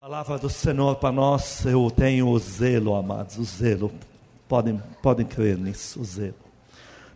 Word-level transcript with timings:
Palavra 0.00 0.38
do 0.38 0.48
Senhor 0.48 0.96
para 0.96 1.12
nós, 1.12 1.62
eu 1.66 1.90
tenho 1.90 2.26
o 2.28 2.38
zelo, 2.38 2.94
amados, 2.94 3.36
o 3.36 3.44
zelo. 3.44 3.92
Podem, 4.48 4.82
podem 5.02 5.26
crer 5.26 5.58
nisso, 5.58 6.00
o 6.00 6.04
zelo. 6.06 6.36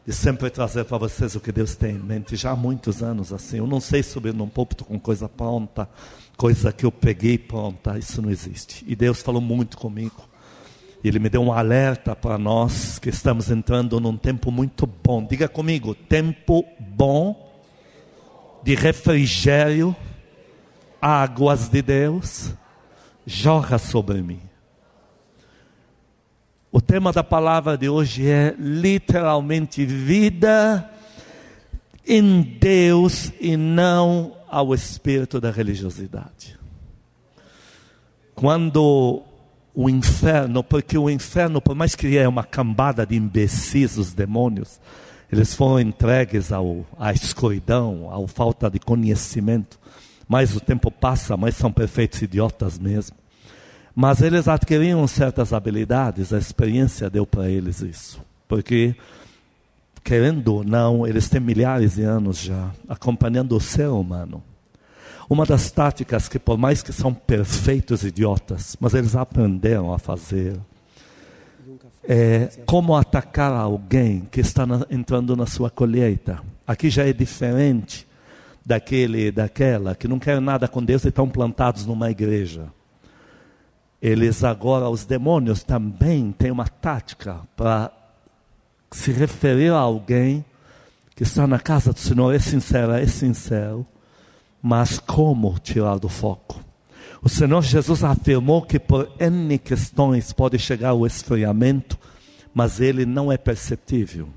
De 0.07 0.13
sempre 0.13 0.51
trazer 0.51 0.85
para 0.85 0.99
vocês 0.99 1.35
o 1.35 1.41
que 1.41 1.51
Deus 1.51 1.75
tem 1.75 1.95
em 1.95 1.99
mente, 1.99 2.37
já 2.37 2.51
há 2.51 2.57
muitos 2.57 3.03
anos 3.03 3.33
assim. 3.33 3.57
Eu 3.57 3.67
não 3.67 3.81
sei 3.81 4.03
subir 4.03 4.35
num 4.35 4.51
púlpito 4.51 4.85
com 4.85 5.01
coisa 5.01 5.31
pronta, 5.31 5.89
coisa 6.37 6.75
que 6.75 6.85
eu 6.85 6.93
peguei 6.93 7.39
pronta, 7.39 7.97
isso 7.99 8.21
não 8.21 8.29
existe. 8.29 8.85
E 8.87 8.95
Deus 8.95 9.23
falou 9.23 9.41
muito 9.41 9.79
comigo. 9.79 10.29
Ele 11.03 11.19
me 11.19 11.31
deu 11.31 11.41
um 11.41 11.55
alerta 11.55 12.15
para 12.15 12.37
nós 12.37 12.99
que 12.99 13.09
estamos 13.09 13.51
entrando 13.51 13.99
num 13.99 14.19
tempo 14.19 14.51
muito 14.51 14.87
bom. 14.87 15.25
Diga 15.25 15.49
comigo, 15.49 15.95
tempo 15.95 16.63
bom 16.79 17.51
de 18.63 18.75
refrigério, 18.75 19.97
águas 21.01 21.71
de 21.71 21.81
Deus 21.81 22.53
jorra 23.27 23.79
sobre 23.79 24.21
mim. 24.23 24.41
O 26.71 26.81
tema 26.81 27.13
da 27.13 27.23
palavra 27.23 27.79
de 27.79 27.89
hoje 27.89 28.29
é 28.29 28.55
literalmente 28.59 29.85
vida 29.87 30.91
em 32.07 32.43
Deus 32.43 33.33
e 33.41 33.57
não 33.57 34.37
ao 34.49 34.75
espírito 34.75 35.41
da 35.41 35.51
religiosidade. 35.51 36.59
Quando 38.35 39.23
o 39.73 39.89
inferno, 39.89 40.63
porque 40.63 40.99
o 40.99 41.09
inferno, 41.09 41.61
por 41.61 41.75
mais 41.75 41.95
que 41.95 42.19
é 42.19 42.29
uma 42.29 42.45
cambada 42.45 43.07
de 43.07 43.17
imbecis, 43.17 43.97
os 43.97 44.13
demônios, 44.13 44.81
eles 45.31 45.55
foram 45.55 45.81
entregues 45.81 46.53
ao, 46.53 46.85
à 46.99 47.13
escuridão, 47.13 48.11
à 48.13 48.29
falta 48.29 48.69
de 48.71 48.79
conhecimento 48.79 49.79
mais 50.29 50.57
o 50.57 50.61
tempo 50.61 50.91
passa, 50.91 51.37
mais 51.37 51.57
são 51.57 51.71
perfeitos 51.73 52.23
idiotas 52.23 52.79
mesmo. 52.79 53.17
Mas 53.95 54.21
eles 54.21 54.49
adquiriram 54.49 55.07
certas 55.07 55.53
habilidades, 55.53 56.33
a 56.33 56.39
experiência 56.39 57.09
deu 57.09 57.25
para 57.25 57.49
eles 57.49 57.81
isso. 57.81 58.21
Porque, 58.49 58.97
querendo 60.03 60.55
ou 60.55 60.65
não, 60.65 61.07
eles 61.07 61.29
têm 61.29 61.41
milhares 61.41 61.95
de 61.95 62.03
anos 62.03 62.39
já 62.39 62.71
acompanhando 62.89 63.57
o 63.57 63.61
ser 63.61 63.89
humano. 63.89 64.43
Uma 65.29 65.47
das 65.47 65.71
táticas 65.71 66.29
que, 66.29 66.39
por 66.39 66.59
mais 66.59 66.83
que 66.83 66.93
são 66.93 67.15
perfeitos 67.15 68.05
idiotas, 68.05 68.77
mas 68.81 68.95
eles 68.95 69.15
aprenderam 69.15 69.93
a 69.93 69.99
fazer, 69.99 70.59
é 72.03 72.51
como 72.67 72.95
atacar 72.95 73.53
alguém 73.53 74.29
que 74.31 74.41
está 74.41 74.67
na, 74.67 74.85
entrando 74.91 75.35
na 75.35 75.47
sua 75.47 75.71
colheita. 75.71 76.41
Aqui 76.67 76.91
já 76.91 77.07
é 77.07 77.13
diferente 77.13 78.07
daquele, 78.65 79.31
daquela, 79.31 79.95
que 79.95 80.09
não 80.09 80.19
querem 80.19 80.41
nada 80.41 80.67
com 80.67 80.83
Deus 80.83 81.05
e 81.05 81.09
estão 81.09 81.29
plantados 81.29 81.85
numa 81.85 82.11
igreja. 82.11 82.73
Eles 84.01 84.45
agora, 84.45 84.89
os 84.89 85.05
demônios 85.05 85.63
também 85.63 86.33
têm 86.33 86.51
uma 86.51 86.67
tática 86.67 87.41
para 87.57 87.91
se 88.91 89.11
referir 89.11 89.73
a 89.73 89.79
alguém 89.79 90.45
que 91.15 91.23
está 91.23 91.47
na 91.47 91.59
casa 91.59 91.93
do 91.93 91.99
Senhor, 91.99 92.35
é 92.35 92.39
sincero, 92.39 92.93
é 92.93 93.07
sincero, 93.07 93.87
mas 94.61 94.99
como 94.99 95.59
tirar 95.59 95.99
do 95.99 96.09
foco? 96.09 96.61
O 97.23 97.29
Senhor 97.29 97.63
Jesus 97.63 98.05
afirmou 98.05 98.63
que 98.63 98.79
por 98.79 99.11
N 99.19 99.59
questões 99.59 100.33
pode 100.33 100.59
chegar 100.59 100.93
o 100.93 101.07
esfriamento, 101.07 101.99
mas 102.53 102.81
ele 102.81 103.07
não 103.07 103.33
é 103.33 103.39
perceptível. 103.39 104.29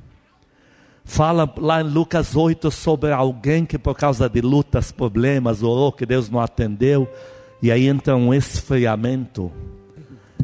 Fala 1.08 1.52
lá 1.58 1.80
em 1.81 1.86
Lucas 1.86 2.36
8 2.36 2.69
sobre 2.69 3.13
alguém 3.13 3.66
que 3.66 3.80
por 3.80 3.95
causa 3.95 4.30
de 4.30 4.41
lutas, 4.41 4.91
problemas, 4.91 5.63
orou 5.63 5.89
que 5.89 6.05
Deus 6.05 6.30
não 6.30 6.39
atendeu, 6.39 7.08
e 7.61 7.72
aí 7.72 7.88
entra 7.88 8.16
um 8.16 8.33
esfriamento. 8.33 9.50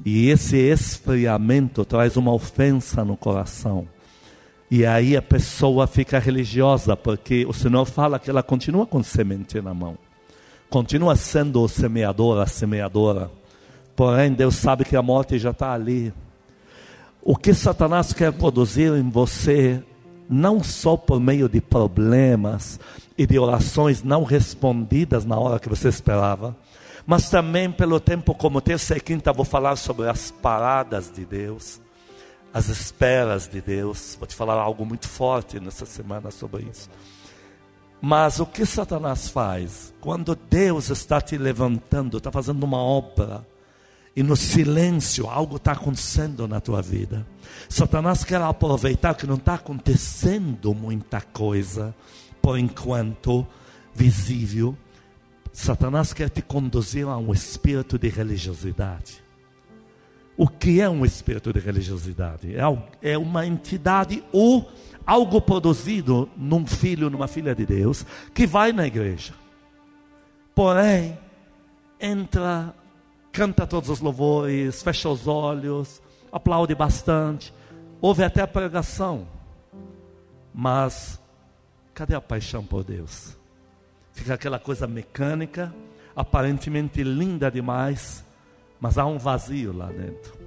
E 0.06 0.30
esse 0.30 0.58
esfriamento 0.58 1.84
traz 1.84 2.16
uma 2.16 2.34
ofensa 2.34 3.04
no 3.04 3.18
coração. 3.18 3.88
E 4.72 4.86
aí 4.86 5.18
a 5.18 5.22
pessoa 5.22 5.86
fica 5.86 6.18
religiosa, 6.18 6.96
porque 6.96 7.46
o 7.46 7.54
Senhor 7.54 7.86
fala 7.86 8.18
que 8.18 8.30
ela 8.30 8.42
continua 8.42 8.88
com 8.88 9.04
semente 9.04 9.62
na 9.62 9.74
mão. 9.74 9.98
Continua 10.70 11.18
sendo 11.18 11.62
o 11.62 11.68
semeador, 11.68 12.42
a 12.42 12.48
semeadora. 12.48 13.30
Porém, 13.98 14.32
Deus 14.32 14.56
sabe 14.56 14.86
que 14.86 14.96
a 14.96 15.02
morte 15.02 15.38
já 15.38 15.52
está 15.52 15.74
ali. 15.74 16.12
O 17.22 17.36
que 17.36 17.54
Satanás 17.54 18.14
quer 18.14 18.32
produzir 18.32 18.94
em 18.94 19.10
você 19.10 19.84
não 20.30 20.64
só 20.64 20.96
por 20.98 21.20
meio 21.20 21.48
de 21.50 21.62
problemas 21.62 22.80
e 23.18 23.26
de 23.26 23.38
orações 23.38 24.04
não 24.04 24.24
respondidas 24.24 25.26
na 25.26 25.38
hora 25.38 25.60
que 25.60 25.70
você 25.70 25.90
esperava, 25.90 26.56
mas 27.06 27.30
também 27.30 27.72
pelo 27.72 28.00
tempo 28.00 28.34
como 28.34 28.62
terça 28.62 28.98
e 28.98 29.00
quinta 29.00 29.34
vou 29.34 29.46
falar 29.46 29.76
sobre 29.76 30.08
as 30.08 30.32
paradas 30.32 31.12
de 31.12 31.26
Deus, 31.26 31.82
as 32.54 32.70
esperas 32.70 33.48
de 33.48 33.62
Deus. 33.62 34.16
Vou 34.18 34.28
te 34.28 34.36
falar 34.36 34.56
algo 34.56 34.86
muito 34.86 35.08
forte 35.08 35.60
nessa 35.60 35.86
semana 35.86 36.32
sobre 36.32 36.64
isso. 36.64 36.90
Mas 38.02 38.40
o 38.40 38.46
que 38.46 38.66
Satanás 38.66 39.30
faz? 39.30 39.94
Quando 40.02 40.36
Deus 40.36 40.90
está 40.90 41.22
te 41.22 41.38
levantando, 41.38 42.18
está 42.18 42.32
fazendo 42.32 42.64
uma 42.64 42.78
obra, 42.78 43.46
e 44.16 44.22
no 44.22 44.36
silêncio 44.36 45.28
algo 45.28 45.58
está 45.58 45.72
acontecendo 45.72 46.48
na 46.48 46.60
tua 46.60 46.82
vida. 46.82 47.26
Satanás 47.68 48.24
quer 48.24 48.42
aproveitar 48.42 49.16
que 49.16 49.26
não 49.26 49.36
está 49.36 49.56
acontecendo 49.56 50.74
muita 50.74 51.22
coisa, 51.22 51.96
por 52.42 52.58
enquanto, 52.58 53.46
visível. 53.94 54.78
Satanás 55.52 56.14
quer 56.14 56.30
te 56.30 56.42
conduzir 56.42 57.08
a 57.08 57.18
um 57.18 57.34
espírito 57.34 57.98
de 57.98 58.10
religiosidade. 58.10 59.24
O 60.36 60.48
que 60.48 60.82
é 60.82 60.90
um 60.90 61.06
espírito 61.06 61.54
de 61.54 61.60
religiosidade? 61.60 62.56
É, 62.56 63.12
é 63.14 63.18
uma 63.18 63.46
entidade 63.46 64.24
ou 64.32 64.72
algo 65.06 65.42
produzido 65.42 66.30
num 66.36 66.66
filho, 66.66 67.10
numa 67.10 67.28
filha 67.28 67.54
de 67.54 67.66
Deus, 67.66 68.06
que 68.34 68.48
vai 68.48 68.72
na 68.72 68.88
igreja. 68.88 69.34
Porém, 70.56 71.18
entra 72.00 72.74
canta 73.34 73.66
todos 73.66 73.90
os 73.90 74.00
louvores, 74.00 74.84
fecha 74.84 75.10
os 75.10 75.28
olhos, 75.28 76.00
aplaude 76.32 76.76
bastante, 76.76 77.52
ouve 78.00 78.24
até 78.24 78.42
a 78.42 78.48
pregação. 78.48 79.28
Mas 80.54 81.20
cadê 81.96 82.14
a 82.14 82.22
paixão 82.22 82.64
por 82.64 82.84
Deus? 82.84 83.36
Fica 84.12 84.36
aquela 84.36 84.60
coisa 84.60 84.86
mecânica, 84.86 85.74
aparentemente 86.16 87.02
linda 87.02 87.50
demais, 87.50 88.24
mas 88.80 89.00
há 89.00 89.06
um 89.08 89.18
vazio 89.18 89.76
lá 89.76 89.88
dentro. 89.88 90.38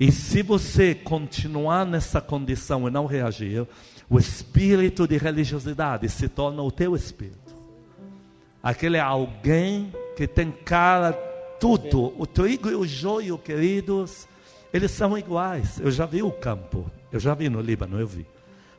E 0.00 0.10
se 0.10 0.42
você 0.42 0.94
continuar 0.94 1.84
nessa 1.84 2.22
condição 2.22 2.88
e 2.88 2.90
não 2.90 3.04
reagir, 3.04 3.66
o 4.08 4.18
espírito 4.18 5.06
de 5.06 5.18
religiosidade 5.18 6.08
se 6.08 6.26
torna 6.26 6.62
o 6.62 6.70
teu 6.70 6.96
espírito. 6.96 7.54
Aquele 8.62 8.96
é 8.96 9.00
alguém 9.00 9.92
que 10.16 10.26
tem 10.26 10.50
cara 10.50 11.27
tudo, 11.60 12.14
o 12.18 12.26
trigo 12.26 12.70
e 12.70 12.74
o 12.74 12.86
joio, 12.86 13.38
queridos, 13.38 14.28
eles 14.72 14.90
são 14.90 15.16
iguais. 15.16 15.80
Eu 15.80 15.90
já 15.90 16.06
vi 16.06 16.22
o 16.22 16.30
campo, 16.30 16.90
eu 17.10 17.18
já 17.18 17.34
vi 17.34 17.48
no 17.48 17.60
Líbano, 17.60 17.98
eu 17.98 18.06
vi. 18.06 18.26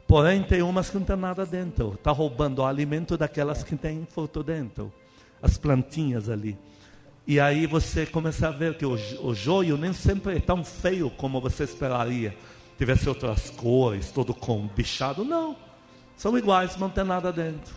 Porém, 0.07 0.41
tem 0.41 0.61
umas 0.61 0.89
que 0.89 0.97
não 0.97 1.05
tem 1.05 1.15
nada 1.15 1.45
dentro. 1.45 1.93
Está 1.93 2.11
roubando 2.11 2.59
o 2.59 2.65
alimento 2.65 3.15
daquelas 3.15 3.63
que 3.63 3.75
têm 3.75 4.07
fruto 4.09 4.41
dentro. 4.41 4.91
As 5.41 5.57
plantinhas 5.57 6.29
ali. 6.29 6.57
E 7.27 7.39
aí 7.39 7.67
você 7.67 8.07
começa 8.07 8.47
a 8.47 8.51
ver 8.51 8.75
que 8.75 8.85
o, 8.85 8.97
o 9.21 9.35
joio 9.35 9.77
nem 9.77 9.93
sempre 9.93 10.37
é 10.37 10.39
tão 10.39 10.65
feio 10.65 11.11
como 11.11 11.39
você 11.39 11.63
esperaria. 11.63 12.35
Tivesse 12.75 13.07
outras 13.07 13.51
cores, 13.51 14.09
todo 14.09 14.33
com 14.33 14.65
bichado. 14.67 15.23
Não. 15.23 15.55
São 16.17 16.35
iguais, 16.35 16.75
não 16.75 16.89
tem 16.89 17.03
nada 17.03 17.31
dentro. 17.31 17.75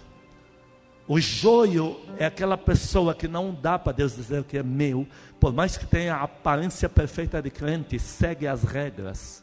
O 1.09 1.21
joio 1.21 1.97
é 2.17 2.25
aquela 2.25 2.57
pessoa 2.57 3.15
que 3.15 3.27
não 3.27 3.53
dá 3.53 3.79
para 3.79 3.93
Deus 3.93 4.15
dizer 4.15 4.45
que 4.45 4.59
é 4.59 4.63
meu, 4.63 5.07
por 5.41 5.53
mais 5.53 5.77
que 5.77 5.85
tenha 5.85 6.15
a 6.15 6.23
aparência 6.23 6.89
perfeita 6.89 7.43
de 7.43 7.51
crente, 7.51 7.99
segue 7.99 8.47
as 8.47 8.63
regras. 8.63 9.43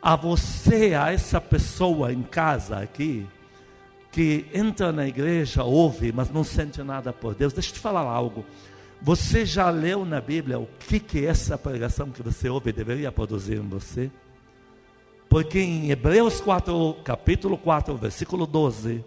A 0.00 0.14
você, 0.14 0.94
a 0.94 1.12
essa 1.12 1.40
pessoa 1.40 2.12
em 2.12 2.22
casa 2.22 2.78
aqui, 2.78 3.26
que 4.12 4.46
entra 4.54 4.92
na 4.92 5.08
igreja, 5.08 5.64
ouve, 5.64 6.12
mas 6.12 6.30
não 6.30 6.44
sente 6.44 6.80
nada 6.84 7.12
por 7.12 7.34
Deus, 7.34 7.52
deixa 7.52 7.70
eu 7.70 7.74
te 7.74 7.80
falar 7.80 8.02
algo. 8.02 8.44
Você 9.02 9.44
já 9.44 9.68
leu 9.70 10.04
na 10.04 10.20
Bíblia 10.20 10.58
o 10.58 10.68
que, 10.78 11.00
que 11.00 11.26
essa 11.26 11.58
pregação 11.58 12.10
que 12.10 12.22
você 12.22 12.48
ouve 12.48 12.72
deveria 12.72 13.10
produzir 13.10 13.56
em 13.56 13.68
você? 13.68 14.10
Porque 15.28 15.58
em 15.58 15.90
Hebreus 15.90 16.40
4, 16.40 16.98
capítulo 17.02 17.58
4, 17.58 17.96
versículo 17.96 18.46
12, 18.46 19.04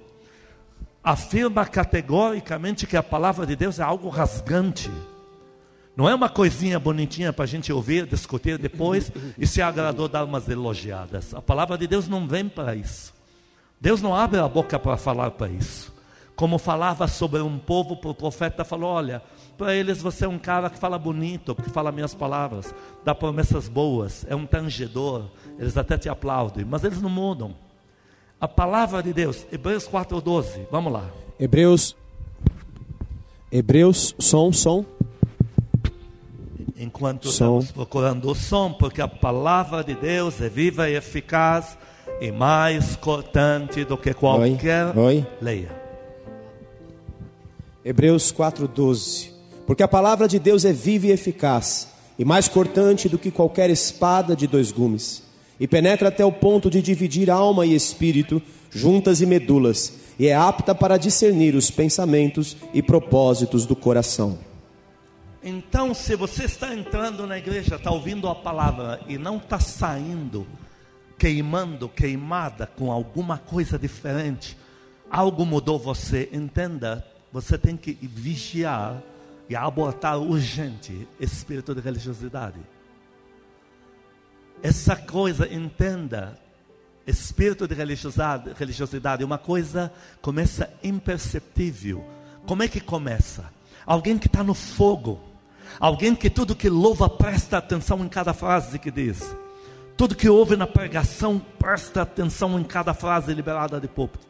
afirma 1.07 1.65
categoricamente 1.65 2.85
que 2.85 2.97
a 2.97 3.01
palavra 3.01 3.45
de 3.45 3.55
Deus 3.55 3.79
é 3.79 3.83
algo 3.83 4.09
rasgante. 4.09 4.91
Não 5.95 6.09
é 6.09 6.13
uma 6.13 6.27
coisinha 6.27 6.77
bonitinha 6.77 7.31
para 7.31 7.45
a 7.45 7.47
gente 7.47 7.71
ouvir, 7.71 8.05
discutir 8.05 8.57
depois 8.57 9.09
e 9.37 9.47
se 9.47 9.61
agradou 9.61 10.09
dar 10.09 10.25
umas 10.25 10.49
elogiadas. 10.49 11.33
A 11.33 11.41
palavra 11.41 11.77
de 11.77 11.87
Deus 11.87 12.09
não 12.09 12.27
vem 12.27 12.49
para 12.49 12.75
isso. 12.75 13.13
Deus 13.79 14.01
não 14.01 14.13
abre 14.13 14.37
a 14.37 14.49
boca 14.49 14.77
para 14.77 14.97
falar 14.97 15.31
para 15.31 15.47
isso. 15.47 15.95
Como 16.35 16.57
falava 16.57 17.07
sobre 17.07 17.39
um 17.39 17.57
povo, 17.57 17.97
o 18.03 18.13
profeta 18.13 18.65
falou: 18.65 18.89
Olha, 18.89 19.21
Para 19.57 19.73
eles 19.73 20.01
você 20.01 20.25
é 20.25 20.27
um 20.27 20.37
cara 20.37 20.69
que 20.69 20.77
fala 20.77 20.99
bonito, 20.99 21.55
que 21.55 21.69
fala 21.69 21.89
minhas 21.89 22.13
palavras, 22.13 22.75
dá 23.05 23.15
promessas 23.15 23.69
boas, 23.69 24.25
é 24.29 24.35
um 24.35 24.45
tangedor, 24.45 25.29
eles 25.57 25.77
até 25.77 25.97
te 25.97 26.09
aplaudem, 26.09 26.65
mas 26.65 26.83
eles 26.83 27.01
não 27.01 27.09
mudam. 27.09 27.55
A 28.39 28.47
palavra 28.47 29.01
de 29.01 29.13
Deus, 29.13 29.47
Hebreus 29.51 29.87
4:12. 29.87 30.67
Vamos 30.71 30.93
lá. 30.93 31.09
Hebreus 31.39 31.95
Hebreus 33.51 34.15
som 34.19 34.51
som 34.51 34.85
Enquanto 36.79 37.29
Som. 37.29 37.59
estamos 37.59 37.71
procurando 37.71 38.29
o 38.29 38.35
som, 38.35 38.71
porque 38.71 39.01
a 39.01 39.07
palavra 39.07 39.83
de 39.83 39.95
Deus 39.95 40.39
é 40.39 40.47
viva 40.47 40.87
e 40.87 40.95
eficaz 40.95 41.75
e 42.21 42.31
mais 42.31 42.95
cortante 42.95 43.83
do 43.83 43.97
que 43.97 44.13
qualquer 44.13 44.95
Oi. 44.95 45.25
leia. 45.41 45.71
Hebreus 47.83 48.31
4:12. 48.31 49.31
Porque 49.65 49.81
a 49.81 49.87
palavra 49.87 50.27
de 50.27 50.37
Deus 50.37 50.63
é 50.63 50.71
viva 50.71 51.07
e 51.07 51.11
eficaz, 51.11 51.87
e 52.19 52.23
mais 52.23 52.47
cortante 52.47 53.09
do 53.09 53.17
que 53.17 53.31
qualquer 53.31 53.69
espada 53.71 54.35
de 54.35 54.45
dois 54.45 54.71
gumes, 54.71 55.23
e 55.59 55.67
penetra 55.67 56.09
até 56.09 56.23
o 56.23 56.31
ponto 56.31 56.69
de 56.69 56.81
dividir 56.81 57.29
alma 57.29 57.65
e 57.65 57.73
espírito, 57.73 58.41
juntas 58.69 59.21
e 59.21 59.25
medulas, 59.25 59.93
e 60.19 60.27
é 60.27 60.35
apta 60.35 60.73
para 60.73 60.97
discernir 60.97 61.55
os 61.55 61.71
pensamentos 61.71 62.57
e 62.73 62.81
propósitos 62.81 63.65
do 63.65 63.75
coração. 63.75 64.37
Então, 65.43 65.93
se 65.93 66.15
você 66.15 66.45
está 66.45 66.73
entrando 66.73 67.25
na 67.25 67.37
igreja, 67.37 67.75
está 67.75 67.91
ouvindo 67.91 68.27
a 68.27 68.35
palavra 68.35 68.99
e 69.07 69.17
não 69.17 69.37
está 69.37 69.59
saindo 69.59 70.45
queimando, 71.17 71.89
queimada 71.89 72.67
com 72.67 72.91
alguma 72.91 73.37
coisa 73.37 73.77
diferente, 73.77 74.57
algo 75.09 75.45
mudou 75.45 75.79
você, 75.79 76.29
entenda, 76.31 77.05
você 77.31 77.57
tem 77.57 77.75
que 77.75 77.93
vigiar 78.01 79.01
e 79.49 79.55
abortar 79.55 80.19
urgente 80.19 81.07
espírito 81.19 81.73
de 81.73 81.81
religiosidade. 81.81 82.59
Essa 84.61 84.95
coisa, 84.95 85.51
entenda, 85.51 86.37
espírito 87.05 87.67
de 87.67 87.75
religiosidade, 87.75 88.53
religiosidade, 88.57 89.23
uma 89.23 89.37
coisa 89.37 89.91
começa 90.21 90.69
imperceptível. 90.83 92.03
Como 92.45 92.63
é 92.63 92.67
que 92.67 92.79
começa? 92.79 93.45
Alguém 93.85 94.17
que 94.17 94.27
está 94.27 94.43
no 94.43 94.53
fogo, 94.53 95.19
alguém 95.79 96.15
que 96.15 96.29
tudo 96.29 96.55
que 96.55 96.69
louva 96.69 97.09
presta 97.09 97.57
atenção 97.57 98.03
em 98.03 98.09
cada 98.09 98.33
frase 98.33 98.79
que 98.79 98.91
diz, 98.91 99.35
tudo 99.95 100.15
que 100.15 100.29
ouve 100.29 100.55
na 100.55 100.67
pregação 100.67 101.39
presta 101.57 102.01
atenção 102.01 102.59
em 102.59 102.63
cada 102.63 102.93
frase 102.93 103.33
liberada 103.33 103.79
de 103.79 103.87
púlpito. 103.87 104.27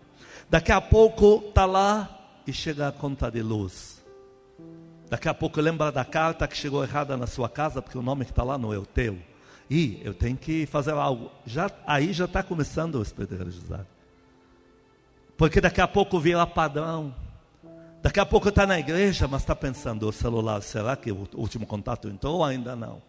Daqui 0.49 0.71
a 0.71 0.79
pouco 0.79 1.43
está 1.49 1.65
lá 1.65 2.09
e 2.45 2.53
chega 2.53 2.87
a 2.87 2.91
conta 2.91 3.29
de 3.29 3.41
luz. 3.41 4.03
Daqui 5.09 5.27
a 5.27 5.33
pouco 5.33 5.59
lembra 5.59 5.91
da 5.91 6.05
carta 6.05 6.47
que 6.47 6.55
chegou 6.55 6.83
errada 6.83 7.17
na 7.17 7.27
sua 7.27 7.49
casa, 7.49 7.81
porque 7.81 7.97
o 7.97 8.01
nome 8.01 8.25
que 8.25 8.31
está 8.31 8.43
lá 8.43 8.57
não 8.57 8.73
é 8.73 8.77
o 8.77 8.85
teu. 8.85 9.17
E 9.69 9.99
eu 10.03 10.13
tenho 10.13 10.37
que 10.37 10.65
fazer 10.65 10.91
algo. 10.91 11.31
Já, 11.45 11.69
aí 11.85 12.13
já 12.13 12.25
está 12.25 12.41
começando 12.41 12.95
o 12.95 13.01
espírito 13.01 13.31
de 13.31 13.37
religiosidade. 13.37 13.87
Porque 15.37 15.61
daqui 15.61 15.81
a 15.81 15.87
pouco 15.87 16.19
vira 16.19 16.45
padrão. 16.47 17.13
Daqui 18.01 18.19
a 18.19 18.25
pouco 18.25 18.49
está 18.49 18.65
na 18.65 18.79
igreja, 18.79 19.27
mas 19.27 19.41
está 19.41 19.55
pensando, 19.55 20.07
o 20.07 20.11
celular, 20.13 20.61
será 20.61 20.95
que 20.95 21.11
o 21.11 21.27
último 21.33 21.65
contato 21.65 22.07
entrou 22.07 22.37
ou 22.37 22.45
ainda 22.45 22.75
não? 22.75 23.01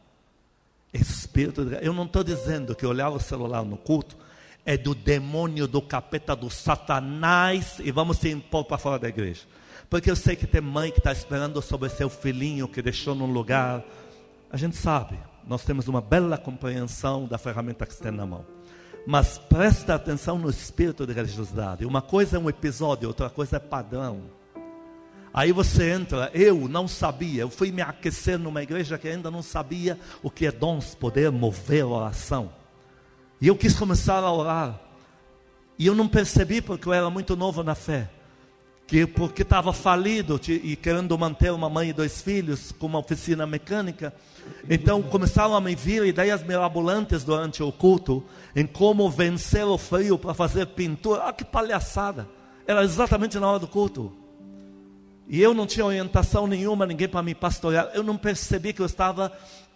Espírito 0.93 1.65
de... 1.65 1.85
Eu 1.85 1.93
não 1.93 2.05
estou 2.05 2.25
dizendo 2.25 2.75
que 2.75 2.85
olhar 2.87 3.11
o 3.11 3.21
celular 3.21 3.65
no 3.65 3.77
culto 3.77 4.17
é 4.65 4.77
do 4.77 4.95
demônio, 4.95 5.69
do 5.69 5.81
capeta, 5.81 6.35
do 6.35 6.51
satanás 6.51 7.79
e 7.79 7.91
vamos 7.91 8.19
se 8.19 8.31
impor 8.31 8.65
para 8.65 8.79
fora 8.79 8.99
da 8.99 9.09
igreja. 9.09 9.43
Porque 9.89 10.11
eu 10.11 10.17
sei 10.17 10.37
que 10.37 10.47
tem 10.47 10.61
mãe 10.61 10.91
que 10.91 10.99
está 10.99 11.13
esperando 11.13 11.63
sobre 11.63 11.89
seu 11.89 12.11
filhinho 12.11 12.69
que 12.69 12.83
deixou 12.83 13.15
num 13.15 13.31
lugar. 13.31 13.83
A 14.51 14.57
gente 14.57 14.77
sabe, 14.77 15.19
nós 15.49 15.65
temos 15.65 15.89
uma 15.89 16.03
bela 16.03 16.37
compreensão 16.37 17.27
da 17.27 17.39
ferramenta 17.39 17.87
que 17.87 17.93
está 17.95 18.13
na 18.13 18.27
mão. 18.27 18.45
Mas 19.07 19.39
presta 19.39 19.95
atenção 19.95 20.39
no 20.39 20.51
espírito 20.51 21.07
de 21.07 21.15
religiosidade. 21.15 21.87
Uma 21.87 22.03
coisa 22.03 22.37
é 22.37 22.41
um 22.41 22.51
episódio, 22.51 23.09
outra 23.09 23.31
coisa 23.31 23.57
é 23.57 23.59
padrão. 23.59 24.25
Aí 25.33 25.51
você 25.51 25.91
entra, 25.91 26.31
eu 26.35 26.69
não 26.69 26.87
sabia, 26.87 27.43
eu 27.43 27.51
fui 27.51 27.71
me 27.71 27.81
aquecer 27.81 28.39
numa 28.39 28.63
igreja 28.63 28.99
que 28.99 29.09
ainda 29.09 29.31
não 29.31 29.43
sabia 29.43 29.99
o 30.23 30.31
que 30.31 30.47
é 30.47 30.53
dons, 30.53 30.95
poder, 30.95 31.31
mover 31.31 31.85
oração. 31.85 32.51
E 33.41 33.49
eu 33.49 33.57
quis 33.57 33.75
começar 33.75 34.23
a 34.23 34.33
orar. 34.33 34.79
E 35.79 35.87
eu 35.87 35.95
não 35.95 36.09
percebi 36.09 36.61
porque 36.61 36.89
eu 36.89 36.93
era 36.93 37.09
muito 37.09 37.37
novo 37.37 37.63
na 37.63 37.75
fé. 37.75 38.11
Que 38.89 39.07
porque 39.07 39.43
estava 39.43 39.73
falido 39.73 40.41
e 40.49 40.75
querendo 40.75 41.17
manter 41.17 41.53
uma 41.53 41.69
mãe 41.69 41.91
e 41.91 41.93
dois 41.93 42.21
filhos 42.21 42.73
com 42.73 42.87
uma 42.87 42.99
oficina 42.99 43.47
mecânica. 43.47 44.13
Então 44.69 45.03
começaram 45.03 45.55
a 45.55 45.61
me 45.61 45.77
vir 45.77 46.05
ideias 46.07 46.43
mirabolantes 46.43 47.23
durante 47.23 47.63
o 47.63 47.71
culto 47.71 48.25
em 48.57 48.67
como 48.67 49.09
vencer 49.11 49.65
o 49.65 49.79
frio 49.79 50.19
para 50.19 50.33
fazer 50.33 50.67
pintura. 50.69 51.25
Ah, 51.25 51.33
que 51.33 51.45
palhaçada! 51.45 52.27
Era 52.67 52.83
exatamente 52.83 53.39
na 53.39 53.49
hora 53.49 53.59
do 53.59 53.69
culto. 53.69 54.11
E 55.29 55.41
eu 55.41 55.53
não 55.53 55.67
tinha 55.67 55.85
orientação 55.85 56.47
nenhuma, 56.47 56.87
ninguém 56.87 57.09
para 57.09 57.23
me 57.23 57.35
pastorear. 57.35 57.91
Eu 57.93 58.03
não 58.03 58.17
percebi 58.17 58.73
que 58.73 58.81
eu 58.81 58.87
estava 58.87 59.31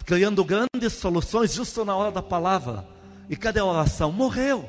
criando 0.06 0.42
grandes 0.42 0.94
soluções 0.94 1.52
justo 1.52 1.84
na 1.84 1.94
hora 1.94 2.10
da 2.10 2.22
palavra. 2.22 2.88
E 3.28 3.36
cadê 3.36 3.60
a 3.60 3.64
oração? 3.64 4.10
Morreu. 4.10 4.68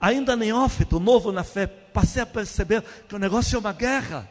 Ainda 0.00 0.34
neófito, 0.34 0.98
novo 0.98 1.30
na 1.30 1.44
fé, 1.44 1.66
passei 1.66 2.22
a 2.22 2.26
perceber 2.26 2.82
que 3.06 3.14
o 3.14 3.18
negócio 3.18 3.56
é 3.56 3.58
uma 3.58 3.72
guerra. 3.72 4.28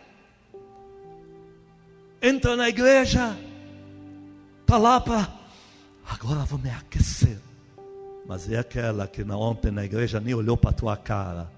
Entra 2.22 2.56
na 2.56 2.68
igreja, 2.68 3.38
está 4.62 4.78
lá 4.78 5.00
para. 5.00 5.32
Agora 6.10 6.40
vou 6.46 6.58
me 6.58 6.72
aquecer. 6.72 7.40
Mas 8.26 8.52
é 8.52 8.58
aquela 8.58 9.08
que 9.08 9.24
na 9.24 9.38
ontem 9.38 9.72
na 9.72 9.86
igreja 9.86 10.20
nem 10.20 10.34
olhou 10.34 10.58
para 10.58 10.72
a 10.72 10.74
tua 10.74 10.98
cara. 10.98 11.52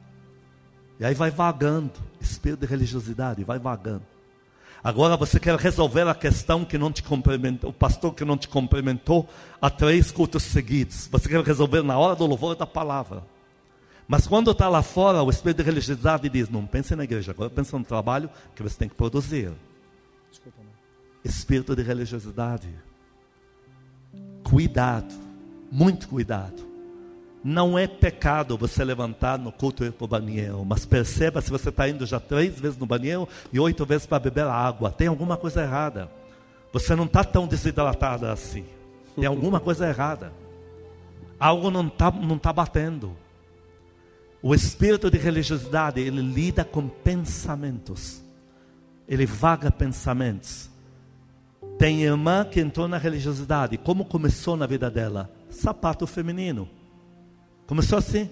E 1.00 1.06
aí 1.06 1.14
vai 1.14 1.32
vagando, 1.32 1.94
espírito 2.20 2.60
de 2.60 2.68
religiosidade, 2.68 3.44
vai 3.44 3.60
vagando. 3.60 4.04
Agora 4.84 5.16
você 5.16 5.40
quer 5.40 5.56
resolver 5.58 6.08
a 6.08 6.16
questão 6.16 6.66
que 6.66 6.78
não 6.78 6.92
te 6.92 7.02
cumprimentou, 7.02 7.70
o 7.70 7.74
pastor 7.74 8.14
que 8.14 8.26
não 8.26 8.38
te 8.38 8.48
cumprimentou 8.48 9.28
há 9.62 9.70
três 9.70 10.12
cultos 10.12 10.44
seguidos. 10.44 11.08
Você 11.12 11.30
quer 11.30 11.42
resolver 11.44 11.82
na 11.82 11.98
hora 11.98 12.16
do 12.16 12.26
louvor 12.26 12.56
da 12.56 12.68
palavra. 12.68 13.24
Mas 14.08 14.28
quando 14.28 14.52
está 14.52 14.68
lá 14.68 14.82
fora, 14.82 15.24
o 15.24 15.30
espírito 15.30 15.58
de 15.58 15.64
religiosidade 15.64 16.30
diz: 16.30 16.50
não 16.50 16.66
pense 16.66 16.96
na 16.96 17.04
igreja, 17.04 17.32
agora 17.32 17.50
pense 17.50 17.74
no 17.74 17.84
trabalho 17.84 18.30
que 18.56 18.64
você 18.64 18.78
tem 18.78 18.90
que 18.90 18.96
produzir. 18.96 19.52
Desculpa, 20.30 20.60
espírito 21.24 21.76
de 21.76 21.84
religiosidade. 21.84 22.70
Cuidado, 24.44 25.14
muito 25.72 26.08
cuidado. 26.08 26.72
Não 27.44 27.78
é 27.78 27.88
pecado 27.88 28.56
você 28.56 28.84
levantar 28.84 29.40
no 29.40 29.52
culto 29.52 29.84
e 29.84 29.88
ir 29.88 29.92
para 29.92 30.06
o 30.06 30.08
banheiro, 30.08 30.64
mas 30.64 30.86
perceba 30.86 31.42
se 31.42 31.50
você 31.50 31.70
está 31.70 31.90
indo 31.90 32.06
já 32.06 32.20
três 32.20 32.60
vezes 32.60 32.78
no 32.78 32.86
banheiro 32.86 33.28
e 33.52 33.60
oito 33.60 33.84
vezes 33.84 34.06
para 34.06 34.20
beber 34.20 34.46
água. 34.46 34.92
Tem 34.92 35.08
alguma 35.08 35.36
coisa 35.36 35.64
errada. 35.64 36.12
Você 36.72 36.96
não 36.96 37.06
está 37.06 37.24
tão 37.24 37.48
desidratada 37.48 38.32
assim. 38.32 38.64
Tem 39.16 39.26
alguma 39.26 39.60
coisa 39.60 39.88
errada. 39.88 40.32
Algo 41.40 41.72
não 41.72 41.88
está 41.88 42.12
não 42.12 42.38
tá 42.38 42.54
batendo. 42.54 43.16
O 44.44 44.56
espírito 44.56 45.12
de 45.12 45.18
religiosidade, 45.18 46.02
ele 46.02 46.22
lida 46.22 46.64
com 46.64 46.88
pensamentos. 46.88 48.24
Ele 49.08 49.26
vaga 49.26 49.70
pensamentos. 49.70 50.70
Tem 51.78 52.04
irmã 52.04 52.44
que 52.46 52.60
entrou 52.60 52.88
na 52.88 52.98
religiosidade. 52.98 53.78
Como 53.78 54.06
começou 54.06 54.56
na 54.56 54.66
vida 54.66 54.90
dela? 54.90 55.30
Sapato 55.50 56.08
feminino. 56.08 56.68
Começou 57.68 58.00
assim. 58.00 58.30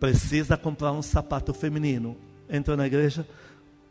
Precisa 0.00 0.56
comprar 0.56 0.92
um 0.92 1.02
sapato 1.02 1.52
feminino. 1.52 2.16
Entrou 2.48 2.76
na 2.76 2.86
igreja. 2.86 3.26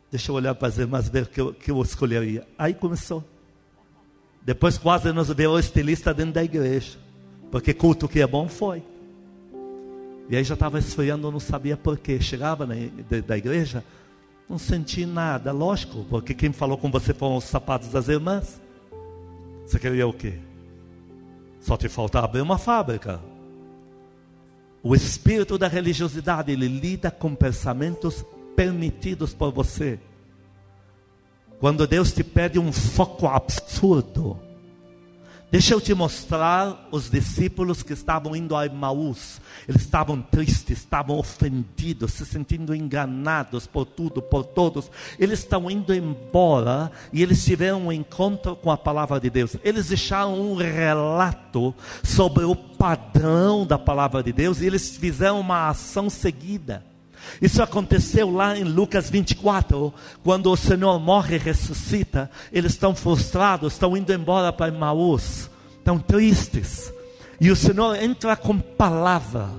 Deixa 0.10 0.32
eu 0.32 0.36
olhar 0.36 0.56
para 0.56 0.68
as 0.68 0.78
irmãs 0.78 1.10
ver 1.10 1.24
o 1.24 1.28
que 1.28 1.42
eu, 1.42 1.54
que 1.54 1.72
eu 1.72 1.82
escolheria. 1.82 2.48
Aí 2.58 2.74
começou. 2.74 3.24
Depois 4.42 4.78
quase 4.78 5.12
nos 5.12 5.30
o 5.30 5.60
estilista 5.60 6.14
dentro 6.14 6.34
da 6.34 6.44
igreja. 6.44 6.98
Porque 7.52 7.74
culto 7.74 8.08
que 8.08 8.22
é 8.22 8.28
bom 8.28 8.48
foi. 8.48 8.84
E 10.30 10.36
aí 10.36 10.44
já 10.44 10.54
estava 10.54 10.80
esfriando, 10.80 11.32
não 11.32 11.40
sabia 11.40 11.76
porquê. 11.76 12.20
Chegava 12.22 12.66
na, 12.66 12.76
da 13.26 13.38
igreja, 13.38 13.84
não 14.50 14.58
senti 14.58 15.06
nada. 15.06 15.52
Lógico, 15.52 16.06
porque 16.10 16.34
quem 16.34 16.52
falou 16.52 16.78
com 16.78 16.90
você 16.90 17.14
foram 17.14 17.38
os 17.38 17.44
sapatos 17.46 17.90
das 17.90 18.08
irmãs. 18.08 18.62
Você 19.66 19.80
queria 19.80 20.08
o 20.08 20.14
quê? 20.14 20.40
Só 21.60 21.78
te 21.78 21.88
falta 21.88 22.20
abrir 22.20 22.42
uma 22.42 22.58
fábrica. 22.58 23.20
O 24.82 24.94
espírito 24.94 25.58
da 25.58 25.68
religiosidade, 25.68 26.52
ele 26.52 26.68
lida 26.68 27.10
com 27.10 27.34
pensamentos 27.34 28.26
permitidos 28.56 29.34
por 29.34 29.52
você. 29.52 29.98
Quando 31.60 31.88
Deus 31.88 32.12
te 32.12 32.24
pede 32.24 32.60
um 32.60 32.74
foco 32.74 33.26
absurdo, 33.28 34.38
Deixa 35.54 35.76
eu 35.76 35.80
te 35.80 35.94
mostrar 35.94 36.88
os 36.90 37.12
discípulos 37.12 37.84
que 37.84 37.94
estavam 37.94 38.36
indo 38.36 38.56
a 38.56 38.66
Emaús. 38.66 39.40
Eles 39.70 39.84
estavam 39.84 40.20
tristes, 40.20 40.80
estavam 40.80 41.16
ofendidos, 41.16 42.14
se 42.14 42.26
sentindo 42.26 42.74
enganados 42.74 43.68
por 43.68 43.86
tudo, 43.86 44.20
por 44.20 44.46
todos. 44.46 44.90
Eles 45.20 45.42
estão 45.42 45.70
indo 45.70 45.94
embora 45.94 46.92
e 47.14 47.22
eles 47.22 47.46
tiveram 47.46 47.86
um 47.86 47.92
encontro 47.92 48.56
com 48.56 48.72
a 48.72 48.78
palavra 48.78 49.20
de 49.20 49.30
Deus. 49.30 49.56
Eles 49.64 49.90
deixaram 49.90 50.42
um 50.42 50.56
relato 50.56 51.76
sobre 52.02 52.46
o 52.46 52.56
padrão 52.56 53.64
da 53.64 53.78
palavra 53.78 54.24
de 54.24 54.34
Deus 54.34 54.60
e 54.60 54.66
eles 54.66 54.98
fizeram 54.98 55.40
uma 55.40 55.70
ação 55.70 56.10
seguida. 56.10 56.84
Isso 57.42 57.62
aconteceu 57.62 58.30
lá 58.30 58.58
em 58.58 58.64
Lucas 58.64 59.10
24, 59.10 59.94
quando 60.24 60.52
o 60.52 60.58
Senhor 60.58 61.00
morre 61.00 61.36
e 61.36 61.40
ressuscita. 61.40 62.30
Eles 62.52 62.74
estão 62.74 62.96
frustrados, 62.96 63.74
estão 63.74 63.96
indo 63.98 64.14
embora 64.14 64.52
para 64.54 64.72
Maús, 64.72 65.50
estão 65.78 66.00
tristes. 66.00 66.92
E 67.40 67.52
o 67.52 67.56
Senhor 67.56 67.96
entra 68.02 68.36
com 68.36 68.58
palavra, 68.58 69.50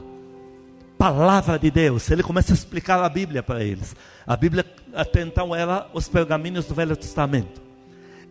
palavra 0.97 1.59
de 1.59 1.71
Deus. 1.71 2.11
Ele 2.11 2.23
começa 2.23 2.53
a 2.53 2.55
explicar 2.55 3.03
a 3.03 3.09
Bíblia 3.09 3.43
para 3.43 3.63
eles. 3.63 3.95
A 4.27 4.37
Bíblia 4.37 4.65
até 4.95 5.23
então 5.23 5.55
era 5.55 5.87
os 5.93 6.09
pergaminhos 6.09 6.67
do 6.67 6.75
Velho 6.75 6.97
Testamento. 6.97 7.63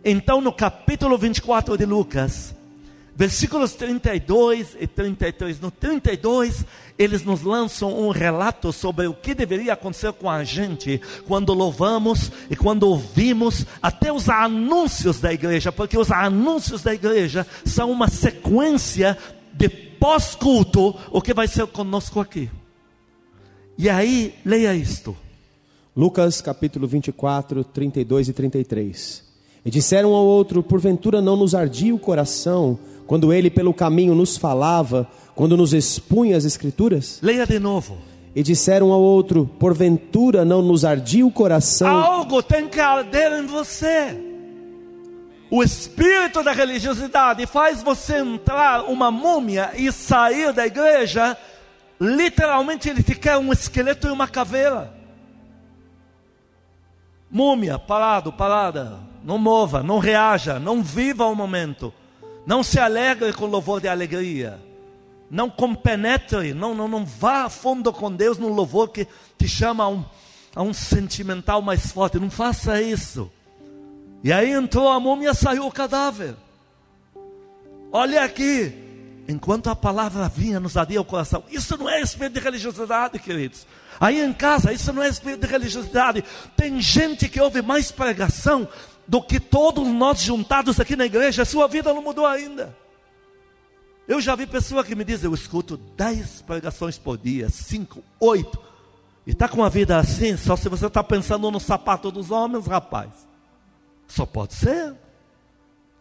Então, 0.04 0.40
no 0.40 0.52
capítulo 0.52 1.16
24 1.16 1.78
de 1.78 1.86
Lucas, 1.86 2.54
versículos 3.16 3.72
32 3.74 4.76
e 4.80 4.86
33. 4.86 5.60
No 5.60 5.70
32, 5.70 6.64
eles 6.98 7.22
nos 7.24 7.42
lançam 7.42 7.98
um 7.98 8.10
relato 8.10 8.72
sobre 8.72 9.06
o 9.06 9.14
que 9.14 9.34
deveria 9.34 9.72
acontecer 9.72 10.12
com 10.12 10.28
a 10.28 10.42
gente 10.44 11.00
quando 11.26 11.54
louvamos 11.54 12.30
e 12.50 12.56
quando 12.56 12.84
ouvimos 12.84 13.66
até 13.80 14.12
os 14.12 14.28
anúncios 14.28 15.20
da 15.20 15.32
igreja, 15.32 15.72
porque 15.72 15.98
os 15.98 16.10
anúncios 16.10 16.82
da 16.82 16.94
igreja 16.94 17.46
são 17.64 17.90
uma 17.90 18.08
sequência 18.08 19.16
de 19.52 19.68
pós-culto, 19.68 20.94
o 21.10 21.22
que 21.22 21.32
vai 21.32 21.48
ser 21.48 21.66
conosco 21.66 22.20
aqui. 22.20 22.50
E 23.78 23.88
aí, 23.88 24.34
leia 24.44 24.74
isto. 24.74 25.16
Lucas 25.96 26.40
capítulo 26.40 26.86
24, 26.86 27.64
32 27.64 28.28
e 28.28 28.32
33. 28.32 29.24
E 29.64 29.70
disseram 29.70 30.12
ao 30.12 30.24
outro: 30.24 30.62
Porventura 30.62 31.22
não 31.22 31.36
nos 31.36 31.54
ardia 31.54 31.94
o 31.94 31.98
coração 31.98 32.78
quando 33.06 33.32
ele 33.32 33.50
pelo 33.50 33.74
caminho 33.74 34.14
nos 34.14 34.36
falava, 34.36 35.08
quando 35.34 35.56
nos 35.56 35.72
expunha 35.72 36.36
as 36.36 36.44
Escrituras? 36.44 37.18
Leia 37.22 37.46
de 37.46 37.58
novo. 37.58 37.98
E 38.34 38.42
disseram 38.42 38.92
ao 38.92 39.00
outro: 39.00 39.48
Porventura 39.58 40.44
não 40.44 40.62
nos 40.62 40.84
ardia 40.84 41.26
o 41.26 41.30
coração? 41.30 41.88
Algo 41.88 42.42
tem 42.42 42.68
que 42.68 42.80
arder 42.80 43.32
em 43.32 43.46
você. 43.46 44.16
O 45.50 45.62
espírito 45.62 46.42
da 46.42 46.52
religiosidade 46.52 47.46
faz 47.46 47.82
você 47.82 48.18
entrar 48.18 48.84
uma 48.86 49.10
múmia 49.10 49.70
e 49.76 49.92
sair 49.92 50.52
da 50.52 50.66
igreja. 50.66 51.36
Literalmente, 52.00 52.88
ele 52.88 53.02
te 53.02 53.14
quer 53.14 53.36
um 53.36 53.52
esqueleto 53.52 54.08
e 54.08 54.10
uma 54.10 54.26
caveira. 54.26 54.92
Múmia, 57.30 57.78
parado, 57.78 58.32
parada. 58.32 58.98
Não 59.22 59.38
mova, 59.38 59.82
não 59.82 59.98
reaja, 59.98 60.58
não 60.58 60.82
viva 60.82 61.24
o 61.26 61.34
momento. 61.36 61.92
Não 62.46 62.62
se 62.62 62.78
alegre 62.78 63.32
com 63.32 63.46
louvor 63.46 63.80
de 63.80 63.88
alegria. 63.88 64.60
Não 65.30 65.48
compenetre, 65.48 66.52
não, 66.52 66.74
não, 66.74 66.86
não 66.86 67.04
vá 67.04 67.44
a 67.44 67.48
fundo 67.48 67.92
com 67.92 68.12
Deus 68.12 68.38
no 68.38 68.48
louvor 68.48 68.88
que 68.88 69.06
te 69.38 69.48
chama 69.48 69.84
a 69.84 69.88
um, 69.88 70.04
a 70.54 70.62
um 70.62 70.72
sentimental 70.72 71.62
mais 71.62 71.90
forte. 71.90 72.18
Não 72.18 72.30
faça 72.30 72.80
isso. 72.80 73.30
E 74.22 74.32
aí 74.32 74.52
entrou 74.52 74.88
a 74.88 75.00
múmia, 75.00 75.34
saiu 75.34 75.66
o 75.66 75.72
cadáver. 75.72 76.34
Olha 77.92 78.24
aqui. 78.24 78.80
Enquanto 79.26 79.70
a 79.70 79.76
palavra 79.76 80.28
vinha, 80.28 80.60
nos 80.60 80.76
adia 80.76 81.00
o 81.00 81.04
coração. 81.04 81.44
Isso 81.50 81.78
não 81.78 81.88
é 81.88 82.00
espírito 82.00 82.34
de 82.34 82.40
religiosidade, 82.40 83.18
queridos. 83.18 83.66
Aí 83.98 84.20
em 84.20 84.32
casa, 84.32 84.72
isso 84.72 84.92
não 84.92 85.02
é 85.02 85.08
espírito 85.08 85.46
de 85.46 85.52
religiosidade. 85.52 86.24
Tem 86.56 86.80
gente 86.80 87.28
que 87.28 87.40
ouve 87.40 87.62
mais 87.62 87.90
pregação 87.90 88.68
do 89.06 89.22
que 89.22 89.38
todos 89.38 89.86
nós 89.88 90.20
juntados 90.20 90.80
aqui 90.80 90.96
na 90.96 91.04
igreja, 91.04 91.42
a 91.42 91.46
sua 91.46 91.68
vida 91.68 91.92
não 91.92 92.02
mudou 92.02 92.26
ainda. 92.26 92.76
Eu 94.06 94.20
já 94.20 94.34
vi 94.34 94.46
pessoa 94.46 94.84
que 94.84 94.94
me 94.94 95.04
diz, 95.04 95.24
eu 95.24 95.32
escuto 95.32 95.76
dez 95.96 96.42
pregações 96.42 96.98
por 96.98 97.16
dia, 97.16 97.48
cinco, 97.48 98.02
oito, 98.20 98.60
e 99.26 99.30
está 99.30 99.48
com 99.48 99.64
a 99.64 99.68
vida 99.68 99.96
assim, 99.96 100.36
só 100.36 100.56
se 100.56 100.68
você 100.68 100.86
está 100.86 101.02
pensando 101.02 101.50
no 101.50 101.58
sapato 101.58 102.10
dos 102.10 102.30
homens, 102.30 102.66
rapaz. 102.66 103.10
Só 104.06 104.26
pode 104.26 104.54
ser. 104.54 104.94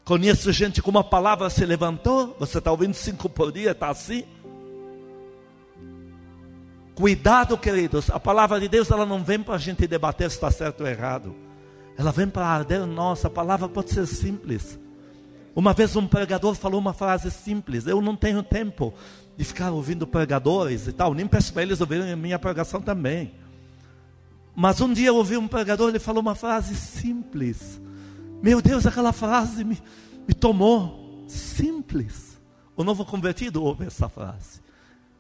Conheço 0.04 0.52
gente 0.52 0.82
com 0.82 0.92
uma 0.92 1.04
palavra 1.04 1.50
se 1.50 1.66
levantou, 1.66 2.36
você 2.38 2.58
está 2.58 2.70
ouvindo 2.70 2.94
cinco 2.94 3.30
por 3.30 3.54
dia, 3.54 3.72
está 3.72 3.90
assim. 3.90 4.26
Cuidado, 6.94 7.58
queridos, 7.58 8.10
a 8.10 8.20
palavra 8.20 8.60
de 8.60 8.68
Deus 8.68 8.92
ela 8.92 9.06
não 9.06 9.24
vem 9.24 9.42
para 9.42 9.56
a 9.56 9.58
gente 9.58 9.88
debater 9.88 10.30
se 10.30 10.36
está 10.36 10.52
certo 10.52 10.82
ou 10.82 10.88
errado. 10.88 11.34
Ela 11.98 12.12
vem 12.12 12.28
para 12.28 12.46
arder 12.46 12.86
nossa. 12.86 13.28
A 13.28 13.32
palavra 13.32 13.68
pode 13.70 13.92
ser 13.92 14.06
simples. 14.08 14.80
Uma 15.56 15.74
vez 15.74 15.96
um 15.96 16.08
pregador 16.08 16.56
falou 16.56 16.80
uma 16.80 16.94
frase 16.94 17.30
simples. 17.30 17.86
Eu 17.86 18.02
não 18.02 18.16
tenho 18.16 18.42
tempo 18.42 18.94
de 19.38 19.44
ficar 19.44 19.72
ouvindo 19.72 20.08
pregadores 20.08 20.88
e 20.88 20.92
tal. 20.92 21.14
Nem 21.14 21.28
peço 21.28 21.54
para 21.54 21.62
eles 21.62 21.80
ouvirem 21.82 22.12
a 22.12 22.16
minha 22.16 22.40
pregação 22.40 22.82
também. 22.82 23.34
Mas 24.56 24.82
um 24.82 24.92
dia 24.92 25.08
eu 25.08 25.16
ouvi 25.16 25.36
um 25.38 25.48
pregador, 25.48 25.90
ele 25.90 26.00
falou 26.00 26.22
uma 26.22 26.36
frase 26.36 26.76
simples. 26.76 27.82
Meu 28.42 28.62
Deus, 28.62 28.86
aquela 28.86 29.12
frase 29.12 29.64
me, 29.64 29.82
me 30.28 30.34
tomou. 30.34 31.26
Simples. 31.28 32.40
O 32.76 32.84
novo 32.84 33.06
convertido 33.06 33.64
ouve 33.64 33.86
essa 33.86 34.10
frase. 34.10 34.62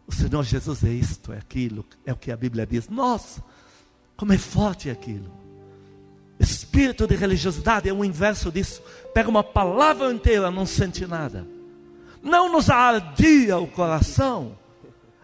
O 0.05 0.13
Senhor 0.13 0.43
Jesus 0.43 0.83
é 0.83 0.89
isto, 0.89 1.31
é 1.31 1.37
aquilo, 1.37 1.85
é 2.05 2.11
o 2.11 2.17
que 2.17 2.31
a 2.31 2.37
Bíblia 2.37 2.65
diz. 2.65 2.89
Nossa, 2.89 3.43
como 4.17 4.33
é 4.33 4.37
forte 4.37 4.89
aquilo. 4.89 5.42
Espírito 6.43 7.07
de 7.07 7.15
religiosidade 7.15 7.89
é 7.89 7.93
o 7.93 8.03
inverso 8.03 8.51
disso. 8.51 8.81
Pega 9.13 9.29
uma 9.29 9.43
palavra 9.43 10.11
inteira, 10.11 10.51
não 10.51 10.65
sente 10.65 11.05
nada. 11.07 11.47
Não 12.21 12.51
nos 12.51 12.69
ardia 12.69 13.57
o 13.57 13.67
coração. 13.67 14.57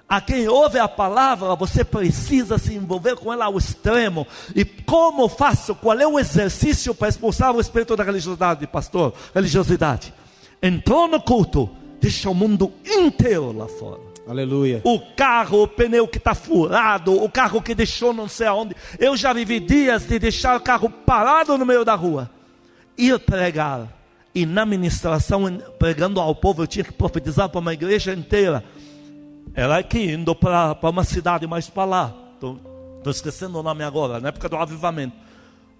A 0.07 0.19
quem 0.19 0.47
ouve 0.47 0.79
a 0.79 0.88
palavra, 0.88 1.55
você 1.55 1.83
precisa 1.83 2.57
se 2.57 2.73
envolver 2.73 3.15
com 3.15 3.31
ela 3.31 3.45
ao 3.45 3.57
extremo. 3.57 4.25
E 4.55 4.65
como 4.65 5.29
faço? 5.29 5.75
Qual 5.75 5.99
é 5.99 6.07
o 6.07 6.19
exercício 6.19 6.95
para 6.95 7.09
expulsar 7.09 7.55
o 7.55 7.61
espírito 7.61 7.95
da 7.95 8.03
religiosidade, 8.03 8.65
pastor? 8.65 9.13
Religiosidade. 9.35 10.11
Entrou 10.61 11.07
no 11.07 11.21
culto, 11.21 11.69
deixa 12.01 12.29
o 12.29 12.33
mundo 12.33 12.73
inteiro 12.85 13.51
lá 13.51 13.67
fora. 13.67 14.08
Aleluia. 14.29 14.79
O 14.83 15.00
carro, 15.00 15.63
o 15.63 15.67
pneu 15.67 16.07
que 16.07 16.19
está 16.19 16.36
furado, 16.36 17.12
o 17.12 17.27
carro 17.27 17.63
que 17.63 17.74
deixou 17.74 18.13
não 18.13 18.27
sei 18.27 18.45
aonde. 18.45 18.75
Eu 19.00 19.17
já 19.17 19.33
vivi 19.33 19.59
dias 19.59 20.05
de 20.05 20.19
deixar 20.19 20.55
o 20.55 20.62
carro 20.62 20.88
parado 20.88 21.57
no 21.57 21.65
meio 21.65 21.83
da 21.83 21.95
rua, 21.95 22.29
ir 22.95 23.17
pregar. 23.17 23.88
E 24.36 24.45
na 24.45 24.67
ministração, 24.67 25.57
pregando 25.79 26.19
ao 26.21 26.36
povo, 26.36 26.62
eu 26.62 26.67
tinha 26.67 26.86
que 26.86 26.93
profetizar 26.93 27.50
para 27.50 27.59
uma 27.59 27.74
igreja 27.74 28.13
inteira. 28.13 28.63
Era 29.55 29.79
aqui, 29.79 30.12
indo 30.12 30.36
para 30.36 30.77
uma 30.83 31.03
cidade 31.03 31.48
mais 31.48 31.67
para 31.67 31.86
lá. 31.86 32.13
Estou 32.36 32.59
esquecendo 33.07 33.57
o 33.57 33.63
nome 33.63 33.83
agora, 33.83 34.19
na 34.19 34.29
época 34.29 34.48
do 34.48 34.57
avivamento. 34.57 35.15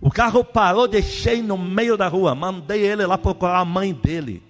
O 0.02 0.10
carro 0.10 0.44
parou, 0.44 0.88
deixei 0.88 1.44
no 1.44 1.56
meio 1.56 1.96
da 1.96 2.08
rua, 2.08 2.34
mandei 2.34 2.82
ele 2.82 3.06
lá 3.06 3.16
procurar 3.16 3.60
a 3.60 3.66
mãe 3.66 3.94
dele. 3.94 4.42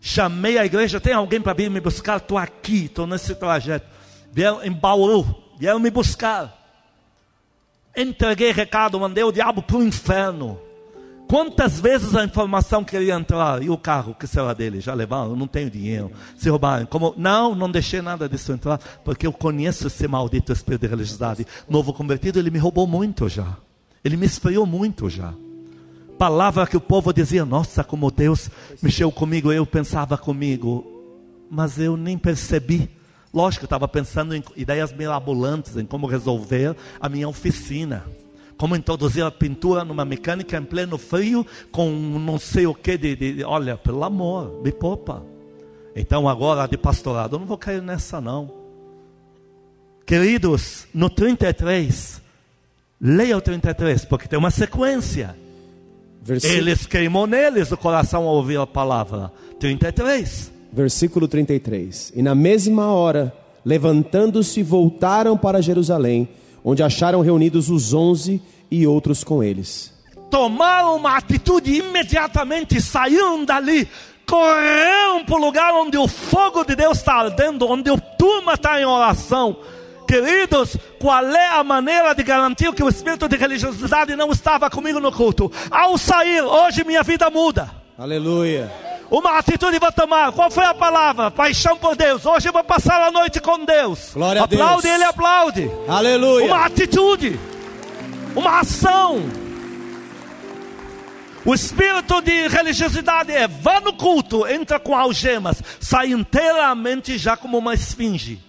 Chamei 0.00 0.58
a 0.58 0.64
igreja, 0.64 1.00
tem 1.00 1.12
alguém 1.12 1.40
para 1.40 1.52
vir 1.52 1.70
me 1.70 1.80
buscar? 1.80 2.18
Estou 2.18 2.38
aqui, 2.38 2.84
estou 2.84 3.06
nesse 3.06 3.34
trajeto. 3.34 3.86
Vieram 4.32 4.62
em 4.62 4.70
Bauru, 4.70 5.26
vieram 5.58 5.80
me 5.80 5.90
buscar. 5.90 6.56
Entreguei 7.96 8.52
recado, 8.52 9.00
mandei 9.00 9.24
o 9.24 9.32
diabo 9.32 9.62
para 9.62 9.76
o 9.76 9.82
inferno. 9.82 10.60
Quantas 11.28 11.78
vezes 11.78 12.14
a 12.14 12.24
informação 12.24 12.82
queria 12.82 13.14
entrar? 13.14 13.62
E 13.62 13.68
o 13.68 13.76
carro, 13.76 14.14
que 14.14 14.26
será 14.26 14.54
dele? 14.54 14.80
Já 14.80 14.94
levaram? 14.94 15.36
Não 15.36 15.46
tenho 15.46 15.68
dinheiro. 15.68 16.10
Se 16.36 16.48
roubaram. 16.48 16.86
Como? 16.86 17.12
Não, 17.18 17.54
não 17.54 17.70
deixei 17.70 18.00
nada 18.00 18.28
disso 18.28 18.52
entrar, 18.52 18.78
porque 19.04 19.26
eu 19.26 19.32
conheço 19.32 19.88
esse 19.88 20.08
maldito 20.08 20.52
espírito 20.52 20.82
de 20.82 20.86
religiosidade. 20.86 21.46
Novo 21.68 21.92
convertido, 21.92 22.38
ele 22.38 22.50
me 22.50 22.58
roubou 22.58 22.86
muito 22.86 23.28
já. 23.28 23.56
Ele 24.02 24.16
me 24.16 24.24
esfriou 24.24 24.64
muito 24.64 25.10
já 25.10 25.34
palavra 26.18 26.66
que 26.66 26.76
o 26.76 26.80
povo 26.80 27.12
dizia: 27.12 27.44
Nossa, 27.44 27.84
como 27.84 28.10
Deus 28.10 28.50
mexeu 28.82 29.10
comigo, 29.12 29.52
eu 29.52 29.64
pensava 29.64 30.18
comigo, 30.18 30.84
mas 31.48 31.78
eu 31.78 31.96
nem 31.96 32.18
percebi. 32.18 32.90
Lógico, 33.32 33.64
eu 33.64 33.66
estava 33.66 33.86
pensando 33.86 34.34
em 34.34 34.42
ideias 34.56 34.92
mirabolantes, 34.92 35.76
em 35.76 35.86
como 35.86 36.06
resolver 36.06 36.74
a 37.00 37.08
minha 37.08 37.28
oficina, 37.28 38.04
como 38.56 38.74
introduzir 38.74 39.24
a 39.24 39.30
pintura 39.30 39.84
numa 39.84 40.04
mecânica 40.04 40.58
em 40.58 40.64
pleno 40.64 40.98
frio, 40.98 41.46
com 41.70 41.90
não 41.90 42.38
sei 42.38 42.66
o 42.66 42.74
que 42.74 42.98
de, 42.98 43.14
de 43.14 43.44
olha, 43.44 43.76
pelo 43.76 44.02
amor, 44.02 44.60
me 44.62 44.72
poupa. 44.72 45.24
Então 45.94 46.28
agora 46.28 46.66
de 46.66 46.76
pastorado, 46.76 47.36
eu 47.36 47.40
não 47.40 47.46
vou 47.46 47.58
cair 47.58 47.82
nessa 47.82 48.20
não. 48.20 48.50
Queridos, 50.06 50.86
no 50.94 51.10
33, 51.10 52.22
leia 53.00 53.36
o 53.36 53.40
33, 53.40 54.06
porque 54.06 54.26
tem 54.26 54.38
uma 54.38 54.50
sequência. 54.50 55.36
Versículo, 56.28 56.58
Eles 56.58 56.84
queimou 56.84 57.26
neles 57.26 57.72
o 57.72 57.76
coração 57.76 58.24
ao 58.24 58.34
ouvir 58.34 58.58
a 58.58 58.66
palavra. 58.66 59.32
33. 59.58 60.52
versículo 60.70 61.26
33. 61.26 62.12
E 62.14 62.20
na 62.20 62.34
mesma 62.34 62.92
hora, 62.92 63.34
levantando-se, 63.64 64.62
voltaram 64.62 65.38
para 65.38 65.62
Jerusalém, 65.62 66.28
onde 66.62 66.82
acharam 66.82 67.22
reunidos 67.22 67.70
os 67.70 67.94
onze 67.94 68.42
e 68.70 68.86
outros 68.86 69.24
com 69.24 69.42
eles. 69.42 69.90
Tomaram 70.30 70.96
uma 70.96 71.16
atitude 71.16 71.74
imediatamente, 71.74 72.78
saíram 72.78 73.42
dali, 73.46 73.88
correram 74.28 75.24
para 75.24 75.34
o 75.34 75.40
lugar 75.40 75.72
onde 75.72 75.96
o 75.96 76.06
fogo 76.06 76.62
de 76.62 76.76
Deus 76.76 76.98
está 76.98 77.14
ardendo, 77.14 77.66
onde 77.66 77.90
o 77.90 77.98
turma 78.18 78.52
está 78.52 78.78
em 78.78 78.84
oração. 78.84 79.56
Queridos, 80.08 80.74
qual 80.98 81.22
é 81.26 81.50
a 81.50 81.62
maneira 81.62 82.14
de 82.14 82.22
garantir 82.22 82.72
que 82.72 82.82
o 82.82 82.88
espírito 82.88 83.28
de 83.28 83.36
religiosidade 83.36 84.16
não 84.16 84.30
estava 84.30 84.70
comigo 84.70 84.98
no 84.98 85.12
culto? 85.12 85.52
Ao 85.70 85.98
sair, 85.98 86.40
hoje 86.40 86.82
minha 86.82 87.02
vida 87.02 87.28
muda. 87.28 87.70
Aleluia. 87.98 88.72
Uma 89.10 89.38
atitude 89.38 89.78
vou 89.78 89.92
tomar. 89.92 90.32
Qual 90.32 90.50
foi 90.50 90.64
a 90.64 90.72
palavra? 90.72 91.30
Paixão 91.30 91.76
por 91.76 91.94
Deus. 91.94 92.24
Hoje 92.24 92.48
eu 92.48 92.54
vou 92.54 92.64
passar 92.64 93.02
a 93.02 93.10
noite 93.10 93.38
com 93.38 93.62
Deus. 93.66 94.12
Glória 94.14 94.40
a 94.40 94.44
aplaude, 94.46 94.82
Deus. 94.84 94.94
ele 94.94 95.04
aplaude. 95.04 95.70
Aleluia. 95.86 96.46
Uma 96.46 96.64
atitude. 96.64 97.38
Uma 98.34 98.60
ação. 98.60 99.22
O 101.44 101.52
espírito 101.52 102.22
de 102.22 102.48
religiosidade 102.48 103.30
é 103.30 103.46
vá 103.46 103.78
no 103.80 103.92
culto, 103.92 104.46
entra 104.46 104.80
com 104.80 104.96
algemas, 104.96 105.62
sai 105.78 106.12
inteiramente 106.12 107.18
já 107.18 107.36
como 107.36 107.58
uma 107.58 107.74
esfinge. 107.74 108.47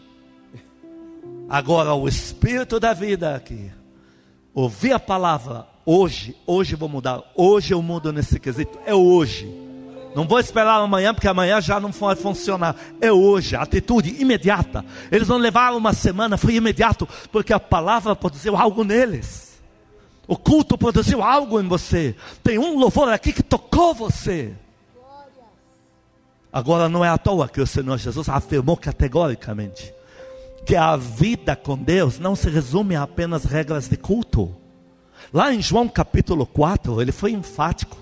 Agora 1.50 1.96
o 1.96 2.08
espírito 2.08 2.80
da 2.80 2.94
vida 2.94 3.36
aqui, 3.36 3.72
ouvir 4.54 4.94
a 4.94 5.00
palavra, 5.00 5.66
hoje, 5.84 6.38
hoje 6.46 6.76
vou 6.76 6.88
mudar, 6.88 7.24
hoje 7.36 7.74
eu 7.74 7.82
mudo 7.82 8.14
nesse 8.14 8.40
quesito, 8.40 8.78
é 8.86 8.94
hoje. 8.94 9.52
Não 10.16 10.28
vou 10.28 10.40
esperar 10.40 10.80
amanhã, 10.80 11.12
porque 11.12 11.28
amanhã 11.28 11.60
já 11.60 11.80
não 11.80 11.92
vai 11.92 12.16
funcionar. 12.16 12.76
É 13.02 13.12
hoje, 13.12 13.56
atitude 13.56 14.22
imediata. 14.22 14.84
Eles 15.12 15.28
não 15.28 15.38
levaram 15.38 15.78
uma 15.78 15.94
semana, 15.94 16.38
foi 16.38 16.56
imediato, 16.56 17.08
porque 17.32 17.54
a 17.54 17.60
palavra 17.60 18.16
produziu 18.16 18.56
algo 18.56 18.84
neles. 18.84 19.60
O 20.28 20.36
culto 20.36 20.78
produziu 20.78 21.24
algo 21.24 21.60
em 21.60 21.68
você. 21.68 22.16
Tem 22.44 22.60
um 22.60 22.78
louvor 22.78 23.10
aqui 23.10 23.32
que 23.32 23.44
tocou 23.44 23.94
você. 23.94 24.54
Agora 26.52 26.90
não 26.90 27.06
é 27.06 27.10
à 27.10 27.18
toa 27.18 27.48
que 27.48 27.62
o 27.62 27.68
Senhor 27.68 27.98
Jesus 27.98 28.28
afirmou 28.30 28.78
categoricamente 28.78 29.99
que 30.66 30.76
a 30.76 30.96
vida 30.96 31.56
com 31.56 31.78
Deus 31.78 32.20
não 32.20 32.36
se 32.36 32.50
resume 32.50 32.96
a 32.96 33.04
apenas 33.04 33.44
regras 33.46 33.88
de 33.88 33.98
culto. 33.98 34.56
Lá 35.34 35.54
em 35.54 35.62
João 35.62 35.88
capítulo 35.88 36.46
4, 36.46 37.02
ele 37.02 37.12
foi 37.12 37.32
enfático. 37.32 37.98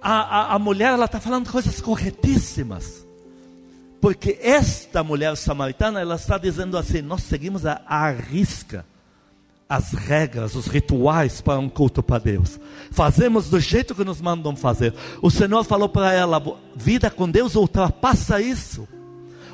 A, 0.00 0.12
a, 0.12 0.54
a 0.54 0.58
mulher 0.58 0.92
ela 0.92 1.04
está 1.04 1.20
falando 1.20 1.50
coisas 1.50 1.80
corretíssimas. 1.80 3.06
Porque 4.00 4.38
esta 4.40 5.04
mulher 5.04 5.36
samaritana, 5.36 6.00
ela 6.00 6.14
está 6.14 6.38
dizendo 6.38 6.78
assim: 6.78 7.02
nós 7.02 7.22
seguimos 7.22 7.66
a, 7.66 7.82
a 7.86 8.10
risca 8.10 8.84
as 9.70 9.92
regras, 9.92 10.56
os 10.56 10.66
rituais 10.66 11.40
para 11.40 11.60
um 11.60 11.68
culto 11.68 12.02
para 12.02 12.18
Deus. 12.18 12.58
Fazemos 12.90 13.48
do 13.48 13.60
jeito 13.60 13.94
que 13.94 14.02
nos 14.02 14.20
mandam 14.20 14.56
fazer. 14.56 14.92
O 15.22 15.30
Senhor 15.30 15.62
falou 15.62 15.88
para 15.88 16.12
ela: 16.12 16.42
vida 16.74 17.08
com 17.08 17.30
Deus 17.30 17.54
ultrapassa 17.54 18.40
isso. 18.40 18.88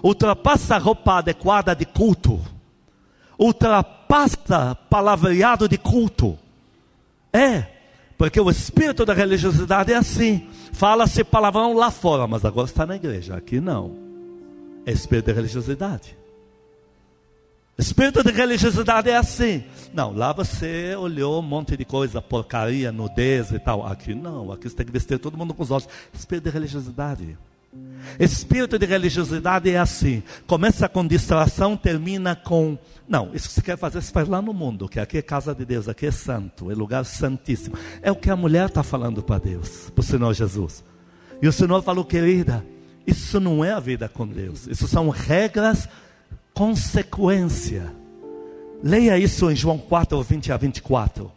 Ultrapassa 0.02 0.76
a 0.76 0.78
roupa 0.78 1.18
adequada 1.18 1.74
de 1.74 1.84
culto. 1.84 2.40
Ultrapassa 3.38 4.74
palavreado 4.88 5.68
de 5.68 5.78
culto. 5.78 6.38
É, 7.32 7.66
porque 8.16 8.40
o 8.40 8.50
espírito 8.50 9.04
da 9.04 9.12
religiosidade 9.12 9.92
é 9.92 9.96
assim. 9.96 10.48
Fala-se 10.72 11.22
palavrão 11.22 11.74
lá 11.74 11.90
fora, 11.90 12.26
mas 12.26 12.44
agora 12.44 12.66
está 12.66 12.86
na 12.86 12.96
igreja. 12.96 13.36
Aqui 13.36 13.60
não. 13.60 13.96
É 14.86 14.92
espírito 14.92 15.26
da 15.26 15.32
religiosidade. 15.32 16.16
Espírito 17.78 18.24
de 18.24 18.32
religiosidade 18.32 19.10
é 19.10 19.16
assim. 19.16 19.62
Não, 19.92 20.12
lá 20.12 20.32
você 20.32 20.96
olhou 20.96 21.40
um 21.40 21.42
monte 21.42 21.76
de 21.76 21.84
coisa, 21.84 22.22
porcaria, 22.22 22.90
nudez 22.90 23.50
e 23.52 23.58
tal. 23.58 23.86
Aqui 23.86 24.14
não, 24.14 24.50
aqui 24.50 24.68
você 24.68 24.76
tem 24.76 24.86
que 24.86 24.92
vestir 24.92 25.18
todo 25.18 25.36
mundo 25.36 25.52
com 25.52 25.62
os 25.62 25.70
olhos. 25.70 25.88
Espírito 26.14 26.44
de 26.44 26.50
religiosidade. 26.50 27.36
Espírito 28.18 28.78
de 28.78 28.86
religiosidade 28.86 29.70
é 29.70 29.78
assim. 29.78 30.22
Começa 30.46 30.88
com 30.88 31.06
distração, 31.06 31.76
termina 31.76 32.34
com. 32.34 32.78
Não, 33.08 33.34
isso 33.34 33.48
que 33.48 33.54
você 33.54 33.62
quer 33.62 33.76
fazer, 33.76 34.00
você 34.00 34.10
faz 34.10 34.28
lá 34.28 34.40
no 34.40 34.52
mundo, 34.52 34.88
que 34.88 34.98
aqui 34.98 35.18
é 35.18 35.22
casa 35.22 35.54
de 35.54 35.64
Deus, 35.64 35.88
aqui 35.88 36.06
é 36.06 36.10
santo, 36.10 36.70
é 36.70 36.74
lugar 36.74 37.04
santíssimo. 37.04 37.76
É 38.00 38.10
o 38.10 38.16
que 38.16 38.30
a 38.30 38.36
mulher 38.36 38.68
está 38.68 38.82
falando 38.82 39.22
para 39.22 39.38
Deus, 39.38 39.90
para 39.90 40.00
o 40.00 40.04
Senhor 40.04 40.32
Jesus. 40.32 40.82
E 41.42 41.46
o 41.46 41.52
Senhor 41.52 41.82
falou, 41.82 42.04
querida, 42.04 42.64
isso 43.06 43.38
não 43.38 43.64
é 43.64 43.72
a 43.72 43.80
vida 43.80 44.08
com 44.08 44.26
Deus, 44.26 44.66
isso 44.66 44.88
são 44.88 45.10
regras 45.10 45.88
consequência. 46.54 47.92
Leia 48.82 49.18
isso 49.18 49.50
em 49.50 49.56
João 49.56 49.78
4, 49.78 50.22
20 50.22 50.52
a 50.52 50.56
24. 50.56 51.30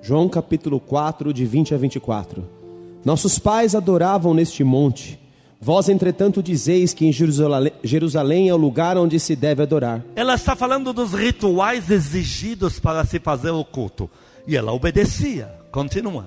João 0.00 0.28
capítulo 0.28 0.78
4, 0.78 1.32
de 1.32 1.44
20 1.44 1.74
a 1.74 1.78
24. 1.78 2.53
Nossos 3.04 3.38
pais 3.38 3.74
adoravam 3.74 4.32
neste 4.32 4.64
monte. 4.64 5.18
Vós, 5.60 5.88
entretanto, 5.88 6.42
dizeis 6.42 6.92
que 6.92 7.06
em 7.06 7.12
Jerusalém, 7.12 7.72
Jerusalém 7.82 8.48
é 8.48 8.54
o 8.54 8.58
lugar 8.58 8.98
onde 8.98 9.18
se 9.18 9.34
deve 9.34 9.62
adorar. 9.62 10.04
Ela 10.14 10.34
está 10.34 10.54
falando 10.54 10.92
dos 10.92 11.12
rituais 11.12 11.90
exigidos 11.90 12.78
para 12.78 13.04
se 13.04 13.18
fazer 13.18 13.50
o 13.50 13.64
culto. 13.64 14.10
E 14.46 14.56
ela 14.56 14.72
obedecia. 14.72 15.50
Continua. 15.72 16.26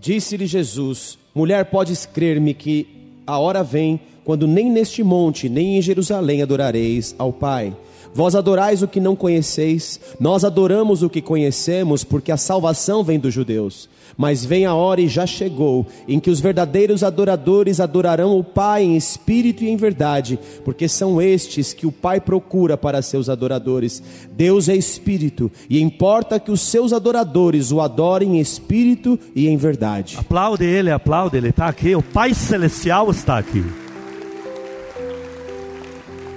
Disse-lhe 0.00 0.46
Jesus: 0.46 1.18
Mulher, 1.34 1.66
podes 1.66 2.06
crer-me 2.06 2.54
que 2.54 2.86
a 3.26 3.38
hora 3.38 3.62
vem 3.62 4.00
quando 4.24 4.46
nem 4.46 4.70
neste 4.70 5.02
monte, 5.02 5.48
nem 5.48 5.78
em 5.78 5.82
Jerusalém 5.82 6.42
adorareis 6.42 7.14
ao 7.18 7.32
Pai. 7.32 7.76
Vós 8.14 8.34
adorais 8.34 8.82
o 8.82 8.88
que 8.88 9.00
não 9.00 9.16
conheceis, 9.16 9.98
nós 10.20 10.44
adoramos 10.44 11.02
o 11.02 11.08
que 11.08 11.22
conhecemos, 11.22 12.04
porque 12.04 12.30
a 12.30 12.36
salvação 12.36 13.02
vem 13.02 13.18
dos 13.18 13.32
judeus. 13.32 13.88
Mas 14.22 14.44
vem 14.44 14.64
a 14.64 14.72
hora 14.72 15.00
e 15.00 15.08
já 15.08 15.26
chegou, 15.26 15.84
em 16.06 16.20
que 16.20 16.30
os 16.30 16.38
verdadeiros 16.38 17.02
adoradores 17.02 17.80
adorarão 17.80 18.38
o 18.38 18.44
Pai 18.44 18.84
em 18.84 18.96
espírito 18.96 19.64
e 19.64 19.68
em 19.68 19.76
verdade, 19.76 20.38
porque 20.64 20.86
são 20.86 21.20
estes 21.20 21.72
que 21.72 21.88
o 21.88 21.90
Pai 21.90 22.20
procura 22.20 22.76
para 22.76 23.02
seus 23.02 23.28
adoradores. 23.28 24.00
Deus 24.30 24.68
é 24.68 24.76
espírito, 24.76 25.50
e 25.68 25.82
importa 25.82 26.38
que 26.38 26.52
os 26.52 26.60
seus 26.60 26.92
adoradores 26.92 27.72
o 27.72 27.80
adorem 27.80 28.36
em 28.36 28.40
espírito 28.40 29.18
e 29.34 29.48
em 29.48 29.56
verdade. 29.56 30.16
Aplaude 30.16 30.64
ele, 30.66 30.92
aplaude, 30.92 31.36
ele 31.36 31.48
está 31.48 31.66
aqui. 31.66 31.96
O 31.96 32.00
Pai 32.00 32.32
Celestial 32.32 33.10
está 33.10 33.38
aqui. 33.38 33.64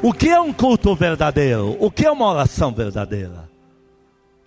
O 0.01 0.11
que 0.11 0.29
é 0.29 0.41
um 0.41 0.51
culto 0.51 0.95
verdadeiro? 0.95 1.77
O 1.79 1.91
que 1.91 2.03
é 2.03 2.09
uma 2.09 2.31
oração 2.31 2.73
verdadeira? 2.73 3.44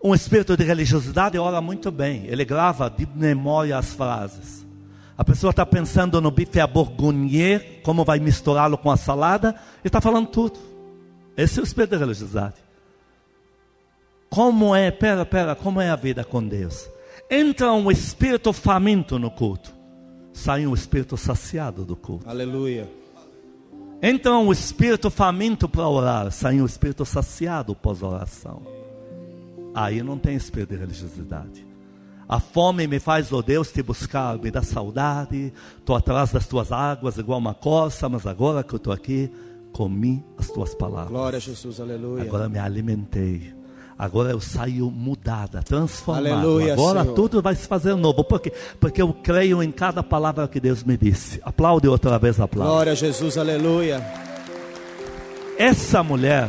Um 0.02 0.14
espírito 0.14 0.56
de 0.56 0.64
religiosidade 0.64 1.38
ora 1.38 1.60
muito 1.60 1.90
bem, 1.90 2.24
ele 2.26 2.44
grava 2.44 2.88
de 2.88 3.06
memória 3.14 3.76
as 3.76 3.92
frases. 3.92 4.64
A 5.16 5.24
pessoa 5.24 5.50
está 5.50 5.66
pensando 5.66 6.20
no 6.20 6.30
bife 6.30 6.60
à 6.60 6.66
bourguignon, 6.66 7.58
como 7.82 8.04
vai 8.04 8.20
misturá-lo 8.20 8.78
com 8.78 8.90
a 8.90 8.96
salada, 8.96 9.56
e 9.84 9.88
está 9.88 10.00
falando 10.00 10.28
tudo. 10.28 10.60
Esse 11.36 11.58
é 11.58 11.62
o 11.62 11.64
espírito 11.64 11.90
de 11.90 11.98
religiosidade. 11.98 12.54
Como 14.30 14.76
é, 14.76 14.92
pera, 14.92 15.26
pera, 15.26 15.56
como 15.56 15.80
é 15.80 15.90
a 15.90 15.96
vida 15.96 16.22
com 16.22 16.46
Deus? 16.46 16.88
Entra 17.28 17.72
um 17.72 17.90
espírito 17.90 18.52
faminto 18.52 19.18
no 19.18 19.32
culto, 19.32 19.74
sai 20.32 20.64
um 20.64 20.74
espírito 20.74 21.16
saciado 21.16 21.84
do 21.84 21.96
culto. 21.96 22.28
Aleluia. 22.28 22.88
Entra 24.00 24.36
um 24.36 24.52
espírito 24.52 25.10
faminto 25.10 25.68
para 25.68 25.88
orar, 25.88 26.30
sai 26.30 26.60
um 26.60 26.66
espírito 26.66 27.04
saciado 27.04 27.74
pós-oração. 27.74 28.77
Aí 29.74 30.02
não 30.02 30.18
tem 30.18 30.34
espírito 30.34 30.70
de 30.70 30.76
religiosidade. 30.76 31.66
A 32.28 32.38
fome 32.38 32.86
me 32.86 33.00
faz, 33.00 33.32
ó 33.32 33.38
oh 33.38 33.42
Deus, 33.42 33.72
te 33.72 33.82
buscar, 33.82 34.38
me 34.38 34.50
dá 34.50 34.62
saudade. 34.62 35.52
Estou 35.78 35.96
atrás 35.96 36.30
das 36.30 36.46
tuas 36.46 36.70
águas, 36.70 37.16
igual 37.16 37.38
uma 37.38 37.54
coça, 37.54 38.08
mas 38.08 38.26
agora 38.26 38.62
que 38.62 38.74
eu 38.74 38.76
estou 38.76 38.92
aqui, 38.92 39.32
comi 39.72 40.22
as 40.36 40.48
tuas 40.48 40.74
palavras. 40.74 41.10
Glória 41.10 41.36
a 41.38 41.40
Jesus, 41.40 41.80
aleluia. 41.80 42.24
Agora 42.24 42.48
me 42.48 42.58
alimentei. 42.58 43.56
Agora 43.98 44.30
eu 44.30 44.40
saio 44.40 44.90
mudada, 44.90 45.60
transformada. 45.60 46.34
Aleluia, 46.34 46.74
Agora 46.74 47.00
Senhor. 47.00 47.14
tudo 47.14 47.42
vai 47.42 47.56
se 47.56 47.66
fazer 47.66 47.96
novo. 47.96 48.22
Por 48.22 48.40
quê? 48.40 48.52
Porque 48.78 49.02
eu 49.02 49.12
creio 49.12 49.60
em 49.60 49.72
cada 49.72 50.04
palavra 50.04 50.46
que 50.46 50.60
Deus 50.60 50.84
me 50.84 50.96
disse. 50.96 51.40
Aplaude 51.42 51.88
outra 51.88 52.16
vez, 52.16 52.38
aplaude. 52.38 52.70
Glória 52.70 52.92
a 52.92 52.94
Jesus, 52.94 53.36
aleluia. 53.36 54.00
Essa 55.58 56.00
mulher, 56.04 56.48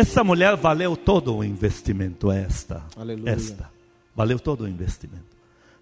essa 0.00 0.24
mulher 0.24 0.56
valeu 0.56 0.96
todo 0.96 1.36
o 1.36 1.44
investimento, 1.44 2.32
esta. 2.32 2.82
Aleluia. 2.96 3.32
Esta. 3.32 3.70
Valeu 4.16 4.38
todo 4.40 4.62
o 4.62 4.68
investimento. 4.68 5.36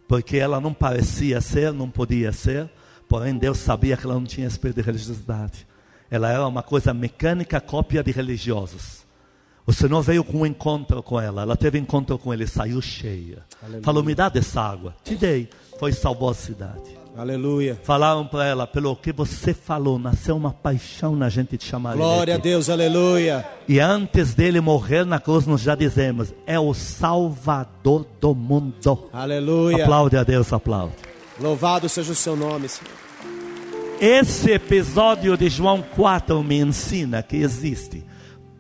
Porque 0.09 0.37
ela 0.37 0.61
não 0.61 0.75
parecia 0.75 1.41
ser, 1.41 1.73
não 1.73 1.89
podia 1.89 2.33
ser, 2.33 2.69
porém 3.09 3.37
Deus 3.37 3.59
sabia 3.59 3.97
que 3.97 4.05
ela 4.05 4.15
não 4.15 4.25
tinha 4.25 4.47
espírito 4.47 4.79
de 4.79 4.83
religiosidade. 4.83 5.67
Ela 6.11 6.31
era 6.33 6.47
uma 6.47 6.63
coisa 6.63 6.93
mecânica, 6.93 7.61
cópia 7.61 8.03
de 8.03 8.11
religiosos. 8.11 9.07
O 9.69 9.73
Senhor 9.75 10.01
veio 10.01 10.25
com 10.25 10.39
um 10.39 10.47
encontro 10.47 11.03
com 11.03 11.21
ela. 11.21 11.43
Ela 11.43 11.55
teve 11.55 11.79
encontro 11.79 12.17
com 12.17 12.33
ele, 12.33 12.47
saiu 12.47 12.81
cheia. 12.81 13.45
Aleluia. 13.63 13.83
Falou: 13.83 14.03
Me 14.03 14.15
dá 14.15 14.31
dessa 14.31 14.63
água. 14.63 14.97
Te 15.05 15.15
dei. 15.15 15.47
Foi 15.79 15.93
salvou 15.93 16.31
a 16.31 16.35
cidade. 16.35 16.97
Aleluia. 17.15 17.79
Falaram 17.83 18.27
para 18.27 18.47
ela: 18.47 18.67
Pelo 18.67 18.97
que 18.97 19.13
você 19.13 19.53
falou, 19.53 19.99
nasceu 19.99 20.39
uma 20.39 20.55
paixão 20.55 21.15
na 21.15 21.29
gente 21.29 21.59
te 21.59 21.67
chamar. 21.67 21.91
ele 21.91 21.99
Glória 21.99 22.33
a 22.33 22.37
aqui." 22.39 22.49
Deus, 22.49 22.71
aleluia. 22.71 23.47
E 23.69 23.79
antes 23.79 24.33
dele 24.33 24.59
morrer 24.59 25.05
na 25.05 25.21
cruz, 25.21 25.47
nós 25.47 25.61
já 25.61 25.75
dizemos: 25.75 26.33
É 26.47 26.59
o 26.59 26.73
Salvador 26.73 28.07
do 28.19 28.35
mundo. 28.35 29.11
Aleluia. 29.13 29.83
Aplaude 29.83 30.17
a 30.17 30.25
Deus, 30.25 30.51
aplaude. 30.51 30.95
Louvado 31.39 31.91
seja 31.91 32.13
o 32.13 32.17
seu 32.17 32.35
nome, 32.35 32.71
Senhor. 32.71 32.91
Esse 34.01 34.51
episódio 34.51 35.37
de 35.37 35.51
João 35.51 35.83
4 35.95 36.43
me 36.43 36.59
ensina 36.59 37.23
que 37.23 37.37
existe 37.37 38.03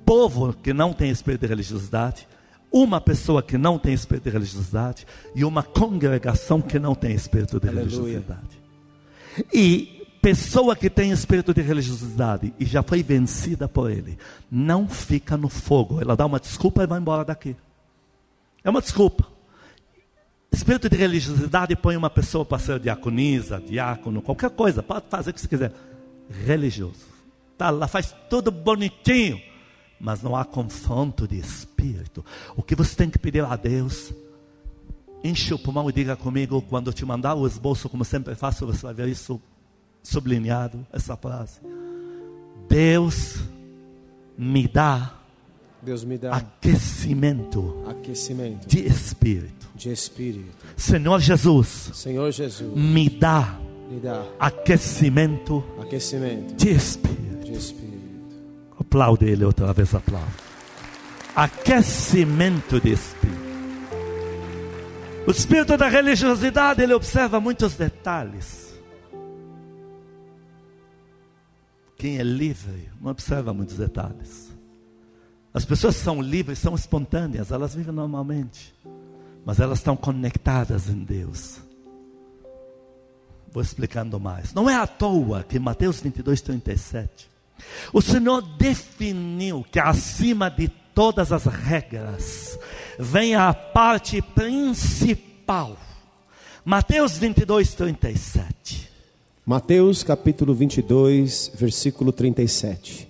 povo 0.09 0.55
que 0.55 0.73
não 0.73 0.95
tem 0.95 1.11
espírito 1.11 1.43
de 1.43 1.49
religiosidade, 1.49 2.27
uma 2.73 2.99
pessoa 2.99 3.43
que 3.43 3.59
não 3.59 3.79
tem 3.79 3.93
espírito 3.93 4.25
de 4.25 4.31
religiosidade 4.31 5.07
e 5.35 5.45
uma 5.45 5.63
congregação 5.63 6.63
que 6.63 6.79
não 6.79 6.95
tem 6.95 7.15
espírito 7.15 7.61
de 7.61 7.69
Aleluia. 7.69 7.91
religiosidade. 7.91 8.63
E 9.53 10.09
pessoa 10.23 10.75
que 10.75 10.89
tem 10.89 11.11
espírito 11.11 11.53
de 11.53 11.61
religiosidade 11.61 12.55
e 12.59 12.65
já 12.65 12.83
foi 12.83 13.03
vencida 13.03 13.69
por 13.69 13.91
ele, 13.91 14.19
não 14.51 14.89
fica 14.89 15.37
no 15.37 15.51
fogo. 15.51 16.01
Ela 16.01 16.17
dá 16.17 16.25
uma 16.25 16.41
desculpa 16.41 16.83
e 16.83 16.87
vai 16.87 16.99
embora 16.99 17.23
daqui. 17.23 17.55
É 18.65 18.71
uma 18.71 18.81
desculpa. 18.81 19.27
Espírito 20.51 20.89
de 20.89 20.97
religiosidade 20.97 21.77
põe 21.77 21.99
uma 21.99 22.09
pessoa 22.09 22.47
para 22.47 22.59
ser 22.59 22.81
diaconisa, 22.81 23.61
diácono, 23.61 24.23
qualquer 24.23 24.49
coisa, 24.49 24.83
pode 24.83 25.05
fazer 25.11 25.33
o 25.33 25.35
que 25.35 25.41
você 25.43 25.49
quiser. 25.49 25.73
Religioso. 26.47 27.07
Tá, 27.59 27.67
ela 27.67 27.87
faz 27.87 28.15
tudo 28.31 28.51
bonitinho, 28.51 29.39
mas 30.01 30.23
não 30.23 30.37
há 30.37 30.45
confronto 30.45 31.27
de 31.27 31.39
espírito. 31.39 32.25
O 32.57 32.63
que 32.63 32.75
você 32.75 32.95
tem 32.95 33.11
que 33.11 33.19
pedir 33.19 33.45
a 33.45 33.57
Deus, 33.57 34.13
enche 35.23 35.53
o 35.53 35.59
pulmão 35.59 35.89
e 35.89 35.93
diga 35.93 36.17
comigo, 36.17 36.63
quando 36.63 36.89
eu 36.89 36.93
te 36.93 37.05
mandar 37.05 37.35
o 37.35 37.47
esboço, 37.47 37.89
como 37.89 38.05
sempre 38.05 38.35
faço, 38.35 38.67
você 38.67 38.83
vai 38.83 38.95
ver 38.95 39.09
isso 39.09 39.41
sublinhado, 40.03 40.87
essa 40.93 41.17
frase. 41.17 41.61
Deus 42.69 43.41
me 44.37 44.69
dá 44.69 45.15
Deus 45.81 46.05
me 46.05 46.19
dá 46.19 46.35
aquecimento 46.35 47.83
aquecimento 47.87 48.67
de 48.67 48.87
espírito. 48.87 49.69
de 49.75 49.91
espírito. 49.91 50.67
Senhor 50.77 51.21
Jesus, 51.21 51.91
Senhor 51.95 52.31
Jesus, 52.31 52.77
me 52.77 53.09
dá 53.09 53.59
me 53.91 54.01
dá 54.01 54.25
aquecimento 54.39 55.65
aquecimento 55.81 56.55
de 56.55 56.71
espírito. 56.71 57.45
de 57.45 57.53
espírito. 57.53 57.88
Aplaude 58.89 59.27
ele 59.27 59.45
outra 59.45 59.71
vez, 59.75 59.95
aplaude. 59.95 60.33
Aquecimento 61.37 62.81
de 62.81 62.93
espírito. 62.93 63.39
O 65.27 65.31
espírito 65.31 65.77
da 65.77 65.89
religiosidade, 65.89 66.81
ele 66.81 66.95
observa 66.95 67.39
muitos 67.39 67.75
detalhes. 67.75 68.75
Quem 71.99 72.19
é 72.19 72.23
livre 72.23 72.89
não 72.99 73.11
observa 73.11 73.53
muitos 73.53 73.77
detalhes. 73.77 74.51
As 75.53 75.67
pessoas 75.67 75.95
são 75.95 76.23
livres, 76.23 76.59
são 76.59 76.75
espontâneas, 76.75 77.51
elas 77.51 77.75
vivem 77.75 77.93
normalmente, 77.93 78.75
mas 79.45 79.61
elas 79.61 79.81
estão 79.81 79.97
conectadas 79.97 80.89
em 80.89 81.05
Deus. 81.05 81.61
Vou 83.53 83.63
explicando 83.63 84.19
mais. 84.19 84.55
Não 84.55 84.69
é 84.69 84.77
à 84.77 84.87
toa 84.87 85.43
que 85.43 85.59
Mateus 85.59 86.01
22, 86.01 86.41
37, 86.41 87.38
o 87.93 88.01
Senhor 88.01 88.43
definiu 88.43 89.65
que 89.71 89.79
acima 89.79 90.51
de 90.51 90.69
todas 90.95 91.33
as 91.33 91.45
regras 91.45 92.59
vem 92.99 93.35
a 93.35 93.53
parte 93.55 94.21
principal. 94.21 95.77
Mateus 96.65 97.17
22, 97.17 97.75
37. 97.75 98.89
Mateus 99.47 100.03
capítulo 100.03 100.53
22, 100.55 101.53
versículo 101.55 102.13
37. 102.13 103.09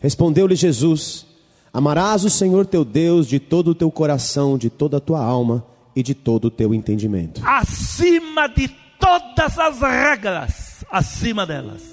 Respondeu-lhe 0.00 0.56
Jesus: 0.56 1.24
Amarás 1.72 2.24
o 2.24 2.30
Senhor 2.30 2.66
teu 2.66 2.84
Deus 2.84 3.28
de 3.28 3.38
todo 3.38 3.68
o 3.70 3.74
teu 3.74 3.90
coração, 3.90 4.58
de 4.58 4.68
toda 4.68 4.96
a 4.96 5.00
tua 5.00 5.22
alma 5.22 5.64
e 5.94 6.02
de 6.02 6.14
todo 6.14 6.46
o 6.46 6.50
teu 6.50 6.74
entendimento. 6.74 7.40
acima 7.44 8.48
de 8.48 8.68
todas 8.98 9.58
as 9.58 9.80
regras, 9.80 10.84
acima 10.90 11.46
delas, 11.46 11.91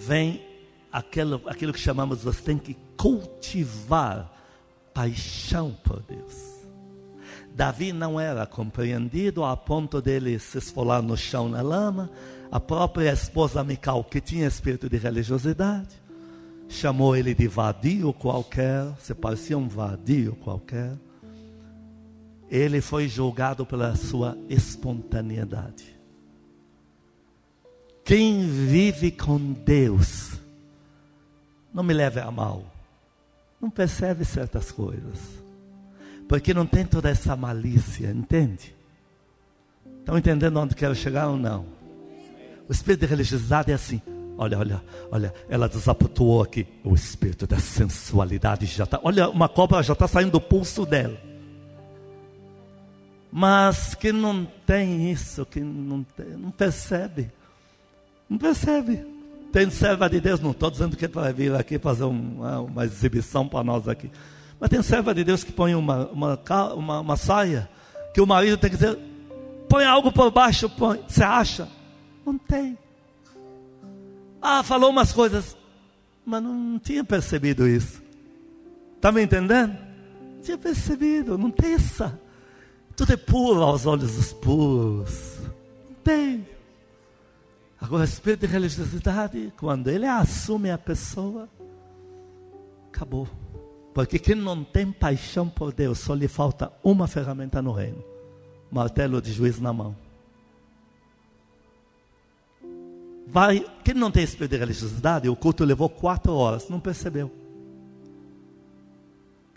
vem 0.00 0.42
aquilo, 0.90 1.42
aquilo 1.46 1.72
que 1.72 1.78
chamamos, 1.78 2.24
você 2.24 2.42
tem 2.42 2.58
que 2.58 2.76
cultivar 2.96 4.32
paixão 4.94 5.76
por 5.84 6.02
Deus. 6.02 6.60
Davi 7.54 7.92
não 7.92 8.18
era 8.18 8.46
compreendido 8.46 9.44
a 9.44 9.56
ponto 9.56 10.00
dele 10.00 10.38
se 10.38 10.58
esfolar 10.58 11.02
no 11.02 11.16
chão 11.16 11.48
na 11.48 11.60
lama. 11.60 12.10
A 12.50 12.58
própria 12.58 13.12
esposa 13.12 13.62
Mical, 13.62 14.02
que 14.02 14.20
tinha 14.20 14.46
espírito 14.46 14.88
de 14.88 14.96
religiosidade, 14.96 16.00
chamou 16.68 17.14
ele 17.16 17.34
de 17.34 17.46
vadio 17.46 18.12
qualquer, 18.12 18.92
se 18.98 19.14
parecia 19.14 19.58
um 19.58 19.68
vadio 19.68 20.34
qualquer 20.36 20.96
ele 22.50 22.80
foi 22.80 23.06
julgado 23.06 23.64
pela 23.64 23.94
sua 23.94 24.36
espontaneidade. 24.48 25.99
Quem 28.10 28.44
vive 28.44 29.12
com 29.12 29.38
Deus, 29.52 30.32
não 31.72 31.84
me 31.84 31.94
leve 31.94 32.18
a 32.18 32.28
mal, 32.28 32.64
não 33.60 33.70
percebe 33.70 34.24
certas 34.24 34.72
coisas, 34.72 35.16
porque 36.28 36.52
não 36.52 36.66
tem 36.66 36.84
toda 36.84 37.08
essa 37.08 37.36
malícia, 37.36 38.10
entende? 38.10 38.74
Estão 40.00 40.18
entendendo 40.18 40.58
onde 40.58 40.74
quero 40.74 40.92
chegar 40.92 41.28
ou 41.28 41.36
não? 41.36 41.64
O 42.68 42.72
espírito 42.72 43.02
de 43.02 43.06
religiosidade 43.06 43.70
é 43.70 43.74
assim. 43.74 44.02
Olha, 44.36 44.58
olha, 44.58 44.82
olha, 45.08 45.32
ela 45.48 45.68
desapontou 45.68 46.42
aqui. 46.42 46.66
O 46.82 46.96
espírito 46.96 47.46
da 47.46 47.60
sensualidade 47.60 48.66
já 48.66 48.82
está. 48.82 48.98
Olha, 49.04 49.28
uma 49.28 49.48
cobra 49.48 49.84
já 49.84 49.92
está 49.92 50.08
saindo 50.08 50.32
do 50.32 50.40
pulso 50.40 50.84
dela 50.84 51.16
mas 53.32 53.94
que 53.94 54.10
não 54.10 54.44
tem 54.66 55.12
isso, 55.12 55.46
que 55.46 55.60
não, 55.60 56.02
tem, 56.02 56.26
não 56.30 56.50
percebe, 56.50 57.30
não 58.30 58.38
percebe. 58.38 59.04
Tem 59.52 59.68
serva 59.68 60.08
de 60.08 60.20
Deus, 60.20 60.38
não 60.38 60.52
estou 60.52 60.70
dizendo 60.70 60.96
que 60.96 61.08
vai 61.08 61.32
vir 61.32 61.52
aqui 61.56 61.76
fazer 61.76 62.04
uma, 62.04 62.60
uma 62.60 62.84
exibição 62.84 63.48
para 63.48 63.64
nós 63.64 63.88
aqui, 63.88 64.08
mas 64.60 64.70
tem 64.70 64.80
serva 64.80 65.12
de 65.12 65.24
Deus 65.24 65.42
que 65.42 65.50
põe 65.50 65.74
uma, 65.74 66.06
uma, 66.06 66.40
uma, 66.74 67.00
uma 67.00 67.16
saia, 67.16 67.68
que 68.14 68.20
o 68.20 68.26
marido 68.26 68.56
tem 68.56 68.70
que 68.70 68.76
dizer, 68.76 68.96
põe 69.68 69.84
algo 69.84 70.12
por 70.12 70.30
baixo, 70.30 70.70
põe. 70.70 71.00
Você 71.08 71.24
acha? 71.24 71.68
Não 72.24 72.38
tem. 72.38 72.78
Ah, 74.40 74.62
falou 74.62 74.90
umas 74.90 75.12
coisas, 75.12 75.56
mas 76.24 76.40
não 76.42 76.78
tinha 76.78 77.02
percebido 77.02 77.66
isso. 77.66 78.00
Está 78.96 79.10
me 79.10 79.22
entendendo? 79.22 79.76
Não 80.36 80.42
tinha 80.42 80.58
percebido, 80.58 81.36
não 81.36 81.50
tem 81.50 81.74
essa. 81.74 82.20
Tudo 82.94 83.14
é 83.14 83.16
puro 83.16 83.62
aos 83.62 83.86
olhos 83.86 84.14
dos 84.14 84.32
puros. 84.34 85.38
Não 85.88 85.94
tem. 86.04 86.46
Agora, 87.80 88.02
o 88.02 88.04
espírito 88.04 88.46
de 88.46 88.52
religiosidade, 88.52 89.52
quando 89.56 89.88
ele 89.88 90.06
assume 90.06 90.70
a 90.70 90.76
pessoa, 90.76 91.48
acabou. 92.88 93.26
Porque 93.94 94.18
quem 94.18 94.34
não 94.34 94.62
tem 94.62 94.92
paixão 94.92 95.48
por 95.48 95.72
Deus, 95.72 95.98
só 95.98 96.14
lhe 96.14 96.28
falta 96.28 96.70
uma 96.84 97.08
ferramenta 97.08 97.62
no 97.62 97.72
reino: 97.72 98.04
martelo 98.70 99.20
de 99.22 99.32
juiz 99.32 99.58
na 99.58 99.72
mão. 99.72 99.96
Vai, 103.26 103.64
quem 103.84 103.94
não 103.94 104.10
tem 104.10 104.24
espírito 104.24 104.52
de 104.52 104.58
religiosidade, 104.58 105.28
o 105.28 105.36
culto 105.36 105.64
levou 105.64 105.88
quatro 105.88 106.34
horas, 106.34 106.68
não 106.68 106.80
percebeu. 106.80 107.30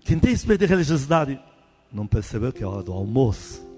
Quem 0.02 0.20
tem 0.20 0.32
espírito 0.32 0.62
de 0.62 0.68
religiosidade, 0.68 1.40
não 1.92 2.06
percebeu 2.06 2.54
que 2.54 2.64
é 2.64 2.68
hora 2.68 2.84
do 2.84 2.94
almoço. 2.94 3.73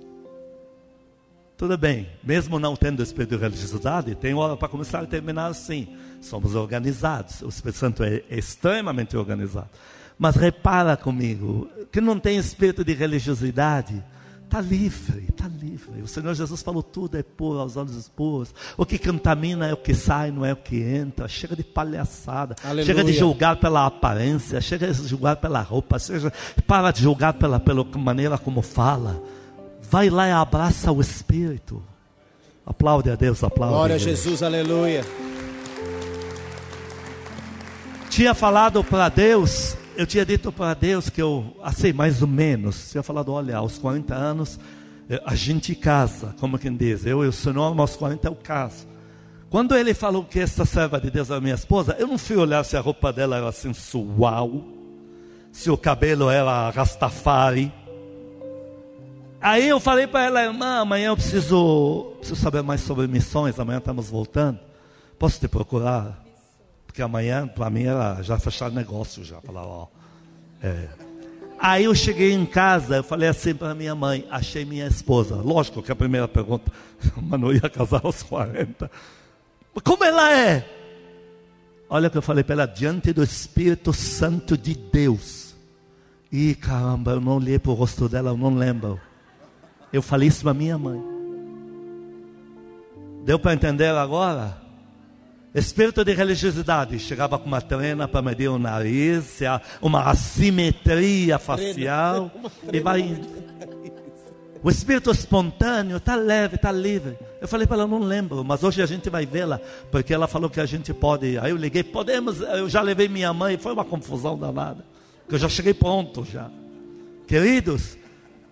Tudo 1.58 1.78
bem, 1.78 2.10
mesmo 2.22 2.60
não 2.60 2.76
tendo 2.76 3.02
espírito 3.02 3.38
de 3.38 3.42
religiosidade, 3.42 4.14
tem 4.16 4.34
hora 4.34 4.58
para 4.58 4.68
começar 4.68 5.04
e 5.04 5.08
terminar 5.08 5.48
assim. 5.48 5.88
Somos 6.20 6.54
organizados, 6.54 7.42
o 7.42 7.48
Espírito 7.48 7.78
Santo 7.78 8.04
é 8.04 8.24
extremamente 8.30 9.16
organizado. 9.16 9.70
Mas 10.18 10.36
repara 10.36 10.98
comigo, 10.98 11.70
que 11.92 12.02
não 12.02 12.20
tem 12.20 12.38
espírito 12.38 12.84
de 12.84 12.94
religiosidade, 12.94 14.04
está 14.44 14.60
livre, 14.60 15.28
está 15.30 15.48
livre. 15.48 16.02
O 16.02 16.08
Senhor 16.08 16.34
Jesus 16.34 16.62
falou: 16.62 16.84
tudo 16.84 17.18
é 17.18 17.24
puro 17.24 17.60
aos 17.60 17.78
olhos 17.78 17.96
dos 17.96 18.10
puros. 18.10 18.54
O 18.76 18.86
que 18.86 18.98
contamina 18.98 19.68
é 19.68 19.74
o 19.74 19.78
que 19.78 19.94
sai, 19.94 20.32
não 20.32 20.46
é 20.46 20.52
o 20.52 20.58
que 20.58 20.82
entra. 20.82 21.26
Chega 21.28 21.56
de 21.56 21.64
palhaçada, 21.64 22.56
Aleluia. 22.64 22.86
chega 22.86 23.04
de 23.04 23.14
julgar 23.14 23.56
pela 23.58 23.86
aparência, 23.86 24.60
chega 24.60 24.88
de 24.92 25.08
julgar 25.08 25.38
pela 25.38 25.62
roupa, 25.62 26.00
seja, 26.00 26.34
para 26.68 26.92
de 26.92 27.02
julgar 27.02 27.34
pela, 27.34 27.62
pela 27.62 27.84
maneira 27.98 28.38
como 28.38 28.62
fala. 28.62 29.22
Vai 29.96 30.10
lá 30.10 30.28
e 30.28 30.32
abraça 30.32 30.92
o 30.92 31.00
Espírito. 31.00 31.82
Aplaude 32.66 33.10
a 33.10 33.16
Deus, 33.16 33.42
aplaude. 33.42 33.76
Glória 33.76 33.96
a 33.96 33.98
Deus. 33.98 34.10
Jesus, 34.10 34.44
aleluia. 34.44 35.06
tinha 38.10 38.34
falado 38.34 38.84
para 38.84 39.08
Deus, 39.08 39.78
eu 39.96 40.06
tinha 40.06 40.26
dito 40.26 40.52
para 40.52 40.74
Deus 40.74 41.10
que 41.10 41.22
eu, 41.22 41.56
assim, 41.64 41.94
mais 41.94 42.22
ou 42.22 42.28
menos, 42.28 42.92
tinha 42.92 43.02
falado, 43.02 43.32
olha, 43.32 43.56
aos 43.56 43.78
40 43.78 44.14
anos, 44.14 44.60
eh, 45.10 45.22
a 45.26 45.34
gente 45.34 45.74
casa, 45.74 46.36
como 46.42 46.60
quem 46.60 46.76
diz, 46.76 47.06
eu 47.06 47.24
e 47.24 47.28
o 47.30 47.32
Senhor, 47.32 47.80
aos 47.80 47.96
40 47.96 48.28
eu 48.28 48.36
caso. 48.36 48.86
Quando 49.50 49.78
ele 49.78 49.94
falou 49.94 50.26
que 50.26 50.42
essa 50.42 50.66
serva 50.66 51.00
de 51.00 51.10
Deus 51.10 51.30
era 51.30 51.40
minha 51.40 51.56
esposa, 51.56 51.96
eu 51.98 52.08
não 52.08 52.18
fui 52.18 52.36
olhar 52.36 52.66
se 52.66 52.76
a 52.76 52.82
roupa 52.82 53.14
dela 53.14 53.38
era 53.38 53.52
sensual, 53.54 54.62
se 55.54 55.72
o 55.72 55.78
cabelo 55.78 56.30
era 56.30 56.70
rastafari. 56.70 57.72
Aí 59.46 59.68
eu 59.68 59.80
falei 59.80 60.08
para 60.08 60.24
ela, 60.24 60.44
irmã, 60.44 60.80
amanhã 60.80 61.10
eu 61.10 61.16
preciso, 61.16 62.14
preciso 62.18 62.42
saber 62.42 62.64
mais 62.64 62.82
sobre 62.82 63.06
missões, 63.06 63.60
amanhã 63.60 63.78
estamos 63.78 64.10
voltando. 64.10 64.60
Posso 65.20 65.40
te 65.40 65.48
procurar? 65.48 66.20
Porque 66.88 67.00
amanhã, 67.00 67.48
para 67.48 67.70
mim, 67.70 67.84
era 67.84 68.24
já 68.24 68.40
fechar 68.40 68.72
negócio 68.72 69.24
já. 69.24 69.40
Falar, 69.42 69.64
ó. 69.64 69.88
É. 70.64 70.88
Aí 71.60 71.84
eu 71.84 71.94
cheguei 71.94 72.34
em 72.34 72.44
casa, 72.44 72.96
eu 72.96 73.04
falei 73.04 73.30
assim 73.30 73.54
para 73.54 73.76
minha 73.76 73.94
mãe, 73.94 74.26
achei 74.32 74.66
minha 74.66 74.88
esposa. 74.88 75.36
Lógico 75.36 75.84
que 75.84 75.92
a 75.92 75.96
primeira 75.96 76.28
pergunta, 76.28 76.72
mas 77.16 77.40
não 77.40 77.54
ia 77.54 77.70
casar 77.70 78.02
aos 78.04 78.24
40. 78.24 78.90
Como 79.84 80.04
ela 80.04 80.34
é? 80.34 80.68
Olha 81.88 82.08
o 82.08 82.12
que 82.12 82.18
eu 82.18 82.24
falei 82.24 82.44
para 82.44 82.54
ela, 82.54 82.66
diante 82.66 83.14
do 83.14 83.22
Espírito 83.22 83.94
Santo 83.94 84.58
de 84.58 84.74
Deus. 84.74 85.54
E 86.32 86.56
caramba, 86.56 87.12
eu 87.12 87.22
não 87.22 87.36
olhei 87.36 87.60
para 87.60 87.72
o 87.72 87.76
rosto 87.76 88.10
dela, 88.10 88.32
eu 88.32 88.38
não 88.38 88.56
lembro. 88.56 89.00
Eu 89.96 90.02
falei 90.02 90.28
isso 90.28 90.44
para 90.44 90.54
minha 90.54 90.78
mãe. 90.78 91.02
Deu 93.24 93.40
para 93.40 93.54
entender 93.54 93.88
agora? 93.96 94.58
Espírito 95.54 96.04
de 96.04 96.14
religiosidade. 96.14 97.00
Chegava 97.00 97.40
com 97.40 97.46
uma 97.46 97.62
trena 97.62 98.06
para 98.06 98.22
medir 98.22 98.50
o 98.50 98.60
nariz, 98.60 99.40
uma 99.82 100.02
assimetria 100.10 101.40
facial. 101.40 102.30
E 102.74 102.82
vai 102.82 103.00
indo. 103.00 103.26
O 104.62 104.70
espírito 104.70 105.10
espontâneo 105.12 105.96
está 105.96 106.16
leve, 106.16 106.56
está 106.56 106.74
livre. 106.74 107.18
Eu 107.40 107.48
falei 107.48 107.66
para 107.66 107.78
ela, 107.78 107.88
não 107.88 108.00
lembro, 108.00 108.44
mas 108.44 108.64
hoje 108.64 108.82
a 108.82 108.86
gente 108.86 109.10
vai 109.10 109.26
vê-la, 109.26 109.62
porque 109.92 110.14
ela 110.14 110.28
falou 110.28 110.50
que 110.50 110.60
a 110.60 110.66
gente 110.66 110.94
pode. 110.94 111.38
Aí 111.38 111.52
eu 111.52 111.58
liguei, 111.58 111.84
podemos. 111.84 112.42
Eu 112.42 112.68
já 112.68 112.82
levei 112.82 113.08
minha 113.08 113.32
mãe, 113.32 113.58
foi 113.58 113.72
uma 113.72 113.86
confusão 113.86 114.38
danada. 114.38 114.84
Que 115.30 115.36
eu 115.36 115.40
já 115.40 115.48
cheguei 115.48 115.74
pronto 115.74 116.26
já. 116.26 116.52
Queridos, 117.26 117.98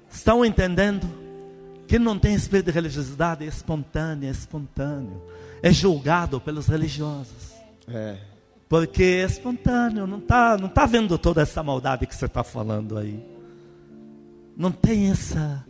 estão 0.09 0.45
entendendo? 0.45 1.22
Quem 1.93 1.99
não 1.99 2.17
tem 2.17 2.33
espírito 2.33 2.65
de 2.65 2.71
religiosidade 2.71 3.45
é 3.45 3.47
espontâneo, 3.47 4.27
é 4.27 4.31
espontâneo 4.31 5.21
é 5.61 5.71
julgado 5.71 6.41
pelos 6.41 6.65
religiosos. 6.65 7.53
É. 7.87 8.17
Porque 8.67 9.03
é 9.03 9.25
espontâneo, 9.25 10.07
não 10.07 10.17
está 10.17 10.57
não 10.57 10.69
tá 10.69 10.87
vendo 10.87 11.19
toda 11.19 11.43
essa 11.43 11.61
maldade 11.61 12.07
que 12.07 12.15
você 12.15 12.25
está 12.25 12.43
falando 12.43 12.97
aí. 12.97 13.23
Não 14.57 14.71
tem 14.71 15.11
essa. 15.11 15.63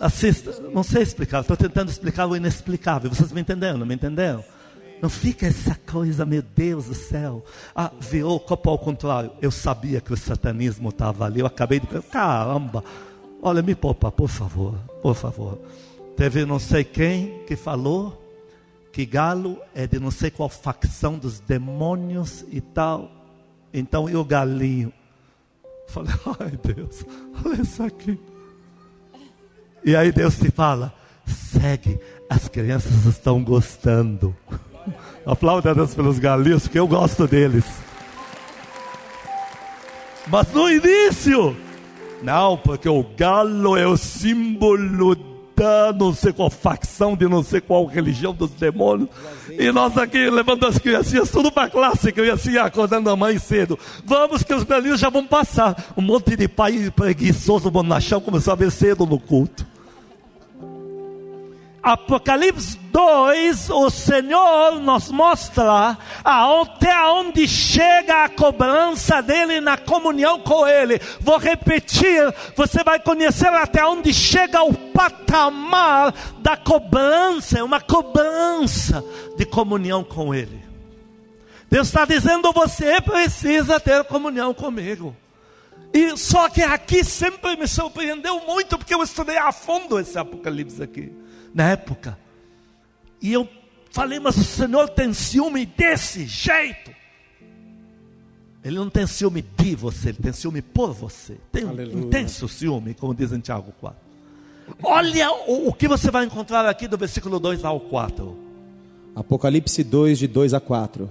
Assista, 0.00 0.60
não 0.72 0.82
sei 0.82 1.02
explicar, 1.04 1.42
estou 1.42 1.56
tentando 1.56 1.88
explicar 1.88 2.26
o 2.26 2.34
inexplicável. 2.34 3.08
Vocês 3.08 3.30
me 3.30 3.40
entenderam? 3.40 3.78
Não 3.78 3.86
me 3.86 3.94
entenderam? 3.94 4.42
Não 5.00 5.08
fica 5.08 5.46
essa 5.46 5.78
coisa, 5.86 6.26
meu 6.26 6.42
Deus 6.42 6.86
do 6.86 6.94
céu. 6.94 7.44
Ah, 7.76 7.92
virou 8.00 8.38
o 8.38 8.40
copo 8.40 8.70
ao 8.70 8.78
contrário. 8.78 9.30
Eu 9.40 9.52
sabia 9.52 10.00
que 10.00 10.12
o 10.12 10.16
satanismo 10.16 10.88
estava 10.88 11.24
ali. 11.26 11.38
Eu 11.38 11.46
acabei 11.46 11.78
de 11.78 11.86
caramba. 12.10 12.82
Olha, 13.40 13.62
me 13.62 13.76
poupa, 13.76 14.10
por 14.10 14.28
favor, 14.28 14.74
por 15.04 15.14
favor. 15.14 15.58
Teve 16.16 16.46
não 16.46 16.58
sei 16.58 16.82
quem 16.82 17.40
que 17.46 17.56
falou 17.56 18.22
que 18.90 19.04
galo 19.04 19.58
é 19.74 19.86
de 19.86 19.98
não 19.98 20.10
sei 20.10 20.30
qual 20.30 20.48
facção 20.48 21.18
dos 21.18 21.40
demônios 21.40 22.42
e 22.48 22.58
tal. 22.58 23.10
Então 23.70 24.08
eu 24.08 24.24
galinho. 24.24 24.90
Falei, 25.88 26.14
ai 26.40 26.58
Deus, 26.74 27.04
olha 27.44 27.60
isso 27.60 27.82
aqui. 27.82 28.18
E 29.84 29.94
aí 29.94 30.10
Deus 30.10 30.38
te 30.38 30.50
fala, 30.50 30.90
segue, 31.26 32.00
as 32.30 32.48
crianças 32.48 33.04
estão 33.04 33.44
gostando. 33.44 34.34
Aplauda 35.26 35.72
a 35.72 35.74
Deus 35.74 35.94
pelos 35.94 36.18
galinhos, 36.18 36.62
porque 36.62 36.78
eu 36.78 36.88
gosto 36.88 37.26
deles. 37.26 37.66
Mas 40.28 40.50
no 40.50 40.70
início, 40.70 41.54
não, 42.24 42.56
porque 42.56 42.88
o 42.88 43.04
galo 43.16 43.76
é 43.76 43.86
o 43.86 43.98
símbolo 43.98 45.14
da 45.54 45.92
não 45.92 46.14
sei 46.14 46.32
qual 46.32 46.48
facção 46.48 47.14
de 47.14 47.28
não 47.28 47.42
sei 47.42 47.60
qual 47.60 47.84
religião 47.84 48.32
dos 48.32 48.50
demônios. 48.52 49.10
E 49.50 49.70
nós 49.70 49.96
aqui 49.98 50.30
levando 50.30 50.66
as 50.66 50.78
criancinhas 50.78 51.30
tudo 51.30 51.52
para 51.52 51.68
classe, 51.68 52.10
criancinha 52.10 52.62
acordando 52.62 53.10
a 53.10 53.16
mãe 53.16 53.38
cedo. 53.38 53.78
Vamos 54.06 54.42
que 54.42 54.54
os 54.54 54.64
velhinhos 54.64 55.00
já 55.00 55.10
vão 55.10 55.26
passar. 55.26 55.92
Um 55.96 56.02
monte 56.02 56.34
de 56.34 56.48
pai 56.48 56.90
preguiçoso, 56.90 57.70
bonachão, 57.70 58.22
começou 58.22 58.54
a 58.54 58.56
ver 58.56 58.72
cedo 58.72 59.04
no 59.04 59.20
culto. 59.20 59.73
Apocalipse 61.84 62.78
2, 62.90 63.68
o 63.68 63.90
Senhor 63.90 64.80
nos 64.80 65.10
mostra 65.10 65.98
até 66.24 66.98
onde 67.10 67.46
chega 67.46 68.24
a 68.24 68.28
cobrança 68.30 69.20
dele 69.20 69.60
na 69.60 69.76
comunhão 69.76 70.40
com 70.40 70.66
ele. 70.66 70.98
Vou 71.20 71.36
repetir, 71.36 72.34
você 72.56 72.82
vai 72.82 72.98
conhecer 72.98 73.48
até 73.48 73.84
onde 73.84 74.14
chega 74.14 74.62
o 74.62 74.72
patamar 74.72 76.14
da 76.38 76.56
cobrança, 76.56 77.58
é 77.58 77.62
uma 77.62 77.82
cobrança 77.82 79.04
de 79.36 79.44
comunhão 79.44 80.02
com 80.02 80.34
ele. 80.34 80.64
Deus 81.70 81.88
está 81.88 82.06
dizendo: 82.06 82.50
você 82.50 82.98
precisa 83.02 83.78
ter 83.78 84.04
comunhão 84.04 84.54
comigo. 84.54 85.14
E 85.92 86.16
só 86.16 86.48
que 86.48 86.62
aqui 86.62 87.04
sempre 87.04 87.56
me 87.56 87.68
surpreendeu 87.68 88.40
muito, 88.46 88.78
porque 88.78 88.94
eu 88.94 89.02
estudei 89.02 89.36
a 89.36 89.52
fundo 89.52 90.00
esse 90.00 90.18
Apocalipse 90.18 90.82
aqui 90.82 91.23
na 91.54 91.70
época. 91.70 92.18
E 93.22 93.32
eu 93.32 93.48
falei, 93.90 94.18
mas 94.18 94.36
o 94.36 94.44
Senhor 94.44 94.88
tem 94.88 95.12
ciúme 95.14 95.64
desse 95.64 96.26
jeito. 96.26 96.90
Ele 98.64 98.76
não 98.76 98.90
tem 98.90 99.06
ciúme 99.06 99.42
de 99.42 99.76
você, 99.76 100.08
ele 100.08 100.18
tem 100.18 100.32
ciúme 100.32 100.60
por 100.60 100.92
você. 100.92 101.36
Tem 101.52 101.64
um 101.64 101.80
intenso 101.82 102.48
ciúme, 102.48 102.94
como 102.94 103.14
diz 103.14 103.30
em 103.30 103.38
Tiago 103.38 103.72
4. 103.80 104.04
Olha 104.82 105.30
o, 105.46 105.68
o, 105.68 105.72
que 105.72 105.86
você 105.86 106.10
vai 106.10 106.24
encontrar 106.24 106.66
aqui 106.66 106.88
do 106.88 106.96
versículo 106.96 107.38
2 107.38 107.64
ao 107.64 107.78
4. 107.78 108.36
Apocalipse 109.14 109.84
2, 109.84 110.18
de 110.18 110.26
2 110.26 110.54
a 110.54 110.60
4. 110.60 111.10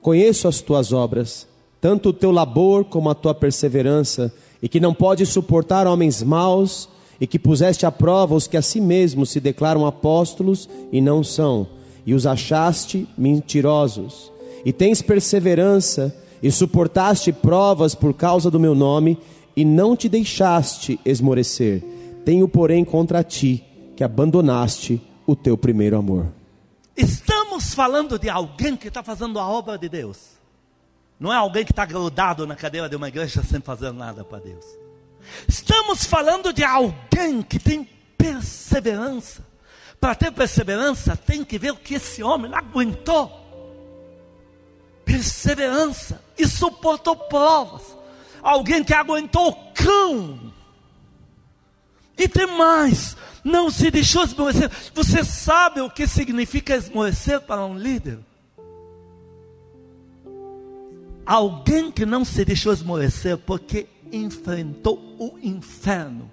Conheço 0.00 0.46
as 0.46 0.60
tuas 0.60 0.92
obras, 0.92 1.46
tanto 1.80 2.10
o 2.10 2.12
teu 2.12 2.30
labor 2.30 2.84
como 2.84 3.10
a 3.10 3.14
tua 3.14 3.34
perseverança, 3.34 4.32
e 4.62 4.68
que 4.68 4.78
não 4.78 4.94
podes 4.94 5.28
suportar 5.28 5.88
homens 5.88 6.22
maus 6.22 6.88
e 7.22 7.26
que 7.28 7.38
puseste 7.38 7.86
à 7.86 7.92
prova 7.92 8.34
os 8.34 8.48
que 8.48 8.56
a 8.56 8.62
si 8.62 8.80
mesmos 8.80 9.30
se 9.30 9.38
declaram 9.38 9.86
apóstolos 9.86 10.68
e 10.90 11.00
não 11.00 11.22
são, 11.22 11.68
e 12.04 12.14
os 12.14 12.26
achaste 12.26 13.06
mentirosos. 13.16 14.32
E 14.64 14.72
tens 14.72 15.00
perseverança, 15.00 16.12
e 16.42 16.50
suportaste 16.50 17.30
provas 17.30 17.94
por 17.94 18.12
causa 18.12 18.50
do 18.50 18.58
meu 18.58 18.74
nome, 18.74 19.16
e 19.54 19.64
não 19.64 19.94
te 19.94 20.08
deixaste 20.08 20.98
esmorecer. 21.04 21.84
Tenho, 22.24 22.48
porém, 22.48 22.84
contra 22.84 23.22
ti 23.22 23.64
que 23.94 24.02
abandonaste 24.02 25.00
o 25.24 25.36
teu 25.36 25.56
primeiro 25.56 25.96
amor. 25.96 26.26
Estamos 26.96 27.72
falando 27.72 28.18
de 28.18 28.28
alguém 28.28 28.76
que 28.76 28.88
está 28.88 29.00
fazendo 29.00 29.38
a 29.38 29.46
obra 29.46 29.78
de 29.78 29.88
Deus. 29.88 30.18
Não 31.20 31.32
é 31.32 31.36
alguém 31.36 31.64
que 31.64 31.70
está 31.70 31.86
grudado 31.86 32.48
na 32.48 32.56
cadeira 32.56 32.88
de 32.88 32.96
uma 32.96 33.06
igreja 33.06 33.44
sem 33.44 33.60
fazer 33.60 33.92
nada 33.92 34.24
para 34.24 34.40
Deus. 34.40 34.81
Estamos 35.48 36.04
falando 36.04 36.52
de 36.52 36.64
alguém 36.64 37.42
que 37.42 37.58
tem 37.58 37.88
perseverança. 38.16 39.44
Para 40.00 40.14
ter 40.14 40.32
perseverança, 40.32 41.16
tem 41.16 41.44
que 41.44 41.58
ver 41.58 41.72
o 41.72 41.76
que 41.76 41.94
esse 41.94 42.22
homem 42.22 42.52
aguentou. 42.52 43.40
Perseverança 45.04 46.22
e 46.38 46.46
suportou 46.46 47.16
provas. 47.16 47.82
Alguém 48.42 48.82
que 48.82 48.92
aguentou 48.92 49.48
o 49.48 49.72
cão. 49.72 50.52
E 52.18 52.28
tem 52.28 52.46
mais, 52.46 53.16
não 53.42 53.70
se 53.70 53.90
deixou 53.90 54.24
esmorecer. 54.24 54.70
Você 54.94 55.24
sabe 55.24 55.80
o 55.80 55.90
que 55.90 56.06
significa 56.06 56.76
esmorecer 56.76 57.40
para 57.40 57.64
um 57.64 57.76
líder? 57.76 58.18
Alguém 61.24 61.90
que 61.90 62.04
não 62.04 62.24
se 62.24 62.44
deixou 62.44 62.72
esmorecer 62.72 63.38
porque 63.38 63.86
enfrentou 64.12 64.98
o 65.18 65.38
inferno. 65.42 66.30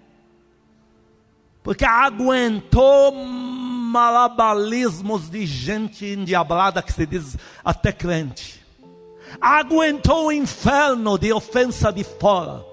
Porque 1.64 1.86
aguentou 1.86 3.12
malabalismos 3.12 5.30
de 5.30 5.46
gente 5.46 6.06
endiablada 6.06 6.82
que 6.82 6.94
se 6.94 7.06
diz 7.06 7.38
até 7.64 7.92
crente. 7.92 8.60
Aguentou 9.40 10.28
o 10.28 10.32
inferno 10.32 11.18
de 11.18 11.32
ofensa 11.32 11.92
de 11.92 12.04
fora. 12.04 12.66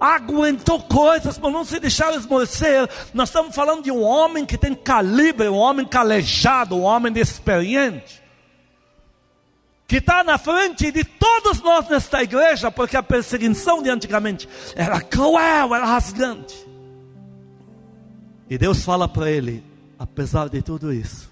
Aguentou 0.00 0.80
coisas 0.82 1.38
para 1.38 1.50
não 1.50 1.64
se 1.64 1.80
deixar 1.80 2.14
esmorecer. 2.14 2.88
Nós 3.12 3.28
estamos 3.28 3.54
falando 3.54 3.82
de 3.82 3.90
um 3.90 4.02
homem 4.02 4.46
que 4.46 4.56
tem 4.56 4.74
calibre, 4.74 5.48
um 5.48 5.56
homem 5.56 5.84
calejado, 5.84 6.76
um 6.76 6.82
homem 6.82 7.12
experiente. 7.18 8.22
Que 9.88 9.96
está 9.96 10.22
na 10.22 10.36
frente 10.36 10.92
de 10.92 11.02
todos 11.02 11.62
nós 11.62 11.88
nesta 11.88 12.22
igreja, 12.22 12.70
porque 12.70 12.94
a 12.94 13.02
perseguição 13.02 13.82
de 13.82 13.88
antigamente 13.88 14.46
era 14.76 15.00
cruel, 15.00 15.74
era 15.74 15.86
rasgante. 15.86 16.68
E 18.50 18.58
Deus 18.58 18.84
fala 18.84 19.08
para 19.08 19.30
ele: 19.30 19.64
apesar 19.98 20.50
de 20.50 20.60
tudo 20.60 20.92
isso, 20.92 21.30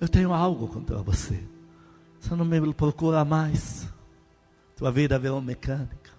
eu 0.00 0.08
tenho 0.08 0.32
algo 0.32 0.66
contra 0.66 0.96
você. 1.02 1.38
Você 2.18 2.34
não 2.34 2.46
me 2.46 2.72
procura 2.72 3.22
mais. 3.22 3.86
Tua 4.76 4.90
vida 4.90 5.18
virou 5.18 5.42
mecânica. 5.42 6.10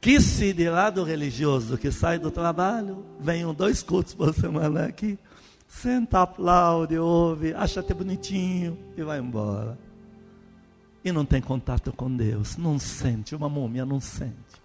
Que 0.00 0.20
se 0.20 0.52
dirá 0.52 0.88
do 0.88 1.02
religioso 1.02 1.76
que 1.76 1.90
sai 1.90 2.20
do 2.20 2.30
trabalho, 2.30 3.04
venham 3.18 3.52
dois 3.52 3.82
cultos 3.82 4.14
por 4.14 4.32
semana 4.32 4.86
aqui, 4.86 5.18
senta, 5.66 6.22
aplaude, 6.22 6.96
ouve, 6.96 7.54
acha 7.54 7.80
até 7.80 7.92
bonitinho 7.92 8.78
e 8.96 9.02
vai 9.02 9.18
embora 9.18 9.76
e 11.04 11.10
não 11.10 11.24
tem 11.24 11.40
contato 11.40 11.92
com 11.92 12.14
Deus, 12.14 12.56
não 12.56 12.78
sente, 12.78 13.34
uma 13.34 13.48
múmia 13.48 13.84
não 13.84 14.00
sente. 14.00 14.62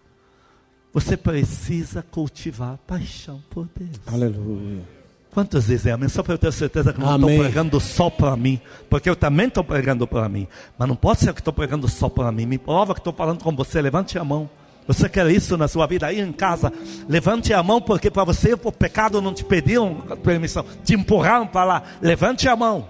Você 0.94 1.18
precisa 1.18 2.02
cultivar 2.02 2.78
paixão 2.88 3.44
por 3.50 3.68
Deus. 3.76 4.00
Aleluia. 4.08 4.84
Quantos 5.32 5.68
dizem 5.68 5.94
amém? 5.94 6.10
Só 6.10 6.24
para 6.24 6.34
eu 6.34 6.38
ter 6.38 6.52
certeza 6.52 6.92
que 6.92 7.00
não 7.00 7.16
estou 7.16 7.38
pregando 7.38 7.80
só 7.80 8.10
para 8.10 8.36
mim, 8.36 8.60
porque 8.90 9.10
eu 9.10 9.16
também 9.16 9.48
estou 9.48 9.64
pregando 9.64 10.08
para 10.08 10.28
mim, 10.28 10.48
mas 10.78 10.88
não 10.88 10.96
pode 10.96 11.20
ser 11.20 11.34
que 11.34 11.42
estou 11.42 11.54
pregando 11.54 11.88
só 11.88 12.10
para 12.10 12.32
mim. 12.32 12.46
Me 12.46 12.58
prova 12.58 12.94
que 12.94 13.00
estou 13.00 13.14
falando 13.14 13.44
com 13.44 13.56
você, 13.56 13.82
levante 13.82 14.18
a 14.18 14.24
mão. 14.24 14.50
Você 14.88 15.10
quer 15.10 15.30
isso 15.30 15.58
na 15.58 15.68
sua 15.68 15.86
vida 15.86 16.08
aí 16.08 16.22
em 16.22 16.32
casa? 16.32 16.72
Levante 17.10 17.54
a 17.54 17.62
mão, 17.62 17.82
porque 17.82 18.10
para 18.10 18.24
você 18.24 18.54
o 18.54 18.72
pecado 18.72 19.22
não 19.22 19.34
te 19.34 19.44
pediu 19.44 19.96
permissão, 20.24 20.66
te 20.84 20.96
empurraram 20.96 21.46
para 21.46 21.66
lá. 21.66 21.84
Levante 22.02 22.48
a 22.48 22.56
mão. 22.56 22.90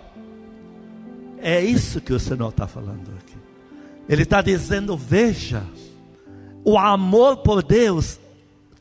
É 1.40 1.62
isso 1.62 2.00
que 2.00 2.14
o 2.14 2.20
Senhor 2.20 2.50
está 2.50 2.68
falando. 2.68 3.17
Ele 4.08 4.24
está 4.24 4.42
dizendo: 4.42 4.96
veja, 4.96 5.64
o 6.64 6.78
amor 6.78 7.38
por 7.38 7.62
Deus 7.64 8.20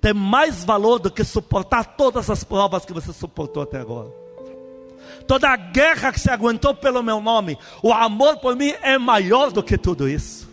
tem 0.00 0.14
mais 0.14 0.64
valor 0.64 0.98
do 0.98 1.10
que 1.10 1.24
suportar 1.24 1.96
todas 1.96 2.30
as 2.30 2.44
provas 2.44 2.84
que 2.84 2.92
você 2.92 3.12
suportou 3.12 3.62
até 3.62 3.78
agora. 3.78 4.10
Toda 5.26 5.48
a 5.48 5.56
guerra 5.56 6.12
que 6.12 6.20
você 6.20 6.30
aguentou 6.30 6.74
pelo 6.74 7.02
meu 7.02 7.20
nome, 7.20 7.58
o 7.82 7.92
amor 7.92 8.36
por 8.38 8.54
mim 8.54 8.72
é 8.82 8.96
maior 8.98 9.50
do 9.50 9.62
que 9.62 9.76
tudo 9.76 10.08
isso. 10.08 10.48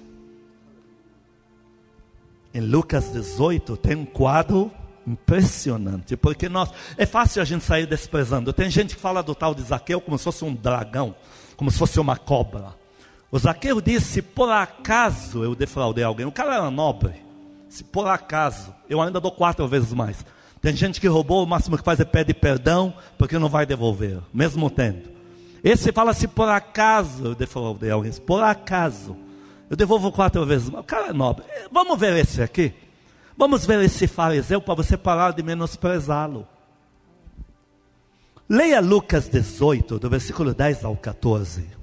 Em 2.54 2.62
Lucas 2.62 3.12
18 3.12 3.78
tem 3.78 3.96
um 3.96 4.06
quadro 4.06 4.72
impressionante, 5.06 6.16
porque 6.16 6.48
nós 6.48 6.70
é 6.98 7.06
fácil 7.06 7.42
a 7.42 7.46
gente 7.46 7.64
sair 7.64 7.86
desprezando. 7.86 8.54
Tem 8.54 8.70
gente 8.70 8.96
que 8.96 9.02
fala 9.02 9.22
do 9.22 9.36
tal 9.36 9.54
de 9.54 9.62
Zaqueu 9.62 10.00
como 10.02 10.18
se 10.18 10.24
fosse 10.24 10.46
um 10.46 10.54
dragão, 10.54 11.16
como 11.56 11.70
se 11.70 11.78
fosse 11.78 12.00
uma 12.00 12.16
cobra. 12.18 12.74
O 13.34 13.40
Zaqueu 13.40 13.82
disse: 13.82 14.06
se 14.06 14.22
por 14.22 14.52
acaso 14.52 15.44
eu 15.44 15.56
defraudei 15.56 16.04
alguém, 16.04 16.24
o 16.24 16.32
cara 16.32 16.54
era 16.54 16.70
nobre. 16.70 17.16
Se 17.68 17.84
por 17.84 18.08
acaso, 18.08 18.72
eu 18.88 19.02
ainda 19.02 19.20
dou 19.20 19.32
quatro 19.32 19.68
vezes 19.68 19.92
mais. 19.92 20.24
Tem 20.62 20.76
gente 20.76 21.02
que 21.02 21.08
roubou, 21.08 21.44
o 21.44 21.48
máximo 21.48 21.76
que 21.76 21.84
faz 21.84 22.00
é 22.00 22.06
pedir 22.06 22.36
perdão, 22.36 22.94
porque 23.18 23.40
não 23.40 23.50
vai 23.50 23.66
devolver, 23.66 24.20
mesmo 24.32 24.70
tendo. 24.70 25.10
Esse 25.64 25.92
fala: 25.92 26.14
se 26.14 26.28
por 26.28 26.48
acaso 26.48 27.26
eu 27.26 27.34
defraudei 27.34 27.90
alguém, 27.90 28.12
se 28.12 28.22
por 28.22 28.44
acaso, 28.44 29.18
eu 29.68 29.76
devolvo 29.76 30.12
quatro 30.12 30.46
vezes 30.46 30.70
mais. 30.70 30.84
O 30.84 30.88
cara 30.88 31.08
é 31.08 31.14
nobre. 31.14 31.44
Vamos 31.72 32.00
ver 32.00 32.16
esse 32.16 32.40
aqui. 32.40 32.72
Vamos 33.36 33.66
ver 33.66 33.82
esse 33.84 34.06
fariseu 34.06 34.62
para 34.62 34.76
você 34.76 34.96
parar 34.96 35.34
de 35.34 35.42
menosprezá-lo. 35.42 36.48
Leia 38.48 38.80
Lucas 38.80 39.28
18, 39.28 39.98
do 39.98 40.08
versículo 40.08 40.54
10 40.54 40.86
ao 40.86 40.96
14. 40.96 41.82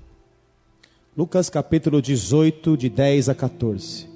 Lucas 1.18 1.50
capítulo 1.50 2.00
18, 2.00 2.76
de 2.76 2.88
10 2.88 3.30
a 3.30 3.34
14. 3.34 4.06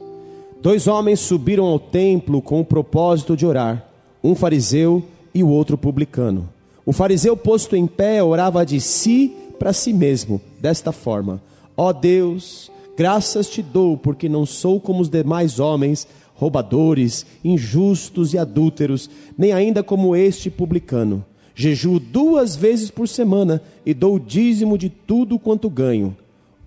Dois 0.62 0.86
homens 0.86 1.18
subiram 1.18 1.64
ao 1.64 1.76
templo 1.76 2.40
com 2.40 2.60
o 2.60 2.64
propósito 2.64 3.36
de 3.36 3.44
orar, 3.44 3.84
um 4.22 4.32
fariseu 4.32 5.02
e 5.34 5.42
o 5.42 5.48
outro 5.48 5.76
publicano. 5.76 6.48
O 6.86 6.92
fariseu, 6.92 7.36
posto 7.36 7.74
em 7.74 7.84
pé, 7.84 8.22
orava 8.22 8.64
de 8.64 8.80
si 8.80 9.34
para 9.58 9.72
si 9.72 9.92
mesmo, 9.92 10.40
desta 10.60 10.92
forma: 10.92 11.42
Ó 11.76 11.88
oh 11.88 11.92
Deus, 11.92 12.70
graças 12.96 13.50
te 13.50 13.60
dou, 13.60 13.98
porque 13.98 14.28
não 14.28 14.46
sou 14.46 14.80
como 14.80 15.02
os 15.02 15.08
demais 15.08 15.58
homens, 15.58 16.06
roubadores, 16.36 17.26
injustos 17.44 18.34
e 18.34 18.38
adúlteros, 18.38 19.10
nem 19.36 19.52
ainda 19.52 19.82
como 19.82 20.14
este 20.14 20.48
publicano. 20.48 21.24
Jejuo 21.56 21.98
duas 21.98 22.54
vezes 22.54 22.88
por 22.88 23.08
semana 23.08 23.60
e 23.84 23.92
dou 23.92 24.14
o 24.14 24.20
dízimo 24.20 24.78
de 24.78 24.88
tudo 24.88 25.40
quanto 25.40 25.68
ganho. 25.68 26.16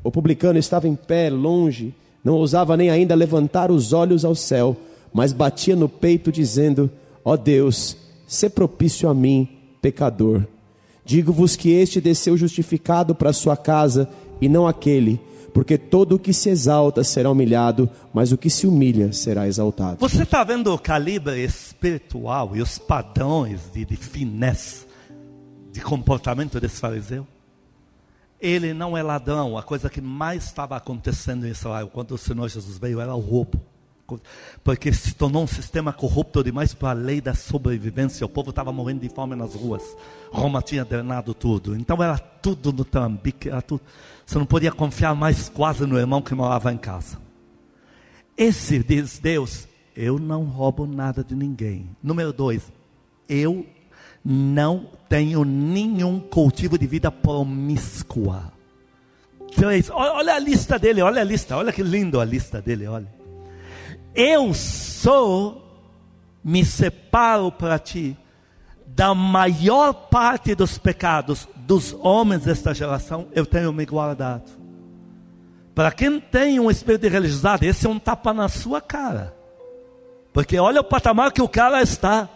O 0.08 0.12
publicano 0.12 0.58
estava 0.58 0.88
em 0.88 0.96
pé, 0.96 1.30
longe, 1.30 1.94
não 2.24 2.36
ousava 2.36 2.78
nem 2.78 2.90
ainda 2.90 3.14
levantar 3.14 3.70
os 3.70 3.92
olhos 3.92 4.24
ao 4.24 4.34
céu, 4.34 4.74
mas 5.14 5.34
batia 5.34 5.76
no 5.76 5.90
peito, 5.90 6.32
dizendo: 6.32 6.90
Ó 7.26 7.34
oh 7.34 7.38
Deus, 7.38 7.98
se 8.26 8.50
propício 8.50 9.10
a 9.10 9.14
mim, 9.14 9.50
pecador. 9.82 10.46
Digo-vos 11.04 11.58
que 11.58 11.72
este 11.72 12.00
desceu 12.00 12.38
justificado 12.38 13.14
para 13.14 13.34
sua 13.34 13.58
casa 13.58 14.08
e 14.40 14.48
não 14.48 14.66
aquele, 14.66 15.20
porque 15.54 15.78
todo 15.78 16.16
o 16.16 16.20
que 16.20 16.32
se 16.32 16.48
exalta 16.50 17.04
será 17.04 17.30
humilhado, 17.30 17.90
mas 18.14 18.32
o 18.32 18.38
que 18.38 18.50
se 18.50 18.66
humilha 18.66 19.12
será 19.12 19.46
exaltado. 19.46 19.98
Você 20.00 20.24
está 20.24 20.42
vendo 20.42 20.74
o 20.74 20.80
calibre 20.80 21.44
espiritual 21.44 22.56
e 22.56 22.62
os 22.62 22.78
padrões 22.78 23.60
de, 23.74 23.84
de 23.84 23.98
finesse 23.98 24.88
de 25.70 25.82
comportamento 25.82 26.62
desse 26.62 26.80
fariseu? 26.80 27.28
Ele 28.40 28.74
não 28.74 28.96
é 28.98 29.02
ladrão. 29.02 29.58
A 29.58 29.64
coisa 29.64 29.90
que 29.90 30.02
mais 30.02 30.46
estava 30.46 30.76
acontecendo 30.76 31.46
em 31.46 31.50
Israel 31.50 31.88
quando 31.88 32.12
o 32.12 32.18
Senhor 32.18 32.48
Jesus 32.48 32.78
veio 32.78 33.00
era 33.00 33.14
o 33.16 33.20
roubo. 33.20 33.62
Porque 34.64 34.94
se 34.94 35.14
tornou 35.14 35.44
um 35.44 35.48
sistema 35.48 35.92
corrupto 35.92 36.44
demais 36.44 36.74
para 36.74 36.92
a 36.92 36.94
lei 36.94 37.20
da 37.20 37.34
sobrevivência. 37.34 38.26
O 38.26 38.30
povo 38.30 38.52
estava 38.52 38.72
morrendo 38.72 39.02
de 39.02 39.10
fome 39.10 39.36
nas 39.36 39.54
ruas. 39.54 39.84
Roma 40.32 40.62
tinha 40.62 40.86
drenado 40.86 41.34
tudo. 41.34 41.76
Então 41.76 42.02
era 42.02 42.18
tudo 42.18 42.72
no 42.72 42.86
trambique. 42.86 43.50
Era 43.50 43.62
tudo. 43.62 43.82
Você 44.26 44.38
não 44.38 44.46
podia 44.46 44.72
confiar 44.72 45.16
mais 45.16 45.50
quase 45.50 45.86
no 45.86 45.98
irmão 45.98 46.22
que 46.22 46.34
morava 46.34 46.72
em 46.72 46.78
casa. 46.78 47.18
Esse 48.38 48.80
diz 48.80 49.20
Deus: 49.20 49.68
Eu 49.96 50.20
não 50.20 50.44
roubo 50.44 50.86
nada 50.86 51.24
de 51.24 51.36
ninguém. 51.36 51.90
Número 52.02 52.32
dois, 52.32 52.72
eu 53.28 53.66
não 54.30 54.90
tenho 55.08 55.46
nenhum 55.46 56.20
cultivo 56.20 56.78
de 56.78 56.86
vida 56.86 57.10
promíscua. 57.10 58.52
Três, 59.56 59.90
olha 59.90 60.36
a 60.36 60.40
lista 60.40 60.78
dele, 60.78 61.02
olha 61.02 61.22
a 61.22 61.24
lista, 61.24 61.56
olha 61.56 61.72
que 61.72 61.82
lindo 61.82 62.20
a 62.20 62.26
lista 62.26 62.62
dele, 62.62 62.88
olha. 62.88 63.08
Eu 64.14 64.54
sou, 64.54 65.82
me 66.44 66.66
separo 66.66 67.50
para 67.54 67.80
ti 67.80 68.18
da 68.86 69.16
maior 69.16 69.94
parte 69.94 70.54
dos 70.54 70.78
pecados 70.78 71.48
dos 71.56 71.96
homens 72.02 72.44
desta 72.44 72.74
geração, 72.74 73.30
eu 73.32 73.46
tenho 73.46 73.72
me 73.72 73.86
guardado. 73.86 74.52
Para 75.74 75.90
quem 75.90 76.20
tem 76.20 76.60
um 76.60 76.70
espírito 76.70 77.04
de 77.04 77.10
religiosidade, 77.10 77.66
esse 77.66 77.86
é 77.86 77.90
um 77.90 78.00
tapa 78.00 78.34
na 78.34 78.50
sua 78.50 78.82
cara. 78.82 79.34
Porque 80.34 80.60
olha 80.60 80.82
o 80.82 80.84
patamar 80.84 81.32
que 81.32 81.42
o 81.42 81.48
cara 81.48 81.82
está. 81.82 82.28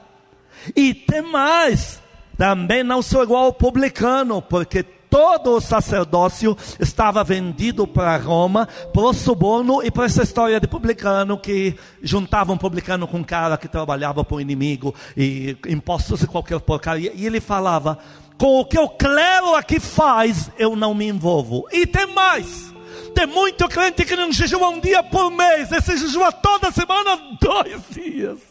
E 0.75 0.93
tem 0.93 1.21
mais, 1.21 2.01
também 2.37 2.83
não 2.83 3.01
sou 3.01 3.23
igual 3.23 3.45
ao 3.45 3.53
publicano, 3.53 4.41
porque 4.41 4.83
todo 5.11 5.57
o 5.57 5.61
sacerdócio 5.61 6.57
estava 6.79 7.21
vendido 7.21 7.85
para 7.85 8.15
Roma, 8.15 8.67
para 8.93 9.01
o 9.03 9.13
suborno 9.13 9.83
e 9.83 9.91
para 9.91 10.05
essa 10.05 10.23
história 10.23 10.57
de 10.57 10.67
publicano 10.67 11.37
que 11.37 11.75
juntava 12.01 12.53
um 12.53 12.57
publicano 12.57 13.05
com 13.05 13.17
um 13.17 13.23
cara 13.23 13.57
que 13.57 13.67
trabalhava 13.67 14.23
para 14.23 14.37
o 14.37 14.41
inimigo 14.41 14.95
e 15.17 15.57
impostos 15.67 16.23
e 16.23 16.27
qualquer 16.27 16.61
porcaria. 16.61 17.11
E 17.13 17.25
ele 17.25 17.41
falava: 17.41 17.99
com 18.37 18.61
o 18.61 18.65
que 18.65 18.79
o 18.79 18.87
clero 18.87 19.53
aqui 19.53 19.79
faz, 19.79 20.49
eu 20.57 20.75
não 20.77 20.95
me 20.95 21.07
envolvo. 21.07 21.67
E 21.71 21.85
tem 21.85 22.07
mais. 22.07 22.71
Tem 23.13 23.27
muito 23.27 23.67
crente 23.67 24.05
que 24.05 24.15
não 24.15 24.31
jejua 24.31 24.69
um 24.69 24.79
dia 24.79 25.03
por 25.03 25.29
mês, 25.29 25.71
esse 25.73 25.97
jejua 25.97 26.31
toda 26.31 26.71
semana, 26.71 27.19
dois 27.41 27.81
dias. 27.91 28.50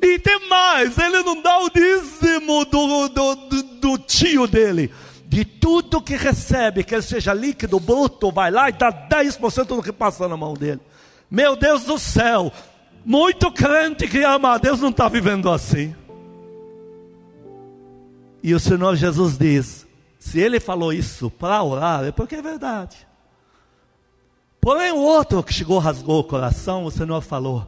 E 0.00 0.18
tem 0.18 0.48
mais, 0.48 0.96
ele 0.98 1.22
não 1.22 1.40
dá 1.40 1.58
o 1.60 1.70
dízimo 1.70 2.64
do, 2.64 3.08
do, 3.08 3.34
do, 3.34 3.62
do 3.62 3.98
tio 3.98 4.46
dele. 4.46 4.92
De 5.26 5.44
tudo 5.44 6.02
que 6.02 6.16
recebe, 6.16 6.84
que 6.84 6.94
ele 6.94 7.02
seja 7.02 7.32
líquido, 7.32 7.78
bruto, 7.78 8.30
vai 8.30 8.50
lá 8.50 8.68
e 8.68 8.72
dá 8.72 8.92
10% 8.92 9.64
do 9.64 9.82
que 9.82 9.92
passa 9.92 10.28
na 10.28 10.36
mão 10.36 10.54
dele. 10.54 10.80
Meu 11.30 11.54
Deus 11.54 11.84
do 11.84 11.98
céu, 11.98 12.52
muito 13.04 13.50
crente 13.52 14.08
que 14.08 14.22
ama 14.22 14.54
a 14.54 14.58
Deus 14.58 14.80
não 14.80 14.90
está 14.90 15.08
vivendo 15.08 15.50
assim. 15.50 15.94
E 18.42 18.54
o 18.54 18.60
Senhor 18.60 18.96
Jesus 18.96 19.38
diz: 19.38 19.86
se 20.18 20.40
ele 20.40 20.60
falou 20.60 20.92
isso 20.92 21.30
para 21.30 21.62
orar, 21.62 22.04
é 22.04 22.12
porque 22.12 22.36
é 22.36 22.42
verdade. 22.42 23.06
Porém, 24.60 24.92
o 24.92 24.98
outro 24.98 25.42
que 25.42 25.54
chegou, 25.54 25.78
rasgou 25.78 26.20
o 26.20 26.24
coração, 26.24 26.84
o 26.84 26.90
Senhor 26.90 27.20
falou: 27.22 27.66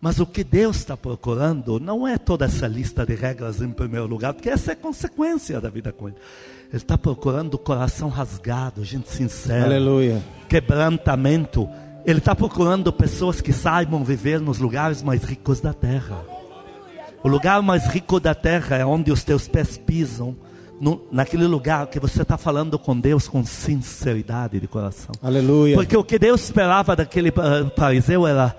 Mas 0.00 0.20
o 0.20 0.26
que 0.26 0.44
Deus 0.44 0.76
está 0.76 0.96
procurando 0.96 1.80
não 1.80 2.06
é 2.06 2.18
toda 2.18 2.44
essa 2.44 2.66
lista 2.66 3.04
de 3.04 3.14
regras 3.14 3.60
em 3.60 3.70
primeiro 3.70 4.06
lugar, 4.06 4.34
porque 4.34 4.50
essa 4.50 4.72
é 4.72 4.74
consequência 4.74 5.60
da 5.60 5.70
vida 5.70 5.92
com 5.92 6.08
Ele. 6.08 6.16
Ele 6.68 6.76
está 6.76 6.98
procurando 6.98 7.54
o 7.54 7.58
coração 7.58 8.08
rasgado, 8.08 8.84
gente 8.84 9.08
sincera, 9.08 9.64
Aleluia. 9.64 10.22
quebrantamento. 10.48 11.68
Ele 12.04 12.18
está 12.18 12.34
procurando 12.34 12.92
pessoas 12.92 13.40
que 13.40 13.52
saibam 13.52 14.04
viver 14.04 14.40
nos 14.40 14.58
lugares 14.58 15.02
mais 15.02 15.24
ricos 15.24 15.60
da 15.60 15.72
terra. 15.72 16.24
O 17.22 17.28
lugar 17.28 17.60
mais 17.62 17.86
rico 17.88 18.20
da 18.20 18.34
terra 18.34 18.76
é 18.76 18.86
onde 18.86 19.10
os 19.10 19.24
teus 19.24 19.48
pés 19.48 19.76
pisam, 19.76 20.36
no, 20.80 21.02
naquele 21.10 21.46
lugar 21.46 21.86
que 21.86 21.98
você 21.98 22.22
está 22.22 22.36
falando 22.36 22.78
com 22.78 22.98
Deus 22.98 23.26
com 23.26 23.44
sinceridade 23.44 24.60
de 24.60 24.68
coração. 24.68 25.12
Aleluia. 25.22 25.74
Porque 25.74 25.96
o 25.96 26.04
que 26.04 26.18
Deus 26.18 26.44
esperava 26.44 26.94
daquele 26.94 27.30
uh, 27.30 27.72
fariseu 27.74 28.26
era 28.26 28.54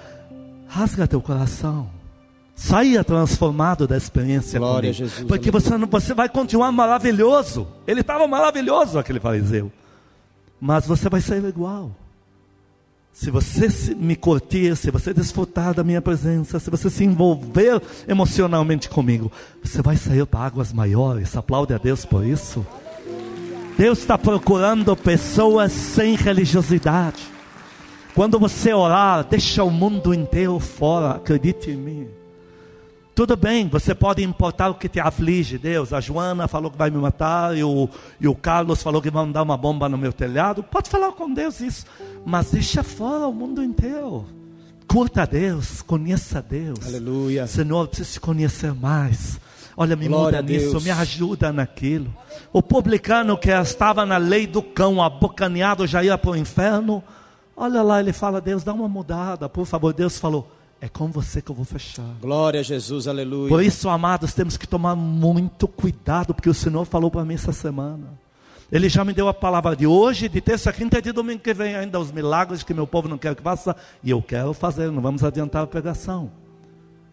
rasga 0.68 1.08
teu 1.08 1.22
coração. 1.22 1.90
Saia 2.56 3.04
transformado 3.04 3.88
da 3.88 3.96
experiência 3.96 4.60
Glória 4.60 4.92
comigo. 4.92 4.94
Jesus, 5.10 5.28
Porque 5.28 5.52
você, 5.52 5.78
não, 5.78 5.88
você 5.88 6.14
vai 6.14 6.28
continuar 6.28 6.72
maravilhoso. 6.72 7.68
Ele 7.86 8.02
estava 8.02 8.28
maravilhoso, 8.28 8.98
aquele 8.98 9.20
fariseu. 9.20 9.72
Mas 10.60 10.88
você 10.88 11.08
vai 11.08 11.22
ser 11.22 11.44
igual. 11.46 11.92
Se 13.14 13.30
você 13.30 13.70
se- 13.70 13.94
me 13.96 14.16
curtir, 14.16 14.76
se 14.76 14.90
você 14.92 15.14
desfrutar 15.14 15.74
da 15.74 15.84
minha 15.84 16.02
presença, 16.02 16.60
se 16.60 16.70
você 16.70 16.90
se 16.90 17.04
envolver 17.04 17.80
emocionalmente 18.08 18.90
comigo, 18.90 19.32
você 19.64 19.82
vai 19.82 19.96
sair 19.96 20.26
para 20.26 20.40
águas 20.42 20.74
maiores. 20.74 21.36
Aplaude 21.38 21.74
a 21.76 21.78
Deus 21.78 22.06
por 22.06 22.26
isso. 22.26 22.66
Deus 23.78 24.00
está 24.00 24.18
procurando 24.18 24.96
pessoas 24.96 25.72
sem 25.72 26.16
religiosidade. 26.16 27.22
Quando 28.18 28.40
você 28.40 28.74
orar, 28.74 29.24
deixa 29.26 29.64
o 29.64 29.70
mundo 29.70 30.12
inteiro 30.12 30.60
fora, 30.60 31.18
acredite 31.18 31.70
em 31.70 31.78
mim. 31.78 32.08
Tudo 33.14 33.38
bem, 33.38 33.70
você 33.70 33.94
pode 33.94 34.24
importar 34.24 34.70
o 34.70 34.74
que 34.74 34.90
te 34.90 35.00
aflige, 35.00 35.60
Deus. 35.60 35.94
A 35.94 36.02
Joana 36.02 36.48
falou 36.48 36.72
que 36.72 36.78
vai 36.80 36.90
me 36.90 36.98
matar 36.98 37.56
e 37.56 37.64
o, 37.64 37.88
e 38.20 38.28
o 38.28 38.34
Carlos 38.34 38.82
falou 38.82 39.04
que 39.04 39.12
vai 39.12 39.24
mandar 39.24 39.44
uma 39.44 39.56
bomba 39.56 39.88
no 39.88 40.00
meu 40.00 40.12
telhado. 40.12 40.64
Pode 40.64 40.90
falar 40.90 41.12
com 41.12 41.32
Deus 41.32 41.62
isso, 41.62 41.86
mas 42.26 42.50
deixa 42.50 42.82
fora 42.82 43.28
o 43.28 43.32
mundo 43.32 43.64
inteiro. 43.64 44.26
Curta 44.88 45.22
a 45.22 45.26
Deus, 45.28 45.84
conheça 45.84 46.40
a 46.40 46.42
Deus. 46.42 46.88
Aleluia. 46.88 47.46
Senhor, 47.46 47.82
eu 47.82 47.88
preciso 47.88 48.14
te 48.14 48.20
conhecer 48.20 48.74
mais. 48.74 49.40
Olha, 49.80 49.96
me 49.96 50.08
Glória 50.08 50.42
muda 50.42 50.52
nisso, 50.52 50.82
me 50.82 50.90
ajuda 50.90 51.54
naquilo. 51.54 52.12
O 52.52 52.64
publicano 52.64 53.38
que 53.38 53.52
estava 53.52 54.08
na 54.08 54.18
lei 54.18 54.48
do 54.48 54.64
cão, 54.64 55.04
abocaneado, 55.04 55.86
já 55.86 56.04
ia 56.04 56.18
para 56.18 56.32
o 56.32 56.36
inferno. 56.36 57.04
Olha 57.58 57.82
lá, 57.82 58.00
ele 58.00 58.14
fala: 58.14 58.40
Deus, 58.40 58.64
dá 58.64 58.72
uma 58.74 58.88
mudada, 58.88 59.50
por 59.50 59.66
favor. 59.66 59.92
Deus 59.94 60.20
falou: 60.20 60.48
É 60.80 60.88
com 60.88 61.08
você 61.12 61.42
que 61.42 61.50
eu 61.50 61.56
vou 61.56 61.66
fechar. 61.66 62.06
Glória 62.22 62.60
a 62.60 62.64
Jesus. 62.64 63.08
Aleluia. 63.08 63.50
Por 63.50 63.64
isso, 63.64 63.90
amados, 63.90 64.32
temos 64.34 64.56
que 64.58 64.68
tomar 64.68 64.96
muito 64.96 65.68
cuidado, 65.68 66.34
porque 66.36 66.50
o 66.50 66.54
Senhor 66.54 66.86
falou 66.86 67.10
para 67.10 67.26
mim 67.26 67.34
essa 67.34 67.52
semana. 67.52 68.08
Ele 68.72 68.90
já 68.90 69.04
me 69.06 69.14
deu 69.14 69.28
a 69.30 69.34
palavra 69.34 69.76
de 69.76 69.88
hoje, 69.88 70.28
de 70.28 70.42
terça, 70.42 70.72
quinta 70.74 71.00
e 71.00 71.02
de 71.02 71.12
domingo 71.14 71.40
que 71.40 71.54
vem 71.54 71.74
ainda, 71.76 71.98
os 72.00 72.12
milagres 72.12 72.64
que 72.64 72.74
meu 72.74 72.86
povo 72.86 73.08
não 73.08 73.18
quer 73.18 73.34
que 73.34 73.42
faça, 73.42 73.74
e 74.04 74.12
eu 74.12 74.22
quero 74.22 74.54
fazer, 74.54 74.92
não 74.92 75.02
vamos 75.02 75.24
adiantar 75.24 75.64
a 75.64 75.68
pregação. 75.68 76.30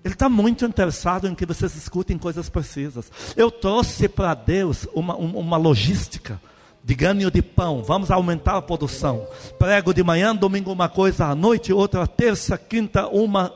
Ele 0.04 0.14
está 0.14 0.28
muito 0.28 0.64
interessado 0.66 1.28
em 1.28 1.34
que 1.34 1.46
vocês 1.46 1.76
escutem 1.76 2.18
coisas 2.18 2.48
precisas. 2.50 3.10
Eu 3.36 3.52
trouxe 3.52 4.08
para 4.08 4.34
Deus 4.34 4.86
uma, 4.92 5.16
um- 5.16 5.38
uma 5.38 5.56
logística 5.56 6.40
de 6.84 6.94
ganho 6.94 7.30
de 7.30 7.40
pão. 7.40 7.82
Vamos 7.82 8.10
aumentar 8.10 8.58
a 8.58 8.62
produção. 8.62 9.26
Prego 9.58 9.94
de 9.94 10.04
manhã, 10.04 10.36
domingo 10.36 10.70
uma 10.70 10.88
coisa, 10.88 11.26
à 11.26 11.34
noite 11.34 11.72
outra, 11.72 12.06
terça, 12.06 12.58
quinta 12.58 13.08
uma, 13.08 13.52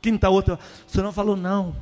quinta 0.00 0.30
outra. 0.30 0.58
O 0.88 0.90
Senhor 0.90 1.12
falou, 1.12 1.36
não. 1.36 1.76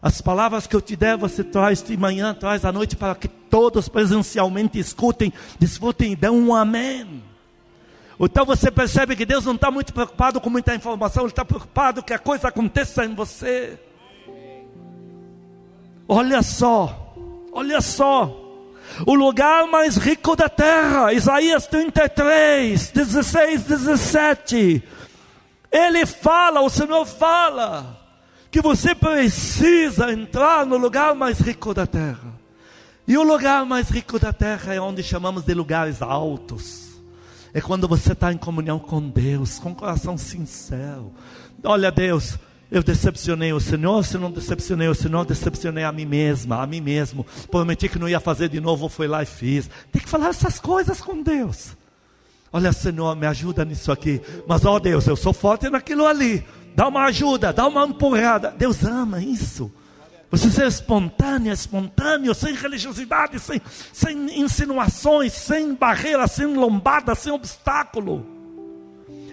As 0.00 0.20
palavras 0.20 0.66
que 0.66 0.76
eu 0.76 0.80
te 0.80 0.94
der, 0.94 1.16
você 1.16 1.42
traz 1.42 1.82
de 1.82 1.96
manhã, 1.96 2.32
traz 2.34 2.64
à 2.64 2.70
noite, 2.70 2.94
para 2.94 3.14
que 3.14 3.26
todos 3.26 3.88
presencialmente 3.88 4.78
escutem, 4.78 5.32
desfrutem 5.58 6.12
e 6.12 6.16
dão 6.16 6.36
um 6.36 6.54
amém. 6.54 7.22
Então 8.20 8.44
você 8.44 8.70
percebe 8.70 9.16
que 9.16 9.26
Deus 9.26 9.44
não 9.44 9.54
está 9.54 9.72
muito 9.72 9.92
preocupado 9.92 10.40
com 10.40 10.48
muita 10.48 10.74
informação, 10.74 11.24
Ele 11.24 11.32
está 11.32 11.44
preocupado 11.44 12.02
que 12.02 12.12
a 12.12 12.18
coisa 12.18 12.48
aconteça 12.48 13.04
em 13.04 13.14
você. 13.14 13.78
Olha 16.06 16.42
só, 16.42 17.12
olha 17.52 17.80
só. 17.80 18.43
O 19.06 19.14
lugar 19.14 19.66
mais 19.66 19.96
rico 19.96 20.36
da 20.36 20.48
terra, 20.48 21.12
Isaías 21.12 21.66
33, 21.66 22.90
16, 22.90 23.62
17. 23.64 24.82
Ele 25.70 26.06
fala, 26.06 26.60
o 26.60 26.70
Senhor 26.70 27.04
fala, 27.04 28.00
que 28.50 28.60
você 28.60 28.94
precisa 28.94 30.12
entrar 30.12 30.64
no 30.64 30.76
lugar 30.76 31.14
mais 31.14 31.40
rico 31.40 31.74
da 31.74 31.86
terra. 31.86 32.32
E 33.06 33.18
o 33.18 33.22
lugar 33.22 33.66
mais 33.66 33.88
rico 33.90 34.18
da 34.18 34.32
terra 34.32 34.74
é 34.74 34.80
onde 34.80 35.02
chamamos 35.02 35.44
de 35.44 35.52
lugares 35.52 36.00
altos. 36.00 36.84
É 37.52 37.60
quando 37.60 37.86
você 37.86 38.12
está 38.12 38.32
em 38.32 38.36
comunhão 38.36 38.78
com 38.78 39.00
Deus, 39.08 39.58
com 39.58 39.74
coração 39.74 40.16
sincero. 40.16 41.12
Olha, 41.62 41.90
Deus, 41.90 42.38
eu 42.74 42.82
decepcionei 42.82 43.52
o 43.52 43.60
Senhor, 43.60 44.04
se 44.04 44.18
não 44.18 44.32
decepcionei 44.32 44.88
o 44.88 44.94
Senhor, 44.96 45.24
decepcionei 45.24 45.84
a 45.84 45.92
mim 45.92 46.04
mesma, 46.04 46.60
a 46.60 46.66
mim 46.66 46.80
mesmo. 46.80 47.24
Prometi 47.48 47.88
que 47.88 48.00
não 48.00 48.08
ia 48.08 48.18
fazer 48.18 48.48
de 48.48 48.60
novo, 48.60 48.88
fui 48.88 49.06
lá 49.06 49.22
e 49.22 49.26
fiz. 49.26 49.70
Tem 49.92 50.02
que 50.02 50.08
falar 50.08 50.30
essas 50.30 50.58
coisas 50.58 51.00
com 51.00 51.22
Deus. 51.22 51.76
Olha, 52.52 52.72
Senhor, 52.72 53.14
me 53.14 53.28
ajuda 53.28 53.64
nisso 53.64 53.92
aqui. 53.92 54.20
Mas, 54.48 54.64
ó 54.64 54.80
Deus, 54.80 55.06
eu 55.06 55.14
sou 55.14 55.32
forte 55.32 55.70
naquilo 55.70 56.04
ali. 56.04 56.44
Dá 56.74 56.88
uma 56.88 57.04
ajuda, 57.04 57.52
dá 57.52 57.64
uma 57.68 57.86
empurrada. 57.86 58.52
Deus 58.58 58.82
ama 58.82 59.22
isso. 59.22 59.72
Você 60.28 60.50
ser 60.50 60.66
espontânea, 60.66 61.52
espontâneo, 61.52 62.34
sem 62.34 62.54
religiosidade, 62.54 63.38
sem, 63.38 63.62
sem 63.92 64.40
insinuações, 64.40 65.32
sem 65.32 65.74
barreiras, 65.74 66.32
sem 66.32 66.46
lombada, 66.46 67.14
sem 67.14 67.32
obstáculo. 67.32 68.33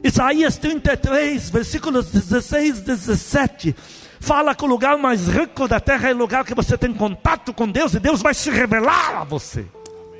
Isaías 0.04 0.58
33, 0.58 1.49
versículos 1.49 2.08
16 2.08 2.80
e 2.80 2.82
17. 2.82 3.76
Fala 4.20 4.54
que 4.56 4.64
o 4.64 4.68
lugar 4.68 4.97
mais 4.97 5.28
rico 5.28 5.68
da 5.68 5.80
terra 5.80 6.10
é 6.10 6.14
o 6.14 6.18
lugar 6.18 6.45
que 6.45 6.56
você 6.56 6.78
tem 6.78 6.93
contato 6.93 7.54
com 7.54 7.68
Deus 7.68 7.93
e 7.93 7.99
Deus 7.99 8.22
vai 8.22 8.34
se 8.34 8.49
revelar 8.49 9.22
a 9.22 9.24
você. 9.24 9.66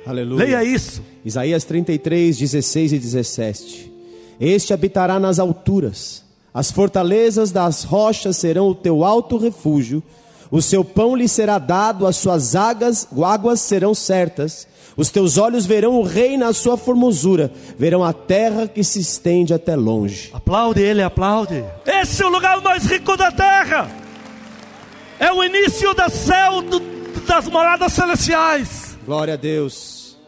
Aleluia. 0.06 0.44
Leia 0.44 0.64
isso. 0.64 1.02
Isaías 1.24 1.64
33, 1.64 2.36
16 2.36 2.92
e 2.92 2.98
17. 2.98 3.92
Este 4.40 4.74
habitará 4.74 5.20
nas 5.20 5.38
alturas, 5.38 6.24
as 6.52 6.70
fortalezas 6.70 7.52
das 7.52 7.84
rochas 7.84 8.36
serão 8.36 8.68
o 8.68 8.74
teu 8.74 9.04
alto 9.04 9.36
refúgio, 9.36 10.02
o 10.50 10.60
seu 10.60 10.84
pão 10.84 11.14
lhe 11.14 11.28
será 11.28 11.58
dado, 11.58 12.06
as 12.06 12.16
suas 12.16 12.56
águas, 12.56 13.06
águas 13.24 13.60
serão 13.60 13.94
certas, 13.94 14.66
os 14.96 15.10
teus 15.10 15.38
olhos 15.38 15.64
verão 15.66 15.94
o 15.94 16.02
rei 16.02 16.36
na 16.36 16.52
sua 16.52 16.76
formosura, 16.76 17.50
verão 17.78 18.04
a 18.04 18.12
terra 18.12 18.66
que 18.68 18.82
se 18.84 19.00
estende 19.00 19.54
até 19.54 19.74
longe. 19.76 20.30
Aplaude 20.32 20.80
ele, 20.82 21.02
aplaude. 21.02 21.64
Esse 21.86 22.22
é 22.22 22.26
o 22.26 22.30
lugar 22.30 22.60
mais 22.60 22.84
rico 22.84 23.16
da 23.16 23.30
terra. 23.32 23.90
É 25.18 25.32
o 25.32 25.42
início 25.44 25.94
do 25.94 26.10
céu 26.10 26.60
do- 26.62 26.80
das 27.26 27.46
moradas 27.48 27.92
celestiais. 27.92 28.98
Glória 29.06 29.34
a 29.34 29.36
Deus. 29.36 30.18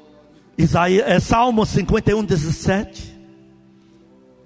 Isaías, 0.56 1.04
é 1.08 1.18
Salmo 1.20 1.66
51, 1.66 2.22
17. 2.24 3.12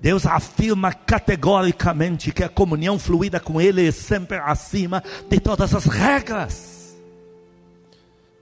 Deus 0.00 0.24
afirma 0.24 0.92
categoricamente 0.92 2.32
que 2.32 2.44
a 2.44 2.48
comunhão 2.48 2.98
fluida 2.98 3.40
com 3.40 3.60
Ele 3.60 3.86
é 3.88 3.90
sempre 3.90 4.38
acima 4.38 5.02
de 5.28 5.40
todas 5.40 5.74
as 5.74 5.84
regras. 5.86 6.77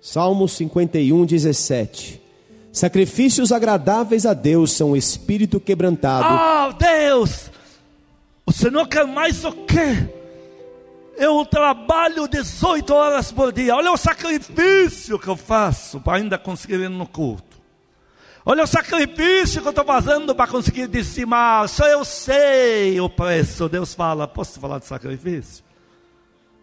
Salmo 0.06 0.48
51, 0.48 1.26
17. 1.26 2.22
Sacrifícios 2.70 3.50
agradáveis 3.50 4.24
a 4.24 4.34
Deus 4.34 4.70
são 4.70 4.92
o 4.92 4.96
espírito 4.96 5.58
quebrantado. 5.58 6.28
Oh 6.32 6.72
Deus, 6.74 7.50
o 8.46 8.52
Senhor 8.52 8.86
quer 8.86 9.04
mais 9.04 9.44
o 9.44 9.50
quê? 9.50 10.08
Eu 11.16 11.44
trabalho 11.44 12.28
18 12.28 12.94
horas 12.94 13.32
por 13.32 13.52
dia. 13.52 13.74
Olha 13.74 13.90
o 13.90 13.96
sacrifício 13.96 15.18
que 15.18 15.26
eu 15.26 15.36
faço 15.36 16.00
para 16.00 16.18
ainda 16.18 16.38
conseguir 16.38 16.78
ir 16.78 16.88
no 16.88 17.08
culto. 17.08 17.60
Olha 18.44 18.62
o 18.62 18.66
sacrifício 18.68 19.60
que 19.60 19.66
eu 19.66 19.70
estou 19.70 19.84
fazendo 19.84 20.36
para 20.36 20.48
conseguir 20.48 20.86
dizimar. 20.86 21.68
Só 21.68 21.84
eu 21.84 22.04
sei 22.04 23.00
o 23.00 23.10
preço. 23.10 23.68
Deus 23.68 23.92
fala, 23.92 24.28
posso 24.28 24.60
falar 24.60 24.78
de 24.78 24.86
sacrifício? 24.86 25.64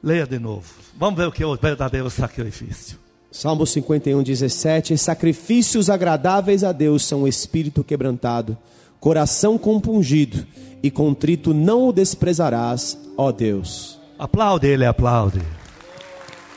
Leia 0.01 0.25
de 0.25 0.39
novo. 0.39 0.73
Vamos 0.95 1.19
ver 1.19 1.27
o 1.27 1.31
que 1.31 1.43
é 1.43 1.45
o 1.45 1.57
verdadeiro 1.57 2.09
sacrifício. 2.09 3.02
Salmo 3.33 3.65
51, 3.65 4.21
17: 4.21 4.95
Sacrifícios 4.95 5.89
agradáveis 5.89 6.63
a 6.63 6.71
Deus 6.71 7.03
são 7.03 7.23
o 7.23 7.27
espírito 7.27 7.83
quebrantado, 7.83 8.55
coração 8.99 9.57
compungido 9.57 10.45
e 10.83 10.91
contrito 10.91 11.51
não 11.51 11.87
o 11.87 11.91
desprezarás, 11.91 12.95
ó 13.17 13.31
Deus. 13.31 13.99
Aplaude 14.19 14.67
ele, 14.67 14.85
aplaude. 14.85 15.41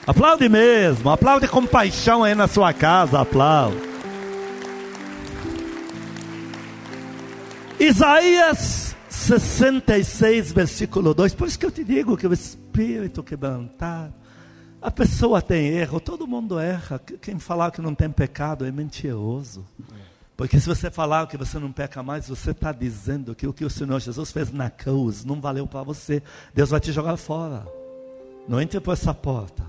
Aplaude 0.07 0.51
mesmo, 0.51 1.09
aplaude 1.09 1.49
com 1.49 1.67
paixão 1.67 2.23
aí 2.23 2.35
na 2.35 2.47
sua 2.47 2.75
casa, 2.75 3.21
aplaude. 3.21 3.79
Isaías 7.81 8.95
66, 9.09 10.53
versículo 10.53 11.15
2. 11.15 11.33
Por 11.33 11.49
isso 11.49 11.59
que 11.59 11.65
eu 11.65 11.71
te 11.71 11.83
digo 11.83 12.19
que 12.19 12.27
o 12.27 12.35
espírito 12.35 13.23
quebrantado, 13.23 14.13
a 14.81 14.91
pessoa 14.91 15.43
tem 15.43 15.69
erro, 15.69 16.01
todo 16.01 16.27
mundo 16.27 16.59
erra. 16.59 16.99
Quem 16.99 17.39
falar 17.39 17.71
que 17.71 17.81
não 17.81 17.95
tem 17.95 18.11
pecado 18.11 18.65
é 18.65 18.71
mentiroso. 18.71 19.65
Porque 20.37 20.61
se 20.61 20.69
você 20.69 20.91
falar 20.91 21.27
que 21.27 21.37
você 21.37 21.59
não 21.59 21.73
peca 21.73 22.03
mais, 22.03 22.29
você 22.29 22.51
está 22.51 22.71
dizendo 22.71 23.35
que 23.35 23.47
o 23.47 23.53
que 23.53 23.65
o 23.65 23.71
Senhor 23.71 23.99
Jesus 23.99 24.31
fez 24.31 24.53
na 24.53 24.69
cruz 24.69 25.25
não 25.25 25.41
valeu 25.41 25.67
para 25.67 25.83
você. 25.83 26.23
Deus 26.55 26.71
vai 26.71 26.79
te 26.79 26.93
jogar 26.93 27.17
fora. 27.17 27.67
Não 28.47 28.61
entre 28.61 28.79
por 28.81 28.93
essa 28.93 29.15
porta. 29.15 29.65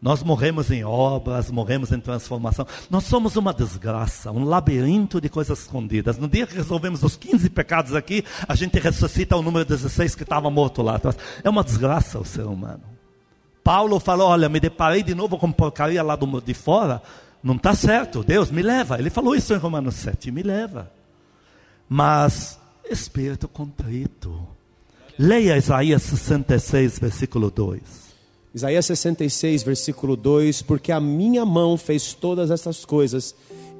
Nós 0.00 0.20
morremos 0.22 0.68
em 0.72 0.82
obras, 0.82 1.48
morremos 1.48 1.92
em 1.92 2.00
transformação. 2.00 2.66
Nós 2.90 3.04
somos 3.04 3.36
uma 3.36 3.54
desgraça, 3.54 4.32
um 4.32 4.44
labirinto 4.44 5.20
de 5.20 5.28
coisas 5.28 5.60
escondidas. 5.60 6.18
No 6.18 6.26
dia 6.26 6.44
que 6.44 6.56
resolvemos 6.56 7.04
os 7.04 7.16
15 7.16 7.48
pecados 7.50 7.94
aqui, 7.94 8.24
a 8.48 8.54
gente 8.56 8.80
ressuscita 8.80 9.36
o 9.36 9.42
número 9.42 9.64
16 9.64 10.16
que 10.16 10.24
estava 10.24 10.50
morto 10.50 10.82
lá 10.82 10.96
atrás. 10.96 11.16
É 11.44 11.48
uma 11.48 11.62
desgraça 11.62 12.18
o 12.18 12.24
ser 12.24 12.46
humano. 12.46 12.91
Paulo 13.62 14.00
falou: 14.00 14.28
Olha, 14.28 14.48
me 14.48 14.60
deparei 14.60 15.02
de 15.02 15.14
novo 15.14 15.38
com 15.38 15.50
porcaria 15.52 16.02
lá 16.02 16.16
do, 16.16 16.40
de 16.40 16.54
fora. 16.54 17.02
Não 17.42 17.56
está 17.56 17.74
certo, 17.74 18.22
Deus 18.22 18.50
me 18.50 18.62
leva. 18.62 18.98
Ele 18.98 19.10
falou 19.10 19.34
isso 19.34 19.52
em 19.52 19.56
Romanos 19.56 19.96
7, 19.96 20.30
me 20.30 20.42
leva. 20.42 20.90
Mas, 21.88 22.58
espírito 22.88 23.48
contrito. 23.48 24.46
Leia 25.18 25.56
Isaías 25.56 26.02
66, 26.02 26.98
versículo 26.98 27.50
2. 27.50 27.80
Isaías 28.54 28.86
66, 28.86 29.62
versículo 29.62 30.16
2: 30.16 30.62
Porque 30.62 30.92
a 30.92 31.00
minha 31.00 31.44
mão 31.44 31.76
fez 31.76 32.14
todas 32.14 32.50
essas 32.50 32.84
coisas, 32.84 33.34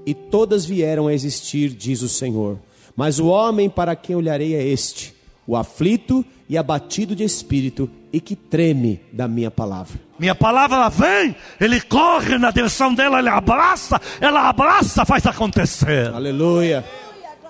e 0.05 0.13
todas 0.15 0.65
vieram 0.65 1.07
a 1.07 1.15
existir, 1.15 1.71
diz 1.71 2.03
o 2.03 2.09
Senhor. 2.09 2.59
Mas 2.97 3.19
o 3.19 3.27
homem 3.27 3.71
para 3.71 3.97
quem 3.97 4.17
olharei 4.17 4.55
é 4.55 4.67
este, 4.67 5.15
o 5.47 5.57
aflito 5.57 6.25
e 6.49 6.57
abatido 6.57 7.17
de 7.17 7.25
espírito, 7.25 7.91
e 8.13 8.21
que 8.21 8.37
treme 8.37 9.01
da 9.13 9.27
minha 9.27 9.51
palavra. 9.51 9.99
Minha 10.19 10.35
palavra 10.35 10.77
ela 10.77 10.89
vem, 10.89 11.35
ele 11.59 11.81
corre 11.81 12.39
na 12.39 12.51
direção 12.51 12.95
dela, 12.95 13.19
ele 13.19 13.29
abraça, 13.29 14.01
ela 14.21 14.49
abraça, 14.49 15.05
faz 15.05 15.27
acontecer. 15.27 16.13
Aleluia. 16.13 16.85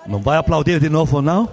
Não 0.07 0.19
vai 0.19 0.37
aplaudir 0.37 0.79
de 0.79 0.89
novo, 0.89 1.21
não? 1.21 1.49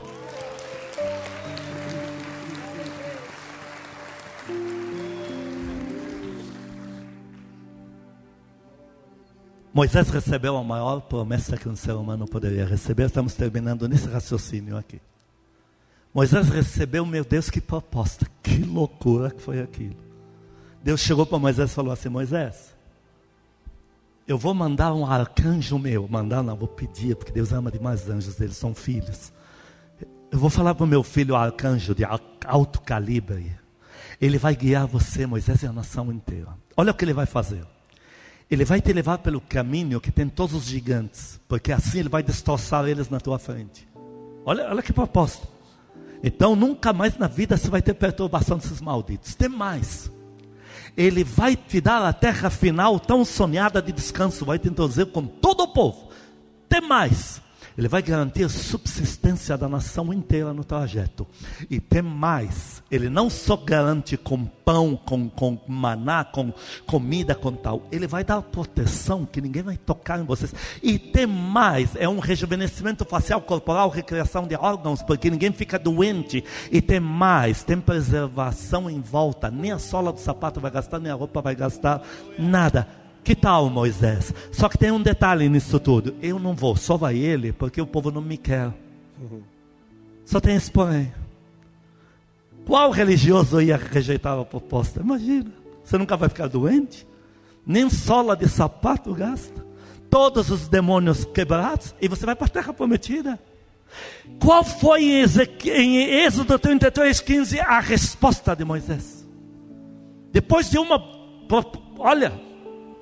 Moisés 9.72 10.09
recebeu 10.11 10.57
a 10.57 10.64
maior 10.64 11.01
promessa 11.01 11.57
que 11.57 11.68
um 11.68 11.76
ser 11.76 11.93
humano 11.93 12.26
poderia 12.26 12.66
receber. 12.66 13.07
Estamos 13.07 13.34
terminando 13.34 13.88
nesse 13.88 14.09
raciocínio 14.09 14.76
aqui. 14.76 15.01
Moisés 16.12 16.48
recebeu, 16.48 17.06
meu 17.06 17.24
Deus, 17.24 17.48
que 17.48 17.61
proposta, 17.61 18.26
que 18.42 18.58
loucura 18.58 19.30
que 19.30 19.40
foi 19.40 19.61
aquilo. 19.61 19.96
Deus 20.82 21.00
chegou 21.00 21.24
para 21.24 21.38
Moisés 21.38 21.70
e 21.70 21.74
falou 21.74 21.92
assim: 21.92 22.08
Moisés, 22.08 22.74
eu 24.26 24.36
vou 24.36 24.54
mandar 24.54 24.92
um 24.92 25.06
arcanjo 25.06 25.78
meu. 25.78 26.08
Mandar, 26.08 26.42
não, 26.42 26.56
vou 26.56 26.68
pedir, 26.68 27.16
porque 27.16 27.32
Deus 27.32 27.52
ama 27.52 27.70
demais 27.70 28.08
anjos, 28.08 28.40
eles 28.40 28.56
são 28.56 28.74
filhos. 28.74 29.32
Eu 30.30 30.38
vou 30.38 30.50
falar 30.50 30.74
para 30.74 30.84
o 30.84 30.86
meu 30.86 31.02
filho, 31.02 31.34
o 31.34 31.36
arcanjo 31.36 31.94
de 31.94 32.04
alto 32.04 32.80
calibre. 32.80 33.56
Ele 34.20 34.38
vai 34.38 34.54
guiar 34.54 34.86
você, 34.86 35.26
Moisés, 35.26 35.62
e 35.62 35.66
a 35.66 35.72
nação 35.72 36.12
inteira. 36.12 36.48
Olha 36.76 36.92
o 36.92 36.94
que 36.94 37.04
ele 37.04 37.12
vai 37.12 37.26
fazer. 37.26 37.64
Ele 38.50 38.64
vai 38.64 38.80
te 38.80 38.92
levar 38.92 39.18
pelo 39.18 39.40
caminho 39.40 40.00
que 40.00 40.11
tem 40.11 40.28
todos 40.28 40.54
os 40.54 40.64
gigantes, 40.64 41.40
porque 41.48 41.72
assim 41.72 42.00
ele 42.00 42.08
vai 42.08 42.22
destroçar 42.22 42.86
eles 42.86 43.08
na 43.08 43.20
tua 43.20 43.38
frente. 43.38 43.88
Olha, 44.44 44.68
olha 44.68 44.82
que 44.82 44.92
proposta. 44.92 45.46
Então 46.22 46.54
nunca 46.54 46.92
mais 46.92 47.16
na 47.16 47.26
vida 47.26 47.56
você 47.56 47.68
vai 47.68 47.80
ter 47.82 47.94
perturbação 47.94 48.58
desses 48.58 48.80
malditos. 48.80 49.34
Tem 49.34 49.48
mais. 49.48 50.10
Ele 50.96 51.24
vai 51.24 51.56
te 51.56 51.80
dar 51.80 52.04
a 52.04 52.12
terra 52.12 52.50
final 52.50 52.98
tão 52.98 53.24
sonhada 53.24 53.80
de 53.80 53.92
descanso, 53.92 54.44
vai 54.44 54.58
te 54.58 54.68
introduzir 54.68 55.06
com 55.06 55.24
todo 55.26 55.62
o 55.62 55.68
povo. 55.68 56.10
Tem 56.68 56.80
mais. 56.80 57.40
Ele 57.76 57.88
vai 57.88 58.02
garantir 58.02 58.44
a 58.44 58.48
subsistência 58.48 59.56
da 59.56 59.68
nação 59.68 60.12
inteira 60.12 60.52
no 60.52 60.64
trajeto. 60.64 61.26
E 61.68 61.80
tem 61.80 62.02
mais, 62.02 62.82
ele 62.90 63.08
não 63.08 63.30
só 63.30 63.56
garante 63.56 64.16
com 64.16 64.44
pão, 64.44 64.96
com, 64.96 65.28
com 65.28 65.58
maná, 65.66 66.24
com 66.24 66.52
comida, 66.86 67.34
com 67.34 67.52
tal. 67.52 67.86
Ele 67.90 68.06
vai 68.06 68.24
dar 68.24 68.42
proteção 68.42 69.24
que 69.24 69.40
ninguém 69.40 69.62
vai 69.62 69.76
tocar 69.76 70.20
em 70.20 70.24
vocês. 70.24 70.54
E 70.82 70.98
tem 70.98 71.26
mais, 71.26 71.94
é 71.96 72.08
um 72.08 72.18
rejuvenescimento 72.18 73.04
facial, 73.04 73.40
corporal, 73.40 73.88
recriação 73.88 74.46
de 74.46 74.56
órgãos, 74.56 75.02
porque 75.02 75.30
ninguém 75.30 75.52
fica 75.52 75.78
doente. 75.78 76.44
E 76.70 76.80
tem 76.80 77.00
mais, 77.00 77.62
tem 77.62 77.80
preservação 77.80 78.90
em 78.90 79.00
volta. 79.00 79.50
Nem 79.50 79.72
a 79.72 79.78
sola 79.78 80.12
do 80.12 80.20
sapato 80.20 80.60
vai 80.60 80.70
gastar, 80.70 80.98
nem 80.98 81.10
a 81.12 81.14
roupa 81.14 81.40
vai 81.40 81.54
gastar, 81.54 82.02
nada 82.38 83.00
que 83.30 83.36
tal, 83.36 83.70
Moisés? 83.70 84.34
Só 84.50 84.68
que 84.68 84.76
tem 84.76 84.90
um 84.90 85.00
detalhe 85.00 85.48
nisso 85.48 85.78
tudo. 85.78 86.16
Eu 86.20 86.36
não 86.36 86.52
vou, 86.52 86.74
só 86.74 86.96
vai 86.96 87.16
ele, 87.16 87.52
porque 87.52 87.80
o 87.80 87.86
povo 87.86 88.10
não 88.10 88.20
me 88.20 88.36
quer. 88.36 88.72
Uhum. 89.20 89.42
Só 90.24 90.40
tem 90.40 90.56
esse 90.56 90.68
porém. 90.68 91.14
Qual 92.66 92.90
religioso 92.90 93.60
ia 93.60 93.76
rejeitar 93.76 94.36
a 94.36 94.44
proposta? 94.44 95.00
Imagina, 95.00 95.52
você 95.84 95.96
nunca 95.96 96.16
vai 96.16 96.28
ficar 96.28 96.48
doente, 96.48 97.06
nem 97.64 97.88
sola 97.88 98.34
de 98.34 98.48
sapato 98.48 99.14
gasta, 99.14 99.64
todos 100.10 100.50
os 100.50 100.66
demônios 100.66 101.24
quebrados, 101.24 101.94
e 102.00 102.08
você 102.08 102.26
vai 102.26 102.34
para 102.34 102.46
a 102.46 102.50
terra 102.50 102.72
prometida. 102.72 103.38
Qual 104.40 104.64
foi 104.64 105.04
em, 105.04 106.24
Êxodo 106.24 106.58
33, 106.58 107.20
15 107.20 107.60
a 107.60 107.78
resposta 107.78 108.56
de 108.56 108.64
Moisés? 108.64 109.24
Depois 110.32 110.68
de 110.68 110.78
uma, 110.78 111.00
olha, 111.96 112.49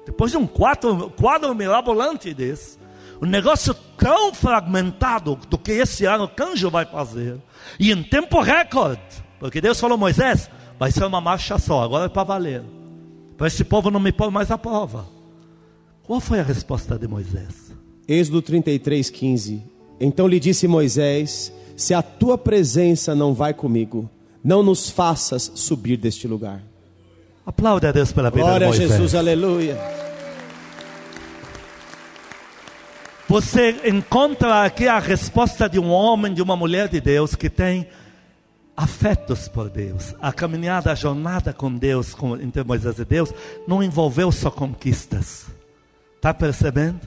depois 0.09 0.31
de 0.31 0.39
um 0.39 0.47
quadro, 0.47 1.11
quadro 1.11 1.55
mirabolante 1.55 2.33
desse, 2.33 2.79
um 3.21 3.27
negócio 3.27 3.75
tão 3.99 4.33
fragmentado 4.33 5.39
do 5.51 5.59
que 5.59 5.73
esse 5.73 6.07
ano 6.07 6.25
o 6.25 6.29
Canjo 6.29 6.71
vai 6.71 6.87
fazer, 6.87 7.37
e 7.79 7.93
em 7.93 8.03
tempo 8.03 8.41
recorde, 8.41 9.03
porque 9.39 9.61
Deus 9.61 9.79
falou, 9.79 9.99
Moisés, 9.99 10.49
vai 10.79 10.91
ser 10.91 11.05
uma 11.05 11.21
marcha 11.21 11.59
só, 11.59 11.83
agora 11.83 12.07
é 12.07 12.09
para 12.09 12.25
valer, 12.25 12.63
para 13.37 13.49
esse 13.49 13.63
povo 13.65 13.91
não 13.91 14.01
me 14.01 14.11
pôr 14.11 14.31
mais 14.31 14.51
à 14.51 14.57
prova. 14.57 15.07
Qual 16.05 16.21
foi 16.21 16.41
a 16.41 16.43
resposta 16.43 16.99
de 16.99 17.07
Moisés? 17.07 17.71
Êxodo 18.09 18.41
33, 18.41 19.11
15. 19.11 19.63
Então 20.01 20.27
lhe 20.27 20.41
disse 20.41 20.67
Moisés: 20.67 21.53
Se 21.77 21.93
a 21.93 22.01
tua 22.01 22.39
presença 22.39 23.15
não 23.15 23.35
vai 23.35 23.53
comigo, 23.53 24.09
não 24.43 24.63
nos 24.63 24.89
faças 24.89 25.53
subir 25.55 25.99
deste 25.99 26.27
lugar. 26.27 26.63
Aplauda 27.45 27.91
a 27.91 27.93
Deus 27.93 28.11
pela 28.11 28.31
vida 28.31 28.43
Glória 28.43 28.61
de 28.61 28.65
Moisés. 28.67 28.89
Glória 28.89 29.05
a 29.05 29.07
Jesus, 29.07 29.15
aleluia. 29.15 29.98
Você 33.29 33.77
encontra 33.85 34.65
aqui 34.65 34.89
a 34.89 34.99
resposta 34.99 35.69
de 35.69 35.79
um 35.79 35.91
homem, 35.91 36.33
de 36.33 36.41
uma 36.41 36.57
mulher 36.57 36.89
de 36.89 36.99
Deus 36.99 37.35
que 37.35 37.51
tem 37.51 37.87
afetos 38.75 39.49
por 39.49 39.69
Deus. 39.69 40.15
A 40.19 40.33
caminhada, 40.33 40.91
a 40.91 40.95
jornada 40.95 41.53
com 41.53 41.71
Deus, 41.71 42.15
com, 42.15 42.37
entre 42.37 42.65
Moisés 42.65 42.99
e 42.99 43.05
Deus, 43.05 43.35
não 43.67 43.83
envolveu 43.83 44.33
só 44.33 44.51
conquistas. 44.51 45.47
Está 46.17 46.33
percebendo? 46.33 47.01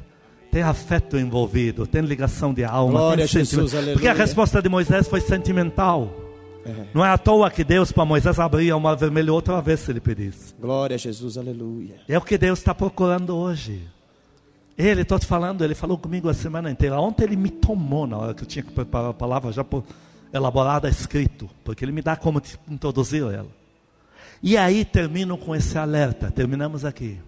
Tem 0.51 0.61
afeto 0.61 1.17
envolvido, 1.17 1.87
tem 1.87 2.01
ligação 2.01 2.53
de 2.53 2.63
alma. 2.63 2.99
Glória 2.99 3.23
a 3.23 3.27
Jesus, 3.27 3.73
aleluia. 3.73 3.93
Porque 3.93 4.07
a 4.07 4.13
resposta 4.13 4.61
de 4.61 4.69
Moisés 4.69 5.07
foi 5.07 5.21
sentimental. 5.21 6.13
É. 6.63 6.85
Não 6.93 7.03
é 7.03 7.09
à 7.09 7.17
toa 7.17 7.49
que 7.49 7.63
Deus 7.63 7.91
para 7.91 8.05
Moisés 8.05 8.37
abria 8.37 8.77
o 8.77 8.79
mar 8.79 8.95
vermelho 8.95 9.33
outra 9.33 9.59
vez 9.59 9.79
se 9.79 9.91
ele 9.91 9.99
pedisse. 9.99 10.53
Glória 10.59 10.93
a 10.93 10.99
Jesus, 10.99 11.35
aleluia. 11.35 11.95
É 12.07 12.15
o 12.15 12.21
que 12.21 12.37
Deus 12.37 12.59
está 12.59 12.75
procurando 12.75 13.35
hoje. 13.35 13.81
Ele, 14.81 15.01
estou 15.01 15.19
te 15.19 15.27
falando, 15.27 15.63
ele 15.63 15.75
falou 15.75 15.95
comigo 15.95 16.27
a 16.27 16.33
semana 16.33 16.71
inteira. 16.71 16.99
Ontem 16.99 17.23
ele 17.23 17.35
me 17.35 17.51
tomou 17.51 18.07
na 18.07 18.17
hora 18.17 18.33
que 18.33 18.41
eu 18.41 18.47
tinha 18.47 18.63
que 18.63 18.71
preparar 18.71 19.11
a 19.11 19.13
palavra 19.13 19.51
já 19.51 19.63
por, 19.63 19.83
elaborada, 20.33 20.89
escrito, 20.89 21.47
porque 21.63 21.85
ele 21.85 21.91
me 21.91 22.01
dá 22.01 22.15
como 22.15 22.41
introduzir 22.67 23.21
ela. 23.21 23.49
E 24.41 24.57
aí 24.57 24.83
termino 24.83 25.37
com 25.37 25.55
esse 25.55 25.77
alerta. 25.77 26.31
Terminamos 26.31 26.83
aqui. 26.83 27.19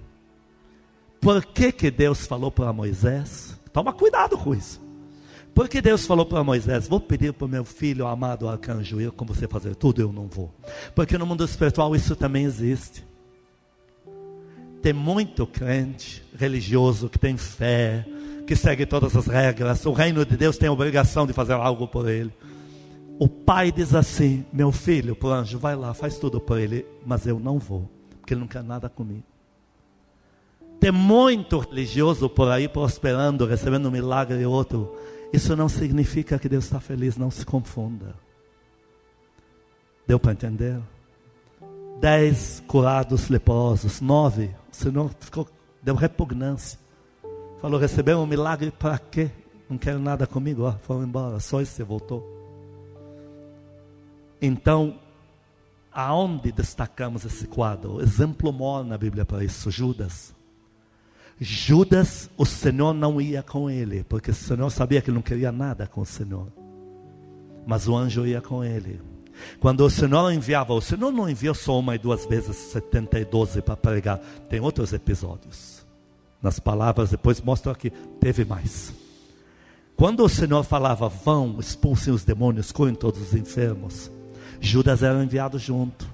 Por 1.22 1.46
que, 1.46 1.72
que 1.72 1.92
Deus 1.92 2.26
falou 2.26 2.50
para 2.50 2.74
Moisés? 2.74 3.56
Toma 3.72 3.94
cuidado 3.94 4.36
com 4.36 4.56
isso. 4.56 4.82
Porque 5.54 5.80
Deus 5.80 6.08
falou 6.08 6.26
para 6.26 6.44
Moisés: 6.44 6.88
Vou 6.88 7.00
pedir 7.00 7.34
para 7.34 7.46
o 7.46 7.50
meu 7.50 7.64
filho 7.64 8.08
amado 8.08 8.50
arcanjo 8.50 9.00
ir 9.00 9.12
com 9.12 9.26
você 9.26 9.48
fazer 9.48 9.76
tudo, 9.76 10.02
eu 10.02 10.12
não 10.12 10.28
vou. 10.28 10.52
Porque 10.96 11.20
no 11.20 11.26
mundo 11.28 11.46
espiritual 11.46 11.96
isso 11.96 12.16
também 12.16 12.46
existe. 12.46 13.06
Tem 14.84 14.94
muito 14.94 15.48
crente 15.48 16.24
religioso 16.38 17.10
que 17.10 17.18
tem 17.18 17.38
fé, 17.38 18.06
que 18.46 18.56
segue 18.56 18.86
todas 18.86 19.16
as 19.16 19.26
regras. 19.26 19.84
O 19.86 19.94
reino 19.94 20.24
de 20.26 20.38
Deus 20.38 20.58
tem 20.58 20.70
a 20.70 20.72
obrigação 20.72 21.26
de 21.26 21.34
fazer 21.34 21.54
algo 21.54 21.88
por 21.88 22.08
ele. 22.08 22.32
O 23.18 23.28
pai 23.28 23.72
diz 23.72 23.96
assim: 23.96 24.46
Meu 24.54 24.72
filho, 24.72 25.18
o 25.20 25.28
anjo, 25.28 25.58
vai 25.58 25.76
lá, 25.76 25.94
faz 25.96 26.20
tudo 26.20 26.40
por 26.40 26.60
ele, 26.60 26.86
mas 27.06 27.26
eu 27.26 27.40
não 27.40 27.58
vou, 27.58 27.90
porque 28.20 28.36
ele 28.36 28.42
não 28.42 28.48
quer 28.48 28.64
nada 28.64 28.90
comigo. 28.90 29.24
Tem 30.80 30.92
muito 30.92 31.58
religioso 31.60 32.30
por 32.30 32.52
aí 32.52 32.68
prosperando, 32.68 33.46
recebendo 33.46 33.88
um 33.88 33.92
milagre 33.92 34.42
e 34.42 34.46
outro 34.46 34.94
isso 35.34 35.56
não 35.56 35.68
significa 35.68 36.38
que 36.38 36.48
Deus 36.48 36.66
está 36.66 36.80
feliz, 36.80 37.18
não 37.18 37.32
se 37.32 37.44
confunda. 37.44 38.14
Deu 40.06 40.20
para 40.20 40.34
entender? 40.34 40.80
Dez 42.04 42.62
curados 42.68 43.30
leprosos, 43.30 44.02
nove, 44.02 44.54
o 44.70 44.76
Senhor 44.76 45.10
ficou, 45.22 45.48
deu 45.82 45.96
repugnância. 45.96 46.78
Falou, 47.62 47.80
recebeu 47.80 48.20
um 48.20 48.26
milagre 48.26 48.72
para 48.72 49.00
quê? 49.00 49.32
Não 49.70 49.78
quero 49.78 50.00
nada 50.00 50.28
comigo, 50.28 50.64
ó, 50.64 50.74
foram 50.74 51.06
embora, 51.06 51.40
só 51.40 51.64
você 51.64 51.82
voltou. 51.82 52.22
Então, 54.42 55.00
aonde 55.94 56.52
destacamos 56.52 57.24
esse 57.24 57.48
quadro? 57.48 58.02
Exemplo 58.02 58.52
maior 58.52 58.84
na 58.84 58.98
Bíblia 58.98 59.24
para 59.24 59.42
isso, 59.42 59.72
Judas. 59.72 60.36
Judas, 61.40 62.30
o 62.36 62.46
Senhor 62.46 62.92
não 62.94 63.22
ia 63.22 63.42
com 63.42 63.70
ele, 63.70 64.04
porque 64.04 64.32
o 64.32 64.36
Senhor 64.36 64.70
sabia 64.72 65.02
que 65.02 65.10
ele 65.10 65.16
não 65.16 65.24
queria 65.24 65.54
nada 65.54 65.88
com 65.88 66.02
o 66.02 66.06
Senhor. 66.06 66.52
Mas 67.66 67.88
o 67.88 67.96
anjo 67.96 68.28
ia 68.28 68.42
com 68.42 68.62
ele. 68.62 69.13
Quando 69.60 69.82
o 69.86 69.90
Senhor 69.90 70.32
enviava, 70.32 70.74
o 70.74 70.82
Senhor 70.82 71.12
não 71.12 71.30
enviou 71.30 71.56
só 71.56 71.80
uma 71.80 71.96
e 71.96 72.00
duas 72.00 72.26
vezes 72.26 72.56
70 72.56 73.20
e 73.20 73.26
12 73.26 73.62
para 73.62 73.78
pregar. 73.78 74.20
Tem 74.50 74.60
outros 74.60 74.94
episódios. 74.94 75.86
Nas 76.42 76.60
palavras, 76.60 77.10
depois 77.10 77.42
mostra 77.42 77.72
aqui, 77.72 77.90
teve 78.20 78.44
mais. 78.44 78.94
Quando 79.96 80.24
o 80.24 80.30
Senhor 80.30 80.64
falava, 80.64 81.08
vão, 81.08 81.60
expulsem 81.60 82.14
os 82.14 82.24
demônios, 82.24 82.72
curem 82.72 82.96
todos 82.96 83.22
os 83.22 83.34
enfermos, 83.34 84.12
Judas 84.60 85.04
era 85.04 85.24
enviado 85.24 85.58
junto. 85.60 86.08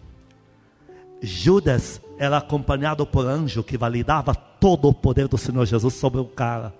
Judas 1.21 2.01
era 2.17 2.37
acompanhado 2.37 3.05
por 3.05 3.25
anjo 3.25 3.63
que 3.63 3.77
validava 3.77 4.35
todo 4.35 4.87
o 4.87 4.93
poder 4.93 5.27
do 5.27 5.37
Senhor 5.37 5.65
Jesus 5.65 5.93
sobre 5.95 6.19
o 6.19 6.25
cara. 6.25 6.73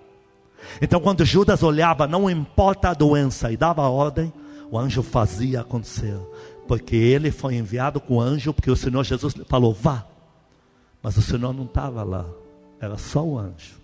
Então, 0.81 0.99
quando 0.99 1.25
Judas 1.25 1.63
olhava, 1.63 2.07
não 2.07 2.29
importa 2.29 2.89
a 2.89 2.93
doença, 2.93 3.51
e 3.51 3.57
dava 3.57 3.87
ordem, 3.87 4.31
o 4.69 4.77
anjo 4.77 5.01
fazia 5.01 5.61
acontecer, 5.61 6.17
porque 6.69 6.95
ele 6.95 7.31
foi 7.31 7.55
enviado 7.55 7.99
com 7.99 8.21
anjo, 8.21 8.53
porque 8.53 8.69
o 8.69 8.75
Senhor 8.75 9.03
Jesus 9.03 9.33
falou: 9.47 9.73
vá, 9.73 10.05
mas 11.01 11.17
o 11.17 11.21
Senhor 11.21 11.51
não 11.51 11.63
estava 11.63 12.03
lá, 12.03 12.27
era 12.79 12.95
só 12.95 13.25
o 13.25 13.39
anjo, 13.39 13.79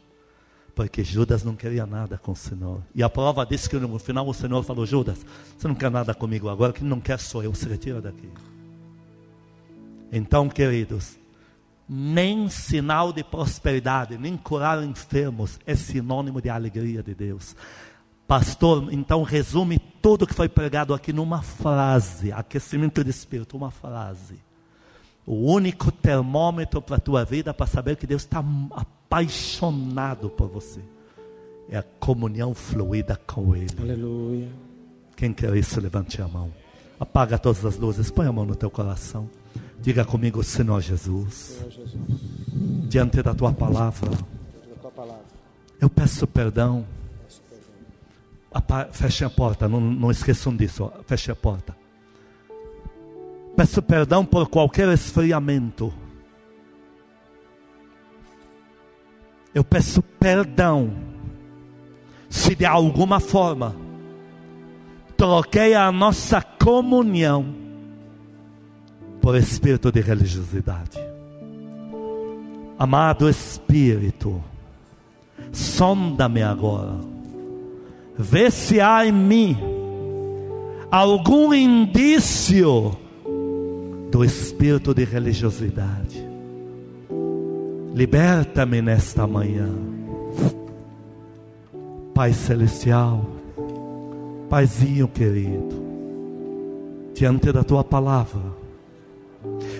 porque 0.75 1.03
Judas 1.03 1.43
não 1.43 1.55
queria 1.55 1.87
nada 1.87 2.15
com 2.19 2.33
o 2.33 2.35
Senhor, 2.35 2.83
e 2.93 3.01
a 3.01 3.09
prova 3.09 3.43
disso 3.43 3.67
que 3.67 3.75
no 3.75 3.97
final 3.97 4.27
o 4.27 4.33
Senhor 4.35 4.61
falou: 4.61 4.85
Judas, 4.85 5.25
você 5.57 5.67
não 5.67 5.73
quer 5.73 5.89
nada 5.89 6.13
comigo 6.13 6.47
agora, 6.47 6.73
quem 6.73 6.87
não 6.87 6.99
quer 6.99 7.17
sou 7.17 7.41
eu, 7.41 7.55
se 7.55 7.67
retira 7.67 7.99
daqui. 7.99 8.29
Então, 10.11 10.47
queridos, 10.47 11.17
nem 11.89 12.47
sinal 12.49 13.11
de 13.11 13.23
prosperidade, 13.23 14.15
nem 14.15 14.37
curar 14.37 14.83
enfermos 14.83 15.59
é 15.65 15.75
sinônimo 15.75 16.39
de 16.39 16.51
alegria 16.51 17.01
de 17.01 17.15
Deus. 17.15 17.55
Pastor, 18.27 18.91
então 18.91 19.21
resume 19.21 19.77
tudo 20.01 20.25
que 20.25 20.33
foi 20.33 20.49
pregado 20.49 20.93
aqui 20.93 21.13
numa 21.13 21.41
frase: 21.41 22.31
aquecimento 22.31 23.03
de 23.03 23.09
espírito, 23.09 23.55
uma 23.55 23.71
frase. 23.71 24.39
O 25.25 25.51
único 25.51 25.91
termômetro 25.91 26.81
para 26.81 26.97
a 26.97 26.99
tua 26.99 27.25
vida 27.25 27.53
para 27.53 27.65
saber 27.65 27.95
que 27.95 28.05
Deus 28.05 28.23
está 28.23 28.43
apaixonado 28.71 30.29
por 30.29 30.47
você 30.47 30.81
é 31.69 31.77
a 31.77 31.83
comunhão 31.99 32.53
fluida 32.53 33.19
com 33.25 33.55
Ele. 33.55 33.75
Aleluia. 33.79 34.49
Quem 35.15 35.33
quer 35.33 35.55
isso, 35.55 35.79
levante 35.79 36.21
a 36.21 36.27
mão. 36.27 36.53
Apaga 36.99 37.37
todas 37.37 37.65
as 37.65 37.77
luzes, 37.77 38.11
põe 38.11 38.27
a 38.27 38.31
mão 38.31 38.45
no 38.45 38.55
teu 38.55 38.69
coração. 38.69 39.29
Diga 39.79 40.05
comigo, 40.05 40.43
Senhor 40.43 40.81
Jesus, 40.81 41.33
Senhor 41.33 41.71
Jesus, 41.71 42.01
diante 42.89 43.21
da 43.21 43.33
tua 43.33 43.51
palavra, 43.51 44.09
da 44.09 44.75
tua 44.81 44.91
palavra, 44.91 45.23
eu 45.79 45.89
peço 45.89 46.25
perdão. 46.27 46.85
peço 46.85 46.87
perdão. 46.87 47.04
Fechem 48.91 49.27
a 49.27 49.29
porta, 49.29 49.67
não, 49.67 49.79
não 49.79 50.11
esqueçam 50.11 50.55
disso. 50.55 50.91
Fechem 51.05 51.31
a 51.31 51.35
porta. 51.35 51.75
Peço 53.55 53.81
perdão 53.81 54.25
por 54.25 54.47
qualquer 54.47 54.87
esfriamento. 54.89 55.93
Eu 59.53 59.63
peço 59.63 60.01
perdão 60.01 60.93
se 62.29 62.53
de 62.55 62.65
alguma 62.65 63.21
forma 63.21 63.75
troquei 65.15 65.73
a 65.73 65.89
nossa 65.91 66.41
comunhão 66.41 67.55
por 69.21 69.35
espírito 69.37 69.91
de 69.91 70.01
religiosidade. 70.01 70.99
Amado 72.77 73.29
Espírito, 73.29 74.43
sonda-me 75.53 76.43
agora. 76.43 77.14
Vê 78.17 78.49
se 78.49 78.79
há 78.79 79.05
em 79.05 79.11
mim 79.11 79.57
algum 80.89 81.53
indício 81.53 82.95
do 84.11 84.23
espírito 84.23 84.93
de 84.93 85.03
religiosidade. 85.03 86.25
Liberta-me 87.93 88.81
nesta 88.81 89.27
manhã. 89.27 89.69
Pai 92.13 92.31
Celestial, 92.31 93.25
Paizinho 94.49 95.05
querido, 95.07 95.83
diante 97.13 97.51
da 97.51 97.61
tua 97.61 97.83
palavra, 97.83 98.41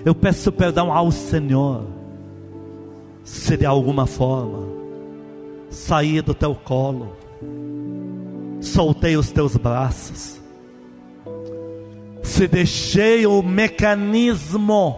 eu 0.03 0.13
peço 0.13 0.51
perdão 0.51 0.91
ao 0.91 1.11
Senhor, 1.11 1.85
se 3.23 3.55
de 3.55 3.65
alguma 3.65 4.05
forma 4.05 4.67
saí 5.69 6.21
do 6.21 6.33
teu 6.33 6.53
colo, 6.53 7.15
soltei 8.65 9.15
os 9.15 9.31
teus 9.31 9.55
braços, 9.55 10.41
se 12.23 12.47
deixei 12.47 13.25
o 13.25 13.41
mecanismo 13.41 14.95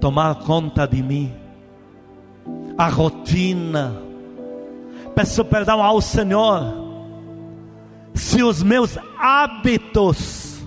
tomar 0.00 0.36
conta 0.36 0.86
de 0.86 1.02
mim, 1.02 1.32
a 2.76 2.88
rotina, 2.88 4.00
peço 5.14 5.44
perdão 5.44 5.82
ao 5.82 6.00
Senhor, 6.00 6.62
se 8.14 8.42
os 8.42 8.62
meus 8.62 8.96
hábitos 9.18 10.60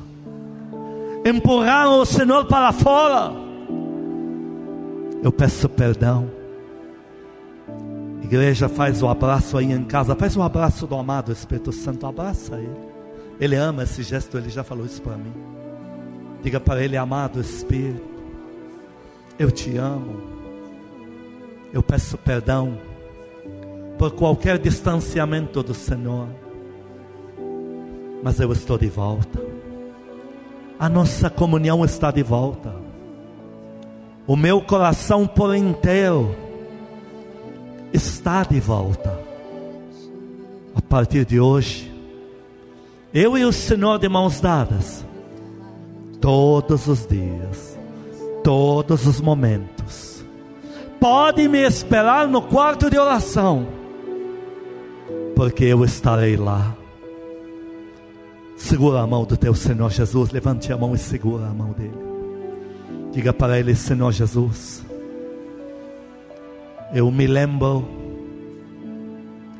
empurraram 1.25 2.01
o 2.01 2.05
Senhor 2.05 2.45
para 2.45 2.73
fora, 2.73 3.31
eu 5.23 5.31
peço 5.31 5.69
perdão. 5.69 6.40
Igreja, 8.21 8.69
faz 8.69 9.01
o 9.01 9.07
abraço 9.07 9.57
aí 9.57 9.71
em 9.71 9.83
casa, 9.83 10.15
faz 10.15 10.37
o 10.37 10.41
abraço 10.41 10.85
do 10.85 10.95
amado 10.95 11.31
Espírito 11.31 11.71
Santo, 11.71 12.05
abraça 12.05 12.55
ele. 12.55 12.91
Ele 13.39 13.55
ama 13.55 13.83
esse 13.83 14.03
gesto, 14.03 14.37
ele 14.37 14.49
já 14.49 14.63
falou 14.63 14.85
isso 14.85 15.01
para 15.01 15.17
mim. 15.17 15.33
Diga 16.43 16.59
para 16.59 16.83
ele, 16.83 16.95
amado 16.95 17.41
Espírito, 17.41 18.01
eu 19.37 19.49
te 19.49 19.75
amo. 19.77 20.21
Eu 21.73 21.81
peço 21.81 22.17
perdão 22.17 22.77
por 23.97 24.11
qualquer 24.11 24.57
distanciamento 24.57 25.63
do 25.63 25.73
Senhor, 25.73 26.27
mas 28.23 28.39
eu 28.39 28.51
estou 28.51 28.77
de 28.77 28.87
volta. 28.87 29.41
A 30.77 30.89
nossa 30.89 31.29
comunhão 31.29 31.83
está 31.85 32.11
de 32.11 32.23
volta. 32.23 32.75
O 34.27 34.35
meu 34.35 34.61
coração 34.61 35.25
por 35.27 35.55
inteiro 35.55 36.35
está 37.93 38.43
de 38.43 38.59
volta. 38.59 39.19
A 40.75 40.81
partir 40.81 41.25
de 41.25 41.39
hoje, 41.39 41.91
eu 43.13 43.37
e 43.37 43.43
o 43.43 43.51
Senhor 43.51 43.99
de 43.99 44.07
mãos 44.07 44.39
dadas, 44.39 45.05
todos 46.21 46.87
os 46.87 47.05
dias, 47.05 47.77
todos 48.43 49.05
os 49.05 49.19
momentos. 49.19 50.23
Pode 50.99 51.47
me 51.47 51.59
esperar 51.59 52.27
no 52.27 52.41
quarto 52.41 52.89
de 52.89 52.97
oração, 52.97 53.67
porque 55.35 55.65
eu 55.65 55.83
estarei 55.83 56.37
lá. 56.37 56.75
Segura 58.55 59.01
a 59.01 59.07
mão 59.07 59.25
do 59.25 59.35
teu 59.35 59.55
Senhor 59.55 59.89
Jesus, 59.89 60.29
levante 60.29 60.71
a 60.71 60.77
mão 60.77 60.93
e 60.93 60.97
segura 60.97 61.47
a 61.47 61.53
mão 61.53 61.71
dele. 61.71 61.97
Diga 63.11 63.33
para 63.33 63.59
ele, 63.59 63.75
Senhor 63.75 64.11
Jesus, 64.11 64.85
eu 66.93 67.09
me 67.09 67.25
lembro 67.25 67.87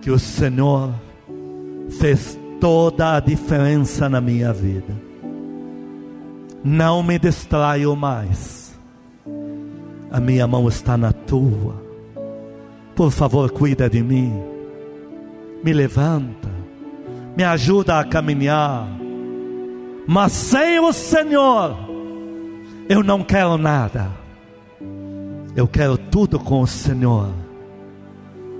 que 0.01 0.11
o 0.11 0.19
Senhor 0.19 0.93
fez 1.99 2.37
toda 2.59 3.15
a 3.15 3.19
diferença 3.19 4.09
na 4.09 4.19
minha 4.19 4.51
vida. 4.51 4.93
Não 6.63 7.01
me 7.01 7.17
distraio 7.17 7.95
mais. 7.95 8.79
A 10.11 10.19
minha 10.19 10.45
mão 10.45 10.67
está 10.67 10.97
na 10.97 11.13
tua. 11.13 11.81
Por 12.95 13.11
favor, 13.11 13.49
cuida 13.51 13.89
de 13.89 14.03
mim. 14.03 14.33
Me 15.63 15.73
levanta. 15.73 16.49
Me 17.35 17.43
ajuda 17.43 17.99
a 17.99 18.03
caminhar. 18.03 18.87
Mas 20.05 20.33
sem 20.33 20.79
o 20.79 20.91
Senhor, 20.91 21.77
eu 22.89 23.01
não 23.03 23.23
quero 23.23 23.57
nada. 23.57 24.20
Eu 25.55 25.67
quero 25.67 25.97
tudo 25.97 26.39
com 26.39 26.61
o 26.61 26.67
Senhor, 26.67 27.29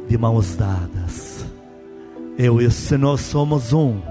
de 0.08 0.18
mãos 0.18 0.56
dadas. 0.56 1.46
Eu 2.38 2.62
e 2.62 2.66
o 2.66 2.72
Senhor 2.72 3.18
somos 3.18 3.72
um. 3.72 4.02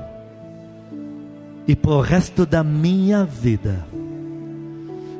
e 1.68 1.76
pro 1.76 2.00
resto 2.00 2.44
da 2.46 2.64
minha 2.64 3.24
vida. 3.24 3.86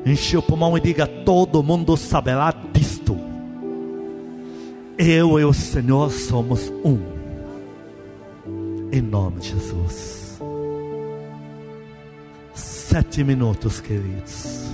Enche 0.05 0.35
o 0.35 0.41
pulmão 0.41 0.77
e 0.77 0.81
diga: 0.81 1.05
todo 1.05 1.63
mundo 1.63 1.95
saberá 1.95 2.53
disto. 2.73 3.17
Eu 4.97 5.39
e 5.39 5.45
o 5.45 5.53
Senhor 5.53 6.11
somos 6.11 6.71
um. 6.83 6.99
Em 8.91 9.01
nome 9.01 9.39
de 9.39 9.49
Jesus. 9.49 10.41
Sete 12.53 13.23
minutos, 13.23 13.79
queridos. 13.79 14.71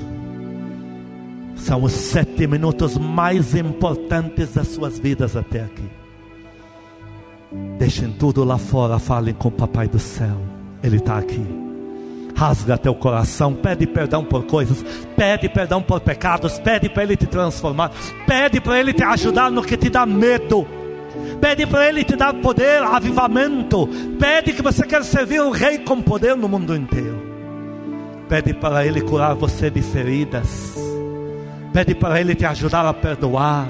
São 1.68 1.84
os 1.84 1.92
sete 1.92 2.48
minutos 2.48 2.98
mais 2.98 3.54
importantes 3.54 4.54
das 4.54 4.70
suas 4.70 4.98
vidas 4.98 5.36
até 5.36 5.60
aqui. 5.60 5.84
Deixem 7.78 8.10
tudo 8.14 8.46
lá 8.46 8.58
fora, 8.58 8.98
falem 8.98 9.34
com 9.34 9.50
o 9.50 9.52
Papai 9.52 9.90
do 9.90 10.00
céu. 10.00 10.38
Ele 10.82 10.96
está 10.96 11.18
aqui. 11.18 11.46
Rasga 12.34 12.78
teu 12.78 12.96
coração, 12.96 13.54
pede 13.54 13.86
perdão 13.86 14.24
por 14.24 14.46
coisas, 14.46 14.82
pede 15.18 15.50
perdão 15.50 15.82
por 15.82 16.00
pecados, 16.00 16.58
pede 16.58 16.88
para 16.88 17.04
Ele 17.04 17.18
te 17.18 17.26
transformar, 17.26 17.92
pede 18.26 18.62
para 18.62 18.80
Ele 18.80 18.94
te 18.94 19.04
ajudar 19.04 19.52
no 19.52 19.62
que 19.62 19.76
te 19.76 19.90
dá 19.90 20.06
medo, 20.06 20.66
pede 21.42 21.68
para 21.68 21.90
Ele 21.90 22.06
te 22.06 22.16
dar 22.16 22.34
poder, 22.36 22.82
avivamento, 22.82 23.90
pede 24.18 24.54
que 24.54 24.62
você 24.62 24.86
quer 24.86 25.04
servir 25.04 25.42
o 25.42 25.52
Rei 25.52 25.80
com 25.80 26.02
poder 26.02 26.38
no 26.38 26.48
mundo 26.48 26.74
inteiro, 26.74 27.22
pede 28.30 28.54
para 28.54 28.86
Ele 28.86 29.02
curar 29.02 29.36
você 29.36 29.70
de 29.70 29.82
feridas, 29.82 30.87
pede 31.78 31.94
para 31.94 32.20
Ele 32.20 32.34
te 32.34 32.44
ajudar 32.44 32.88
a 32.88 32.92
perdoar 32.92 33.68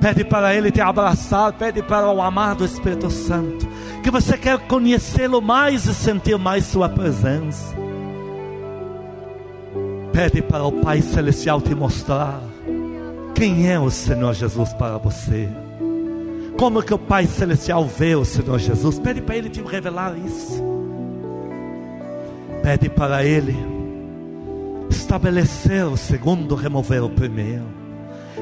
Pede 0.00 0.24
para 0.24 0.52
Ele 0.54 0.70
te 0.70 0.80
abraçar, 0.80 1.52
pede 1.52 1.80
para 1.80 2.10
o 2.10 2.20
amado 2.20 2.64
Espírito 2.64 3.08
Santo, 3.10 3.66
que 4.02 4.10
você 4.10 4.38
quer 4.38 4.58
conhecê-lo 4.58 5.40
mais 5.40 5.86
e 5.86 5.94
sentir 5.94 6.38
mais 6.38 6.64
Sua 6.66 6.88
presença. 6.88 7.74
Pede 10.12 10.40
para 10.40 10.64
o 10.64 10.72
Pai 10.72 11.02
Celestial 11.02 11.60
te 11.60 11.74
mostrar 11.74 12.40
quem 13.34 13.68
é 13.70 13.78
o 13.78 13.90
Senhor 13.90 14.34
Jesus 14.34 14.72
para 14.74 14.98
você. 14.98 15.48
Como 16.56 16.82
que 16.82 16.94
o 16.94 16.98
Pai 16.98 17.26
Celestial 17.26 17.84
vê 17.84 18.14
o 18.14 18.24
Senhor 18.24 18.58
Jesus? 18.58 19.00
Pede 19.00 19.20
para 19.20 19.36
Ele 19.36 19.50
te 19.50 19.60
revelar 19.60 20.16
isso. 20.16 20.62
Pede 22.62 22.88
para 22.88 23.24
Ele 23.24 23.77
estabelecer 24.90 25.84
o 25.86 25.96
segundo, 25.96 26.54
remover 26.54 27.02
o 27.02 27.10
primeiro, 27.10 27.66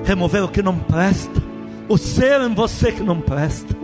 remover 0.05 0.45
o 0.45 0.49
que 0.49 0.63
não 0.63 0.79
presta, 0.79 1.43
o 1.89 1.97
ser 1.97 2.41
em 2.41 2.55
você 2.55 2.93
que 2.93 3.03
não 3.03 3.21
presta, 3.21 3.75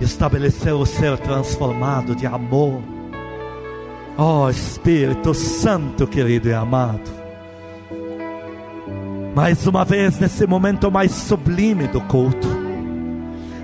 estabelecer 0.00 0.74
o 0.74 0.84
ser 0.86 1.18
transformado 1.18 2.14
de 2.14 2.26
amor. 2.26 2.82
Oh 4.16 4.48
Espírito 4.48 5.32
Santo, 5.32 6.06
querido 6.06 6.48
e 6.48 6.52
amado, 6.52 7.10
mais 9.34 9.66
uma 9.66 9.84
vez 9.84 10.18
nesse 10.18 10.46
momento 10.46 10.90
mais 10.90 11.12
sublime 11.12 11.88
do 11.88 12.00
culto, 12.02 12.48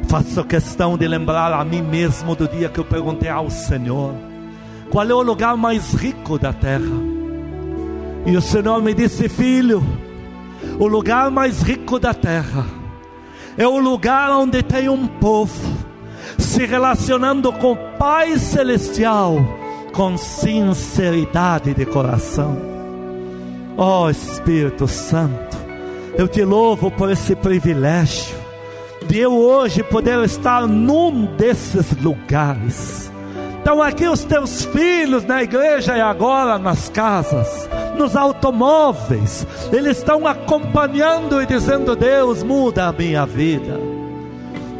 faço 0.08 0.42
questão 0.44 0.96
de 0.96 1.06
lembrar 1.06 1.52
a 1.52 1.62
mim 1.64 1.82
mesmo 1.82 2.34
do 2.34 2.48
dia 2.48 2.70
que 2.70 2.80
eu 2.80 2.84
perguntei 2.84 3.28
ao 3.28 3.50
Senhor: 3.50 4.14
qual 4.90 5.06
é 5.06 5.14
o 5.14 5.22
lugar 5.22 5.54
mais 5.56 5.92
rico 5.92 6.38
da 6.38 6.52
terra? 6.52 7.17
E 8.26 8.36
o 8.36 8.42
Senhor 8.42 8.82
me 8.82 8.92
disse, 8.94 9.28
filho, 9.28 9.82
o 10.78 10.86
lugar 10.86 11.30
mais 11.30 11.62
rico 11.62 11.98
da 11.98 12.12
terra 12.12 12.66
é 13.56 13.66
o 13.66 13.78
lugar 13.78 14.30
onde 14.30 14.62
tem 14.62 14.88
um 14.88 15.06
povo 15.06 15.88
se 16.38 16.64
relacionando 16.64 17.52
com 17.52 17.72
o 17.72 17.76
Pai 17.98 18.38
Celestial 18.38 19.36
com 19.92 20.16
sinceridade 20.16 21.74
de 21.74 21.84
coração. 21.84 22.56
Oh 23.76 24.08
Espírito 24.08 24.86
Santo, 24.86 25.56
eu 26.16 26.28
te 26.28 26.44
louvo 26.44 26.90
por 26.90 27.10
esse 27.10 27.34
privilégio 27.34 28.36
de 29.08 29.18
eu 29.18 29.34
hoje 29.34 29.82
poder 29.82 30.22
estar 30.24 30.66
num 30.66 31.26
desses 31.36 31.90
lugares. 32.02 33.10
Estão 33.58 33.82
aqui 33.82 34.06
os 34.06 34.22
teus 34.22 34.64
filhos 34.66 35.24
na 35.24 35.42
igreja 35.42 35.96
e 35.96 36.00
agora 36.00 36.58
nas 36.58 36.88
casas 36.88 37.68
nos 37.98 38.16
automóveis, 38.16 39.46
eles 39.72 39.98
estão 39.98 40.26
acompanhando 40.26 41.42
e 41.42 41.46
dizendo: 41.46 41.96
Deus, 41.96 42.42
muda 42.42 42.86
a 42.86 42.92
minha 42.92 43.26
vida. 43.26 43.78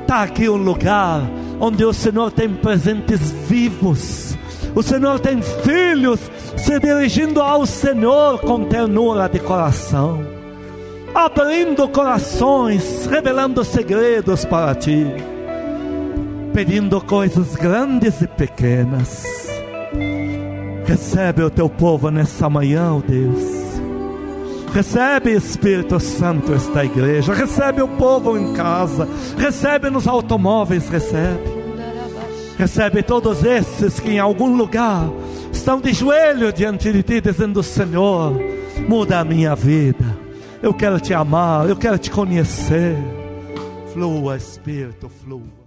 Está 0.01 0.23
aqui 0.23 0.49
um 0.49 0.57
lugar 0.57 1.21
onde 1.61 1.85
o 1.85 1.93
Senhor 1.93 2.31
tem 2.31 2.49
presentes 2.49 3.31
vivos, 3.47 4.39
o 4.75 4.83
Senhor 4.83 5.19
tem 5.21 5.43
filhos 5.43 6.21
se 6.57 6.79
dirigindo 6.79 7.43
ao 7.43 7.67
Senhor 7.67 8.39
com 8.39 8.65
ternura 8.65 9.29
de 9.29 9.41
coração, 9.41 10.25
abrindo 11.15 11.87
corações, 11.89 13.07
revelando 13.07 13.65
segredos 13.65 14.45
para 14.45 14.75
ti, 14.75 15.05
pedindo 16.55 17.01
coisas 17.01 17.55
grandes 17.57 18.23
e 18.23 18.27
pequenas 18.27 19.49
Recebe 20.89 21.43
o 21.43 21.51
teu 21.51 21.69
povo 21.69 22.11
nessa 22.11 22.49
manhã, 22.49 22.95
oh 22.95 23.03
Deus. 23.07 23.43
Recebe, 24.73 25.33
Espírito 25.33 26.01
Santo, 26.01 26.55
esta 26.55 26.83
igreja. 26.83 27.35
Recebe 27.35 27.83
o 27.83 27.89
povo 27.89 28.39
em 28.39 28.55
casa. 28.55 29.07
Recebe 29.37 29.91
nos 29.91 30.09
automóveis. 30.09 30.89
Recebe. 30.89 31.59
Recebe 32.57 33.03
todos 33.03 33.45
esses 33.45 34.01
que 34.01 34.13
em 34.13 34.19
algum 34.19 34.57
lugar 34.57 35.11
estão 35.53 35.79
de 35.79 35.93
joelho 35.93 36.51
diante 36.55 36.91
de 36.91 37.03
ti, 37.03 37.21
dizendo: 37.21 37.63
Senhor, 37.63 38.33
muda 38.89 39.19
a 39.19 39.25
minha 39.25 39.55
vida. 39.55 40.17
Eu 40.63 40.73
quero 40.73 40.99
te 40.99 41.13
amar. 41.13 41.69
Eu 41.69 41.77
quero 41.77 41.99
te 41.99 42.11
conhecer. 42.11 42.97
Flua, 43.93 44.39
Espírito, 44.39 45.11
flua. 45.23 45.58